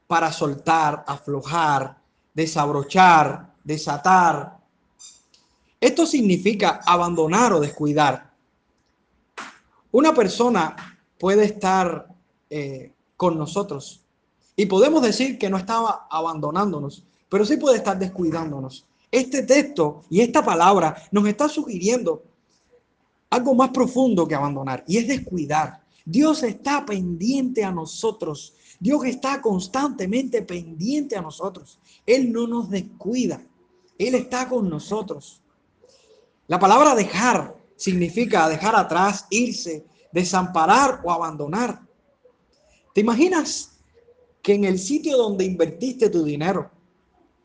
para 0.05 0.32
soltar, 0.32 1.03
aflojar, 1.08 1.97
desabrochar, 2.34 3.53
desatar. 3.64 4.58
Esto 5.80 6.05
significa 6.05 6.82
abandonar 6.86 7.53
o 7.53 7.60
descuidar. 7.60 8.32
Una 9.91 10.14
persona 10.14 10.76
puede 11.18 11.45
estar 11.45 12.08
eh, 12.49 12.93
con 13.16 13.38
nosotros 13.38 14.01
y 14.55 14.66
podemos 14.68 15.01
decir 15.01 15.38
que 15.38 15.49
no 15.49 15.58
estaba 15.58 16.08
abandonándonos, 16.10 17.03
pero 17.30 17.45
sí 17.45 17.57
puede 17.57 17.78
estar 17.78 17.97
descuidándonos. 17.97 18.88
Este 19.11 19.43
texto 19.43 20.03
y 20.09 20.21
esta 20.21 20.43
palabra 20.43 20.95
nos 21.11 21.28
está 21.28 21.47
sugiriendo 21.47 22.23
algo 23.30 23.53
más 23.55 23.69
profundo 23.69 24.28
que 24.28 24.36
abandonar 24.36 24.84
y 24.88 24.97
es 24.97 25.07
descuidar. 25.07 25.82
Dios 26.05 26.43
está 26.43 26.86
pendiente 26.86 27.63
a 27.63 27.71
nosotros. 27.71 28.53
Dios 28.80 29.03
está 29.05 29.41
constantemente 29.41 30.41
pendiente 30.41 31.17
a 31.17 31.21
nosotros. 31.21 31.80
Él 32.05 32.32
no 32.32 32.47
nos 32.47 32.69
descuida. 32.69 33.41
Él 33.97 34.15
está 34.15 34.47
con 34.47 34.69
nosotros. 34.69 35.41
La 36.47 36.59
palabra 36.59 36.95
dejar 36.95 37.55
significa 37.75 38.47
dejar 38.47 38.75
atrás, 38.75 39.25
irse, 39.30 39.86
desamparar 40.11 41.01
o 41.03 41.11
abandonar. 41.11 41.82
¿Te 42.93 43.01
imaginas 43.01 43.78
que 44.41 44.53
en 44.53 44.63
el 44.63 44.80
sitio 44.80 45.17
donde 45.17 45.43
invertiste 45.43 46.09
tu 46.09 46.23
dinero 46.23 46.71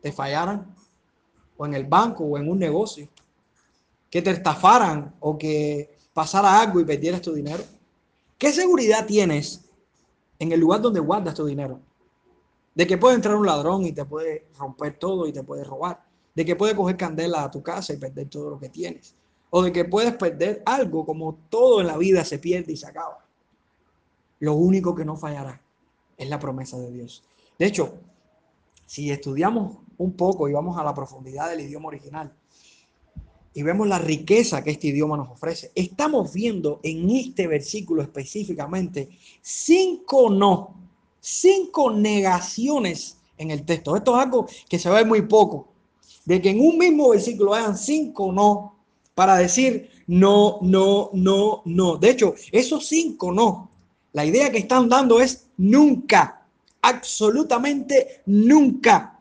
te 0.03 0.13
fallaran? 0.13 0.75
O 1.57 1.65
en 1.65 1.75
el 1.75 1.85
banco 1.85 2.25
o 2.25 2.37
en 2.37 2.51
un 2.51 2.59
negocio. 2.59 3.09
Que 4.11 4.21
te 4.21 4.31
estafaran 4.31 5.15
o 5.21 5.39
que 5.39 5.97
pasara 6.13 6.61
algo 6.61 6.81
y 6.81 6.85
perdieras 6.85 7.23
tu 7.23 7.33
dinero. 7.33 7.65
¿Qué 8.37 8.53
seguridad 8.53 9.07
tienes 9.07 9.65
en 10.39 10.53
el 10.53 10.61
lugar 10.61 10.81
donde 10.81 11.01
guardas 11.01 11.35
tu 11.35 11.47
dinero? 11.47 11.81
De 12.75 12.87
que 12.87 12.99
puede 12.99 13.15
entrar 13.15 13.37
un 13.37 13.47
ladrón 13.47 13.85
y 13.87 13.93
te 13.93 14.05
puede 14.05 14.49
romper 14.59 14.99
todo 14.99 15.27
y 15.27 15.33
te 15.33 15.45
puede 15.45 15.65
robar. 15.65 16.05
De 16.35 16.45
que 16.45 16.57
puede 16.57 16.75
coger 16.75 16.97
candela 16.97 17.45
a 17.45 17.51
tu 17.51 17.63
casa 17.63 17.93
y 17.93 17.99
perder 17.99 18.29
todo 18.29 18.51
lo 18.51 18.59
que 18.59 18.69
tienes. 18.69 19.15
O 19.51 19.63
de 19.63 19.73
que 19.73 19.85
puedes 19.85 20.15
perder 20.15 20.63
algo 20.67 21.07
como 21.07 21.39
todo 21.49 21.81
en 21.81 21.87
la 21.87 21.97
vida 21.97 22.25
se 22.25 22.39
pierde 22.39 22.73
y 22.73 22.77
se 22.77 22.87
acaba. 22.87 23.25
Lo 24.41 24.55
único 24.55 24.95
que 24.95 25.05
no 25.05 25.17
fallará 25.17 25.61
es 26.17 26.29
la 26.29 26.39
promesa 26.39 26.79
de 26.79 26.91
Dios. 26.91 27.23
De 27.59 27.67
hecho, 27.67 27.95
si 28.87 29.11
estudiamos 29.11 29.77
un 29.99 30.13
poco 30.13 30.49
y 30.49 30.53
vamos 30.53 30.79
a 30.79 30.85
la 30.85 30.95
profundidad 30.95 31.51
del 31.51 31.61
idioma 31.61 31.89
original, 31.89 32.33
y 33.55 33.63
vemos 33.63 33.87
la 33.87 33.99
riqueza 33.99 34.65
que 34.65 34.71
este 34.71 34.89
idioma 34.89 35.17
nos 35.17 35.29
ofrece. 35.29 35.73
Estamos 35.75 36.33
viendo 36.33 36.81
en 36.83 37.11
este 37.11 37.47
versículo 37.47 38.03
específicamente 38.03 39.11
cinco 39.43 40.31
no, 40.31 40.75
cinco 41.21 41.91
negaciones 41.91 43.19
en 43.37 43.51
el 43.51 43.65
texto. 43.65 43.97
Esto 43.97 44.17
es 44.17 44.23
algo 44.23 44.47
que 44.69 44.79
se 44.79 44.89
ve 44.91 45.05
muy 45.05 45.23
poco, 45.23 45.69
de 46.25 46.41
que 46.41 46.51
en 46.51 46.61
un 46.61 46.79
mismo 46.79 47.11
versículo 47.11 47.55
hayan 47.55 47.77
cinco 47.77 48.33
no 48.33 48.77
para 49.15 49.37
decir 49.37 49.91
no, 50.07 50.59
no, 50.63 51.11
no, 51.13 51.63
no. 51.65 51.97
De 51.97 52.11
hecho, 52.11 52.35
esos 52.51 52.87
cinco 52.87 53.33
no, 53.33 53.71
la 54.13 54.25
idea 54.25 54.51
que 54.51 54.59
están 54.59 54.89
dando 54.89 55.21
es 55.21 55.47
nunca, 55.59 56.47
absolutamente 56.81 58.23
nunca. 58.27 59.12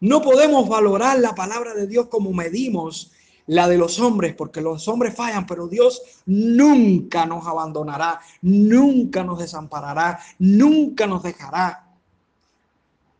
No 0.00 0.22
podemos 0.22 0.68
valorar 0.68 1.18
la 1.18 1.34
palabra 1.34 1.74
de 1.74 1.86
Dios 1.86 2.06
como 2.06 2.32
medimos 2.32 3.12
la 3.48 3.66
de 3.66 3.78
los 3.78 3.98
hombres, 3.98 4.34
porque 4.34 4.60
los 4.60 4.86
hombres 4.88 5.14
fallan, 5.14 5.46
pero 5.46 5.68
Dios 5.68 6.02
nunca 6.26 7.24
nos 7.24 7.46
abandonará, 7.46 8.20
nunca 8.42 9.24
nos 9.24 9.38
desamparará, 9.38 10.20
nunca 10.38 11.06
nos 11.06 11.22
dejará. 11.22 11.88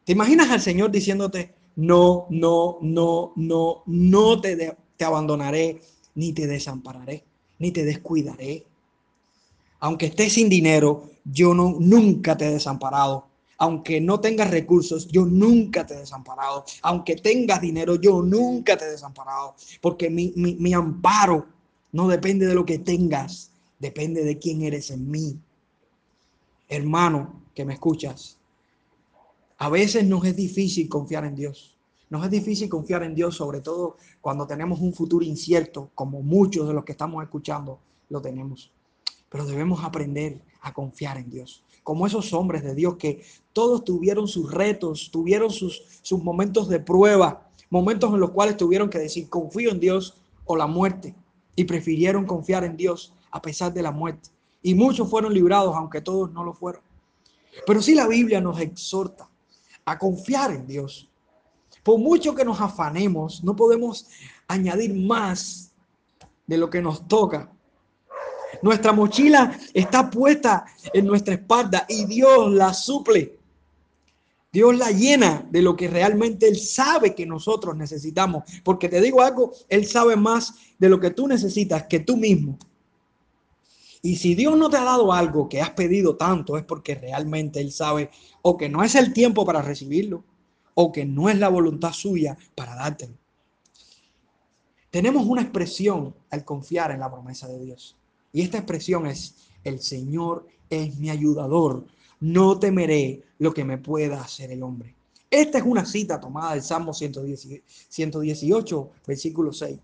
¿Te 0.04 0.12
imaginas 0.12 0.50
al 0.50 0.60
Señor 0.60 0.90
diciéndote, 0.90 1.54
no, 1.76 2.26
no, 2.28 2.76
no, 2.82 3.32
no, 3.36 3.82
no 3.86 4.40
te, 4.40 4.76
te 4.96 5.04
abandonaré, 5.04 5.80
ni 6.14 6.34
te 6.34 6.46
desampararé, 6.46 7.24
ni 7.58 7.72
te 7.72 7.84
descuidaré? 7.84 8.66
Aunque 9.80 10.06
estés 10.06 10.34
sin 10.34 10.50
dinero, 10.50 11.10
yo 11.24 11.54
no, 11.54 11.76
nunca 11.78 12.36
te 12.36 12.48
he 12.48 12.52
desamparado 12.52 13.27
aunque 13.58 14.00
no 14.00 14.20
tengas 14.20 14.50
recursos, 14.50 15.08
yo 15.08 15.26
nunca 15.26 15.84
te 15.84 15.94
he 15.94 15.98
desamparado. 15.98 16.64
Aunque 16.82 17.16
tengas 17.16 17.60
dinero, 17.60 17.96
yo 17.96 18.22
nunca 18.22 18.76
te 18.76 18.84
he 18.84 18.90
desamparado. 18.90 19.56
Porque 19.80 20.08
mi, 20.08 20.32
mi 20.36 20.72
amparo 20.72 21.48
no 21.90 22.06
depende 22.06 22.46
de 22.46 22.54
lo 22.54 22.64
que 22.64 22.78
tengas, 22.78 23.50
depende 23.80 24.22
de 24.22 24.38
quién 24.38 24.62
eres 24.62 24.92
en 24.92 25.10
mí. 25.10 25.40
Hermano, 26.68 27.42
que 27.52 27.64
me 27.64 27.74
escuchas, 27.74 28.38
a 29.58 29.68
veces 29.68 30.06
nos 30.06 30.24
es 30.24 30.36
difícil 30.36 30.88
confiar 30.88 31.24
en 31.24 31.34
Dios. 31.34 31.76
Nos 32.10 32.24
es 32.24 32.30
difícil 32.30 32.68
confiar 32.68 33.02
en 33.02 33.14
Dios, 33.16 33.34
sobre 33.34 33.60
todo 33.60 33.96
cuando 34.20 34.46
tenemos 34.46 34.80
un 34.80 34.94
futuro 34.94 35.24
incierto, 35.24 35.90
como 35.96 36.22
muchos 36.22 36.68
de 36.68 36.74
los 36.74 36.84
que 36.84 36.92
estamos 36.92 37.24
escuchando 37.24 37.80
lo 38.08 38.22
tenemos. 38.22 38.70
Pero 39.28 39.44
debemos 39.44 39.82
aprender 39.82 40.40
a 40.60 40.72
confiar 40.72 41.18
en 41.18 41.28
Dios 41.28 41.64
como 41.88 42.06
esos 42.06 42.34
hombres 42.34 42.62
de 42.62 42.74
Dios 42.74 42.96
que 42.98 43.24
todos 43.54 43.82
tuvieron 43.82 44.28
sus 44.28 44.52
retos, 44.52 45.08
tuvieron 45.10 45.48
sus, 45.48 45.84
sus 46.02 46.22
momentos 46.22 46.68
de 46.68 46.80
prueba, 46.80 47.48
momentos 47.70 48.12
en 48.12 48.20
los 48.20 48.32
cuales 48.32 48.58
tuvieron 48.58 48.90
que 48.90 48.98
decir 48.98 49.30
confío 49.30 49.70
en 49.70 49.80
Dios 49.80 50.18
o 50.44 50.54
la 50.54 50.66
muerte 50.66 51.14
y 51.56 51.64
prefirieron 51.64 52.26
confiar 52.26 52.64
en 52.64 52.76
Dios 52.76 53.14
a 53.30 53.40
pesar 53.40 53.72
de 53.72 53.80
la 53.80 53.90
muerte. 53.90 54.28
Y 54.62 54.74
muchos 54.74 55.08
fueron 55.08 55.32
librados, 55.32 55.74
aunque 55.74 56.02
todos 56.02 56.30
no 56.30 56.44
lo 56.44 56.52
fueron. 56.52 56.82
Pero 57.66 57.80
sí 57.80 57.94
la 57.94 58.06
Biblia 58.06 58.42
nos 58.42 58.60
exhorta 58.60 59.26
a 59.86 59.98
confiar 59.98 60.50
en 60.50 60.66
Dios. 60.66 61.08
Por 61.82 61.98
mucho 61.98 62.34
que 62.34 62.44
nos 62.44 62.60
afanemos, 62.60 63.42
no 63.42 63.56
podemos 63.56 64.08
añadir 64.46 64.92
más 64.92 65.72
de 66.46 66.58
lo 66.58 66.68
que 66.68 66.82
nos 66.82 67.08
toca 67.08 67.50
nuestra 68.62 68.92
mochila 68.92 69.58
está 69.72 70.10
puesta 70.10 70.64
en 70.92 71.06
nuestra 71.06 71.34
espalda 71.34 71.86
y 71.88 72.04
Dios 72.06 72.50
la 72.52 72.72
suple. 72.74 73.38
Dios 74.50 74.76
la 74.76 74.90
llena 74.90 75.46
de 75.50 75.60
lo 75.60 75.76
que 75.76 75.88
realmente 75.88 76.48
Él 76.48 76.58
sabe 76.58 77.14
que 77.14 77.26
nosotros 77.26 77.76
necesitamos. 77.76 78.44
Porque 78.64 78.88
te 78.88 79.00
digo 79.00 79.20
algo, 79.20 79.52
Él 79.68 79.86
sabe 79.86 80.16
más 80.16 80.54
de 80.78 80.88
lo 80.88 80.98
que 80.98 81.10
tú 81.10 81.28
necesitas 81.28 81.84
que 81.84 82.00
tú 82.00 82.16
mismo. 82.16 82.58
Y 84.00 84.16
si 84.16 84.34
Dios 84.34 84.56
no 84.56 84.70
te 84.70 84.76
ha 84.76 84.84
dado 84.84 85.12
algo 85.12 85.48
que 85.48 85.60
has 85.60 85.70
pedido 85.70 86.16
tanto, 86.16 86.56
es 86.56 86.64
porque 86.64 86.94
realmente 86.94 87.60
Él 87.60 87.72
sabe 87.72 88.10
o 88.42 88.56
que 88.56 88.68
no 88.68 88.82
es 88.82 88.94
el 88.94 89.12
tiempo 89.12 89.44
para 89.44 89.60
recibirlo, 89.60 90.24
o 90.74 90.92
que 90.92 91.04
no 91.04 91.28
es 91.28 91.38
la 91.38 91.48
voluntad 91.48 91.92
suya 91.92 92.38
para 92.54 92.74
dártelo. 92.74 93.14
Tenemos 94.90 95.26
una 95.26 95.42
expresión 95.42 96.14
al 96.30 96.44
confiar 96.44 96.92
en 96.92 97.00
la 97.00 97.10
promesa 97.10 97.48
de 97.48 97.58
Dios. 97.58 97.97
Y 98.32 98.42
esta 98.42 98.58
expresión 98.58 99.06
es, 99.06 99.36
el 99.64 99.80
Señor 99.80 100.46
es 100.68 100.98
mi 100.98 101.10
ayudador, 101.10 101.86
no 102.20 102.58
temeré 102.58 103.22
lo 103.38 103.54
que 103.54 103.64
me 103.64 103.78
pueda 103.78 104.20
hacer 104.20 104.50
el 104.52 104.62
hombre. 104.62 104.94
Esta 105.30 105.58
es 105.58 105.64
una 105.64 105.84
cita 105.84 106.18
tomada 106.18 106.52
del 106.52 106.62
Salmo 106.62 106.94
118, 106.94 108.90
versículo 109.06 109.52
6. 109.52 109.78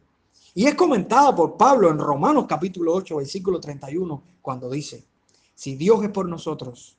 Y 0.55 0.66
es 0.66 0.74
comentada 0.74 1.34
por 1.34 1.57
Pablo 1.57 1.90
en 1.90 1.99
Romanos 1.99 2.47
capítulo 2.49 2.95
8, 2.95 3.16
versículo 3.16 3.61
31, 3.61 4.22
cuando 4.40 4.70
dice, 4.70 5.05
si 5.55 5.74
Dios 5.74 6.03
es 6.05 6.11
por 6.11 6.28
nosotros, 6.28 6.97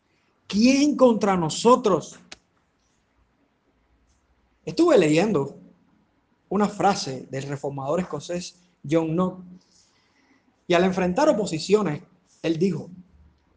¿quién 0.47 0.95
contra 0.95 1.35
nosotros? 1.37 2.19
Estuve 4.63 4.97
leyendo 4.97 5.57
una 6.49 6.67
frase 6.67 7.27
del 7.29 7.43
reformador 7.43 7.99
escocés 7.99 8.55
John 8.87 9.13
Knox 9.13 9.43
y 10.67 10.73
al 10.73 10.83
enfrentar 10.83 11.29
oposiciones, 11.29 12.01
él 12.41 12.57
dijo, 12.57 12.89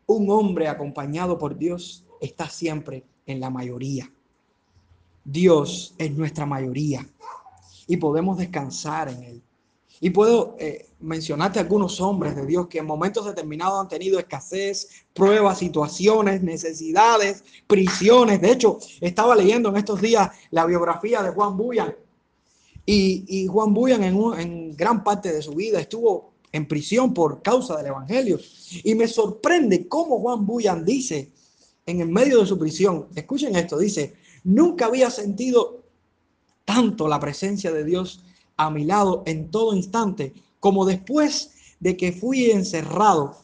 un 0.06 0.30
hombre 0.30 0.68
acompañado 0.68 1.38
por 1.38 1.56
Dios 1.56 2.04
está 2.20 2.48
siempre 2.48 3.04
en 3.26 3.40
la 3.40 3.50
mayoría. 3.50 4.11
Dios 5.24 5.94
es 5.98 6.11
nuestra 6.12 6.46
mayoría 6.46 7.06
y 7.86 7.96
podemos 7.98 8.38
descansar 8.38 9.09
en 9.11 9.22
Él. 9.22 9.42
Y 10.00 10.11
puedo 10.11 10.56
eh, 10.59 10.86
mencionarte 11.00 11.59
algunos 11.59 12.00
hombres 12.00 12.36
de 12.36 12.46
Dios 12.46 12.68
que 12.68 12.78
en 12.78 12.86
momentos 12.86 13.26
determinados 13.26 13.80
han 13.80 13.88
tenido 13.88 14.18
escasez, 14.18 14.88
pruebas, 15.12 15.59
situaciones, 15.59 16.42
necesidades, 16.42 17.42
prisiones. 17.66 18.40
De 18.40 18.52
hecho, 18.52 18.78
estaba 19.00 19.34
leyendo 19.34 19.70
en 19.70 19.76
estos 19.76 20.00
días 20.00 20.30
la 20.50 20.64
biografía 20.66 21.22
de 21.22 21.30
Juan 21.30 21.56
Buyan. 21.56 21.94
Y, 22.86 23.46
Juan 23.48 23.74
Buyan 23.74 24.02
en, 24.02 24.16
en 24.38 24.76
gran 24.76 25.04
parte 25.04 25.30
de 25.30 25.42
su 25.42 25.52
vida 25.52 25.78
estuvo 25.78 26.32
en 26.53 26.66
prisión 26.66 27.14
por 27.14 27.42
causa 27.42 27.76
del 27.76 27.86
Evangelio. 27.86 28.38
Y 28.84 28.94
me 28.94 29.09
sorprende 29.09 29.88
cómo 29.88 30.20
Juan 30.20 30.46
Buyan 30.46 30.84
dice 30.84 31.32
en 31.86 32.01
el 32.01 32.09
medio 32.09 32.40
de 32.40 32.46
su 32.46 32.59
prisión, 32.59 33.07
escuchen 33.14 33.57
esto, 33.57 33.78
dice, 33.78 34.14
nunca 34.44 34.86
había 34.86 35.11
sentido 35.11 35.84
tanto 36.64 37.09
la 37.09 37.18
presencia 37.18 37.72
de 37.72 37.82
Dios 37.84 38.22
a 38.59 38.70
mi 38.70 38.84
lado 38.84 39.22
en 39.24 39.51
todo 39.51 39.74
instante, 39.74 40.34
como 40.61 40.84
después 40.84 41.53
de 41.80 41.96
que 41.96 42.12
fui 42.12 42.51
encerrado, 42.51 43.38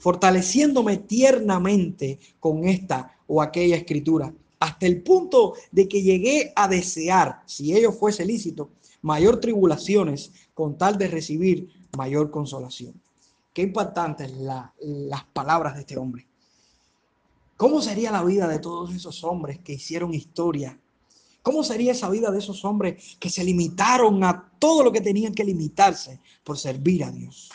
fortaleciéndome 0.00 0.98
tiernamente 0.98 2.18
con 2.40 2.68
esta 2.68 3.16
o 3.26 3.40
aquella 3.40 3.76
escritura, 3.76 4.34
hasta 4.60 4.86
el 4.86 5.02
punto 5.02 5.54
de 5.70 5.88
que 5.88 6.02
llegué 6.02 6.52
a 6.56 6.68
desear, 6.68 7.42
si 7.46 7.74
ello 7.74 7.92
fuese 7.92 8.26
lícito, 8.26 8.70
mayor 9.00 9.40
tribulaciones 9.40 10.32
con 10.54 10.76
tal 10.76 10.98
de 10.98 11.08
recibir 11.08 11.70
mayor 11.96 12.30
consolación. 12.30 13.00
Qué 13.52 13.62
impactantes 13.62 14.30
las 14.32 15.24
palabras 15.32 15.74
de 15.74 15.80
este 15.80 15.96
hombre. 15.96 16.26
¿Cómo 17.56 17.82
sería 17.82 18.12
la 18.12 18.22
vida 18.22 18.46
de 18.46 18.58
todos 18.58 18.94
esos 18.94 19.24
hombres 19.24 19.58
que 19.58 19.72
hicieron 19.72 20.14
historia 20.14 20.78
¿Cómo 21.48 21.64
sería 21.64 21.92
esa 21.92 22.10
vida 22.10 22.30
de 22.30 22.40
esos 22.40 22.62
hombres 22.66 23.16
que 23.18 23.30
se 23.30 23.42
limitaron 23.42 24.22
a 24.22 24.50
todo 24.58 24.84
lo 24.84 24.92
que 24.92 25.00
tenían 25.00 25.34
que 25.34 25.44
limitarse 25.44 26.20
por 26.44 26.58
servir 26.58 27.04
a 27.04 27.10
Dios? 27.10 27.50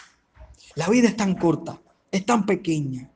La 0.73 0.89
vida 0.89 1.09
es 1.09 1.15
tan 1.15 1.35
corta, 1.35 1.79
es 2.09 2.25
tan 2.25 2.45
pequeña, 2.45 3.11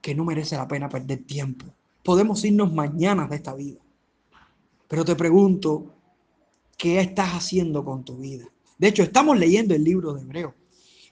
que 0.00 0.14
no 0.14 0.24
merece 0.24 0.56
la 0.56 0.66
pena 0.66 0.88
perder 0.88 1.26
tiempo. 1.26 1.66
Podemos 2.02 2.42
irnos 2.42 2.72
mañana 2.72 3.26
de 3.26 3.36
esta 3.36 3.52
vida. 3.52 3.80
Pero 4.88 5.04
te 5.04 5.14
pregunto, 5.14 5.94
¿qué 6.78 7.00
estás 7.00 7.28
haciendo 7.32 7.84
con 7.84 8.02
tu 8.02 8.16
vida? 8.16 8.46
De 8.80 8.88
hecho, 8.88 9.02
estamos 9.02 9.38
leyendo 9.38 9.74
el 9.74 9.84
libro 9.84 10.14
de 10.14 10.22
Hebreo. 10.22 10.54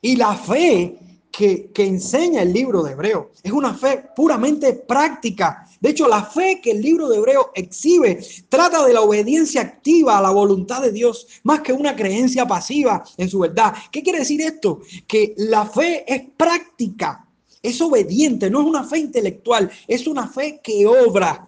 Y 0.00 0.16
la 0.16 0.34
fe 0.34 0.96
que, 1.30 1.70
que, 1.70 1.84
enseña 1.84 2.40
el 2.40 2.50
libro 2.50 2.82
de 2.82 2.92
Hebreo 2.92 3.32
es 3.42 3.52
una 3.52 3.74
fe 3.74 4.06
puramente 4.16 4.72
práctica. 4.72 5.66
De 5.78 5.90
hecho, 5.90 6.08
la 6.08 6.22
fe 6.22 6.62
que 6.62 6.70
el 6.70 6.80
libro 6.80 7.10
de 7.10 7.18
Hebreo 7.18 7.50
exhibe 7.54 8.24
trata 8.48 8.86
de 8.86 8.94
la 8.94 9.02
obediencia 9.02 9.60
activa 9.60 10.16
a 10.16 10.22
la 10.22 10.30
voluntad 10.30 10.80
de 10.80 10.92
Dios, 10.92 11.26
más 11.42 11.60
que 11.60 11.74
una 11.74 11.94
creencia 11.94 12.46
pasiva 12.46 13.04
en 13.18 13.28
su 13.28 13.40
verdad. 13.40 13.74
¿Qué 13.92 14.02
quiere 14.02 14.20
decir 14.20 14.40
esto? 14.40 14.80
Que 15.06 15.34
la 15.36 15.66
fe 15.66 16.10
es 16.10 16.22
práctica, 16.38 17.28
es 17.62 17.78
obediente, 17.82 18.48
no 18.48 18.62
es 18.62 18.66
una 18.66 18.84
fe 18.84 18.96
intelectual, 18.96 19.70
es 19.86 20.06
una 20.06 20.26
fe 20.26 20.58
que 20.62 20.86
obra. 20.86 21.47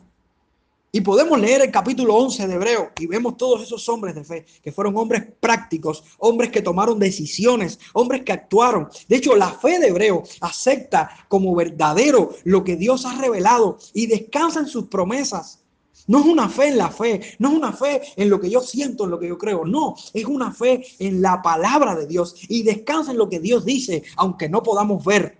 Y 0.92 1.02
podemos 1.02 1.38
leer 1.38 1.62
el 1.62 1.70
capítulo 1.70 2.16
11 2.16 2.48
de 2.48 2.54
Hebreo 2.54 2.90
y 2.98 3.06
vemos 3.06 3.36
todos 3.36 3.62
esos 3.62 3.88
hombres 3.88 4.12
de 4.16 4.24
fe, 4.24 4.44
que 4.60 4.72
fueron 4.72 4.96
hombres 4.96 5.22
prácticos, 5.38 6.02
hombres 6.18 6.50
que 6.50 6.62
tomaron 6.62 6.98
decisiones, 6.98 7.78
hombres 7.92 8.22
que 8.24 8.32
actuaron. 8.32 8.88
De 9.06 9.16
hecho, 9.16 9.36
la 9.36 9.52
fe 9.52 9.78
de 9.78 9.88
Hebreo 9.88 10.24
acepta 10.40 11.08
como 11.28 11.54
verdadero 11.54 12.30
lo 12.42 12.64
que 12.64 12.74
Dios 12.74 13.06
ha 13.06 13.14
revelado 13.14 13.78
y 13.94 14.08
descansa 14.08 14.58
en 14.58 14.66
sus 14.66 14.86
promesas. 14.86 15.62
No 16.08 16.18
es 16.18 16.26
una 16.26 16.48
fe 16.48 16.68
en 16.68 16.78
la 16.78 16.90
fe, 16.90 17.20
no 17.38 17.50
es 17.50 17.54
una 17.54 17.72
fe 17.72 18.02
en 18.16 18.28
lo 18.28 18.40
que 18.40 18.50
yo 18.50 18.60
siento, 18.60 19.04
en 19.04 19.10
lo 19.10 19.20
que 19.20 19.28
yo 19.28 19.38
creo, 19.38 19.64
no, 19.64 19.94
es 20.12 20.24
una 20.24 20.52
fe 20.52 20.84
en 20.98 21.22
la 21.22 21.40
palabra 21.40 21.94
de 21.94 22.08
Dios 22.08 22.34
y 22.48 22.64
descansa 22.64 23.12
en 23.12 23.18
lo 23.18 23.28
que 23.28 23.38
Dios 23.38 23.64
dice, 23.64 24.02
aunque 24.16 24.48
no 24.48 24.60
podamos 24.64 25.04
ver. 25.04 25.39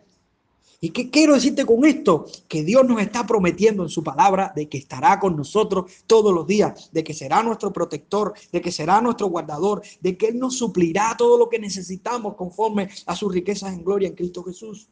¿Y 0.83 0.91
qué 0.91 1.11
quiero 1.11 1.35
decirte 1.35 1.67
con 1.67 1.85
esto? 1.85 2.25
Que 2.49 2.65
Dios 2.65 2.87
nos 2.87 3.03
está 3.03 3.27
prometiendo 3.27 3.83
en 3.83 3.91
su 3.91 4.03
palabra 4.03 4.51
de 4.57 4.67
que 4.67 4.79
estará 4.79 5.21
con 5.21 5.37
nosotros 5.37 5.93
todos 6.07 6.33
los 6.33 6.47
días, 6.47 6.89
de 6.91 7.05
que 7.05 7.13
será 7.13 7.43
nuestro 7.43 7.71
protector, 7.71 8.33
de 8.51 8.63
que 8.63 8.73
será 8.73 9.03
nuestro 9.03 9.27
guardador, 9.27 9.83
de 10.01 10.17
que 10.17 10.29
Él 10.29 10.39
nos 10.39 10.57
suplirá 10.57 11.15
todo 11.19 11.37
lo 11.37 11.51
que 11.51 11.59
necesitamos 11.59 12.35
conforme 12.35 12.89
a 13.05 13.15
sus 13.15 13.31
riquezas 13.31 13.75
en 13.75 13.85
gloria 13.85 14.09
en 14.09 14.15
Cristo 14.15 14.43
Jesús. 14.43 14.89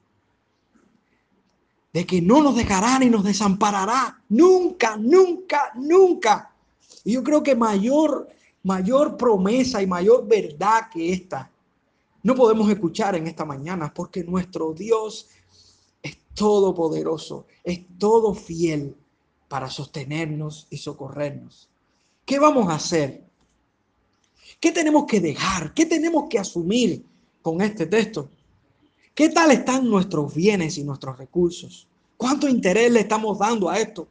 De 1.94 2.04
que 2.04 2.20
no 2.20 2.42
nos 2.42 2.54
dejará 2.54 2.98
ni 2.98 3.08
nos 3.08 3.24
desamparará. 3.24 4.22
Nunca, 4.28 4.98
nunca, 4.98 5.72
nunca. 5.74 6.52
Y 7.02 7.12
yo 7.12 7.24
creo 7.24 7.42
que 7.42 7.54
mayor, 7.54 8.28
mayor 8.62 9.16
promesa 9.16 9.80
y 9.80 9.86
mayor 9.86 10.28
verdad 10.28 10.90
que 10.92 11.14
esta 11.14 11.50
no 12.22 12.34
podemos 12.34 12.68
escuchar 12.68 13.14
en 13.14 13.26
esta 13.26 13.44
mañana 13.44 13.92
porque 13.94 14.24
nuestro 14.24 14.74
Dios 14.74 15.28
todopoderoso, 16.38 17.46
es 17.64 17.80
todo 17.98 18.32
fiel 18.32 18.96
para 19.48 19.68
sostenernos 19.68 20.66
y 20.70 20.78
socorrernos. 20.78 21.68
¿Qué 22.24 22.38
vamos 22.38 22.70
a 22.70 22.76
hacer? 22.76 23.24
¿Qué 24.60 24.70
tenemos 24.72 25.04
que 25.06 25.20
dejar? 25.20 25.74
¿Qué 25.74 25.84
tenemos 25.84 26.28
que 26.30 26.38
asumir 26.38 27.04
con 27.42 27.60
este 27.60 27.86
texto? 27.86 28.28
¿Qué 29.14 29.30
tal 29.30 29.50
están 29.50 29.88
nuestros 29.90 30.32
bienes 30.32 30.78
y 30.78 30.84
nuestros 30.84 31.18
recursos? 31.18 31.88
¿Cuánto 32.16 32.48
interés 32.48 32.90
le 32.92 33.00
estamos 33.00 33.38
dando 33.38 33.68
a 33.68 33.78
esto? 33.78 34.06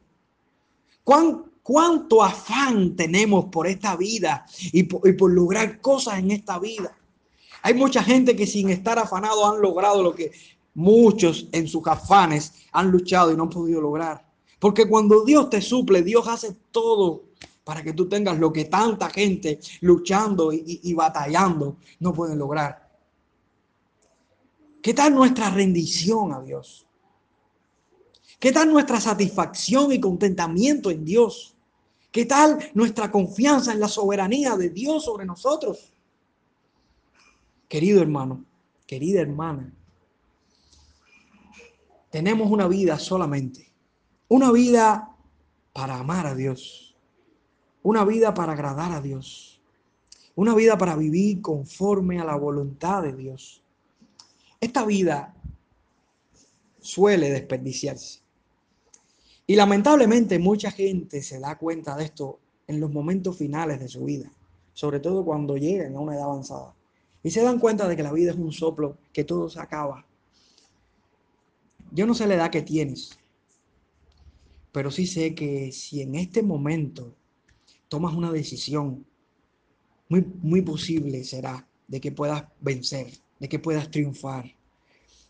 ¿Cuánto 1.02 2.22
afán 2.22 2.94
tenemos 2.94 3.46
por 3.46 3.66
esta 3.66 3.96
vida 3.96 4.44
y 4.72 4.82
por, 4.82 5.08
y 5.08 5.12
por 5.14 5.32
lograr 5.32 5.80
cosas 5.80 6.18
en 6.18 6.30
esta 6.30 6.58
vida? 6.58 6.94
Hay 7.62 7.74
mucha 7.74 8.02
gente 8.02 8.36
que 8.36 8.46
sin 8.46 8.68
estar 8.68 8.98
afanado 8.98 9.46
han 9.46 9.60
logrado 9.60 10.02
lo 10.02 10.14
que 10.14 10.30
Muchos 10.78 11.48
en 11.50 11.66
sus 11.66 11.84
afanes 11.88 12.52
han 12.70 12.92
luchado 12.92 13.32
y 13.32 13.36
no 13.36 13.42
han 13.42 13.50
podido 13.50 13.80
lograr. 13.80 14.24
Porque 14.60 14.88
cuando 14.88 15.24
Dios 15.24 15.50
te 15.50 15.60
suple, 15.60 16.02
Dios 16.02 16.28
hace 16.28 16.54
todo 16.70 17.24
para 17.64 17.82
que 17.82 17.94
tú 17.94 18.08
tengas 18.08 18.38
lo 18.38 18.52
que 18.52 18.66
tanta 18.66 19.10
gente 19.10 19.58
luchando 19.80 20.52
y, 20.52 20.94
batallando 20.94 21.78
no 21.98 22.12
pueden 22.12 22.38
lograr. 22.38 22.88
¿Qué 24.80 24.94
tal 24.94 25.16
nuestra 25.16 25.50
rendición 25.50 26.32
a 26.32 26.42
Dios? 26.42 26.86
¿Qué 28.38 28.52
tal 28.52 28.70
nuestra 28.70 29.00
satisfacción 29.00 29.90
y 29.90 29.98
contentamiento 29.98 30.92
en 30.92 31.04
Dios? 31.04 31.56
¿Qué 32.12 32.24
tal 32.24 32.56
nuestra 32.74 33.10
confianza 33.10 33.72
en 33.72 33.80
la 33.80 33.88
soberanía 33.88 34.54
de 34.54 34.70
Dios 34.70 35.04
sobre 35.04 35.26
nosotros? 35.26 35.92
Querido 37.68 38.00
hermano, 38.00 38.44
querida 38.86 39.20
hermana, 39.20 39.74
tenemos 42.10 42.50
una 42.50 42.66
vida 42.66 42.98
solamente. 42.98 43.70
Una 44.28 44.52
vida 44.52 45.14
para 45.72 45.98
amar 45.98 46.26
a 46.26 46.34
Dios. 46.34 46.96
Una 47.82 48.04
vida 48.04 48.34
para 48.34 48.52
agradar 48.52 48.92
a 48.92 49.00
Dios. 49.00 49.60
Una 50.34 50.54
vida 50.54 50.78
para 50.78 50.96
vivir 50.96 51.40
conforme 51.40 52.20
a 52.20 52.24
la 52.24 52.36
voluntad 52.36 53.02
de 53.02 53.12
Dios. 53.12 53.62
Esta 54.60 54.84
vida 54.84 55.34
suele 56.80 57.30
desperdiciarse. 57.30 58.20
Y 59.46 59.56
lamentablemente 59.56 60.38
mucha 60.38 60.70
gente 60.70 61.22
se 61.22 61.40
da 61.40 61.56
cuenta 61.56 61.96
de 61.96 62.04
esto 62.04 62.38
en 62.66 62.80
los 62.80 62.92
momentos 62.92 63.36
finales 63.36 63.80
de 63.80 63.88
su 63.88 64.04
vida, 64.04 64.30
sobre 64.74 65.00
todo 65.00 65.24
cuando 65.24 65.56
llegan 65.56 65.96
a 65.96 66.00
una 66.00 66.14
edad 66.14 66.24
avanzada. 66.24 66.74
Y 67.22 67.30
se 67.30 67.42
dan 67.42 67.58
cuenta 67.58 67.88
de 67.88 67.96
que 67.96 68.02
la 68.02 68.12
vida 68.12 68.30
es 68.30 68.36
un 68.36 68.52
soplo, 68.52 68.98
que 69.12 69.24
todo 69.24 69.48
se 69.48 69.58
acaba, 69.58 70.04
yo 71.92 72.06
no 72.06 72.14
sé 72.14 72.26
la 72.26 72.34
edad 72.34 72.50
que 72.50 72.62
tienes, 72.62 73.18
pero 74.72 74.90
sí 74.90 75.06
sé 75.06 75.34
que 75.34 75.72
si 75.72 76.02
en 76.02 76.14
este 76.14 76.42
momento 76.42 77.14
tomas 77.88 78.14
una 78.14 78.30
decisión, 78.30 79.06
muy, 80.08 80.24
muy 80.42 80.62
posible 80.62 81.24
será 81.24 81.66
de 81.86 82.00
que 82.00 82.12
puedas 82.12 82.44
vencer, 82.60 83.10
de 83.38 83.48
que 83.48 83.58
puedas 83.58 83.90
triunfar. 83.90 84.54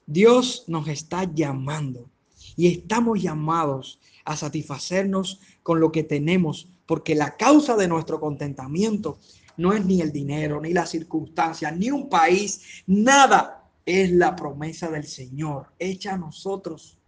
Dios 0.06 0.64
nos 0.68 0.88
está 0.88 1.24
llamando 1.32 2.08
y 2.56 2.68
estamos 2.68 3.22
llamados 3.22 4.00
a 4.24 4.36
satisfacernos 4.36 5.40
con 5.62 5.80
lo 5.80 5.92
que 5.92 6.02
tenemos, 6.02 6.68
porque 6.86 7.14
la 7.14 7.36
causa 7.36 7.76
de 7.76 7.88
nuestro 7.88 8.20
contentamiento 8.20 9.18
no 9.56 9.72
es 9.72 9.84
ni 9.84 10.00
el 10.00 10.12
dinero, 10.12 10.60
ni 10.60 10.72
las 10.72 10.90
circunstancias, 10.90 11.76
ni 11.76 11.90
un 11.90 12.08
país, 12.08 12.82
nada. 12.86 13.67
Es 13.90 14.10
la 14.10 14.36
promesa 14.36 14.90
del 14.90 15.04
Señor 15.04 15.68
hecha 15.78 16.12
a 16.12 16.18
nosotros. 16.18 16.98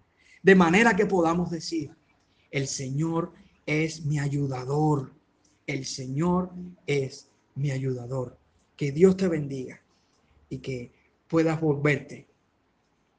De 0.42 0.54
manera 0.54 0.96
que 0.96 1.04
podamos 1.04 1.50
decir, 1.50 1.94
el 2.50 2.66
Señor 2.66 3.34
es 3.66 4.06
mi 4.06 4.18
ayudador. 4.18 5.12
El 5.66 5.84
Señor 5.84 6.50
es 6.86 7.28
mi 7.54 7.70
ayudador. 7.70 8.38
Que 8.78 8.92
Dios 8.92 9.18
te 9.18 9.28
bendiga 9.28 9.78
y 10.48 10.60
que 10.60 10.90
puedas 11.28 11.60
volverte 11.60 12.26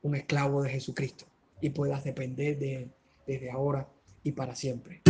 un 0.02 0.16
esclavo 0.16 0.64
de 0.64 0.72
Jesucristo 0.72 1.26
y 1.62 1.70
puedas 1.70 2.04
depender 2.04 2.58
de 2.58 2.76
Él 2.78 2.92
desde 3.28 3.52
ahora 3.52 3.88
y 4.24 4.32
para 4.32 4.56
siempre. 4.56 5.04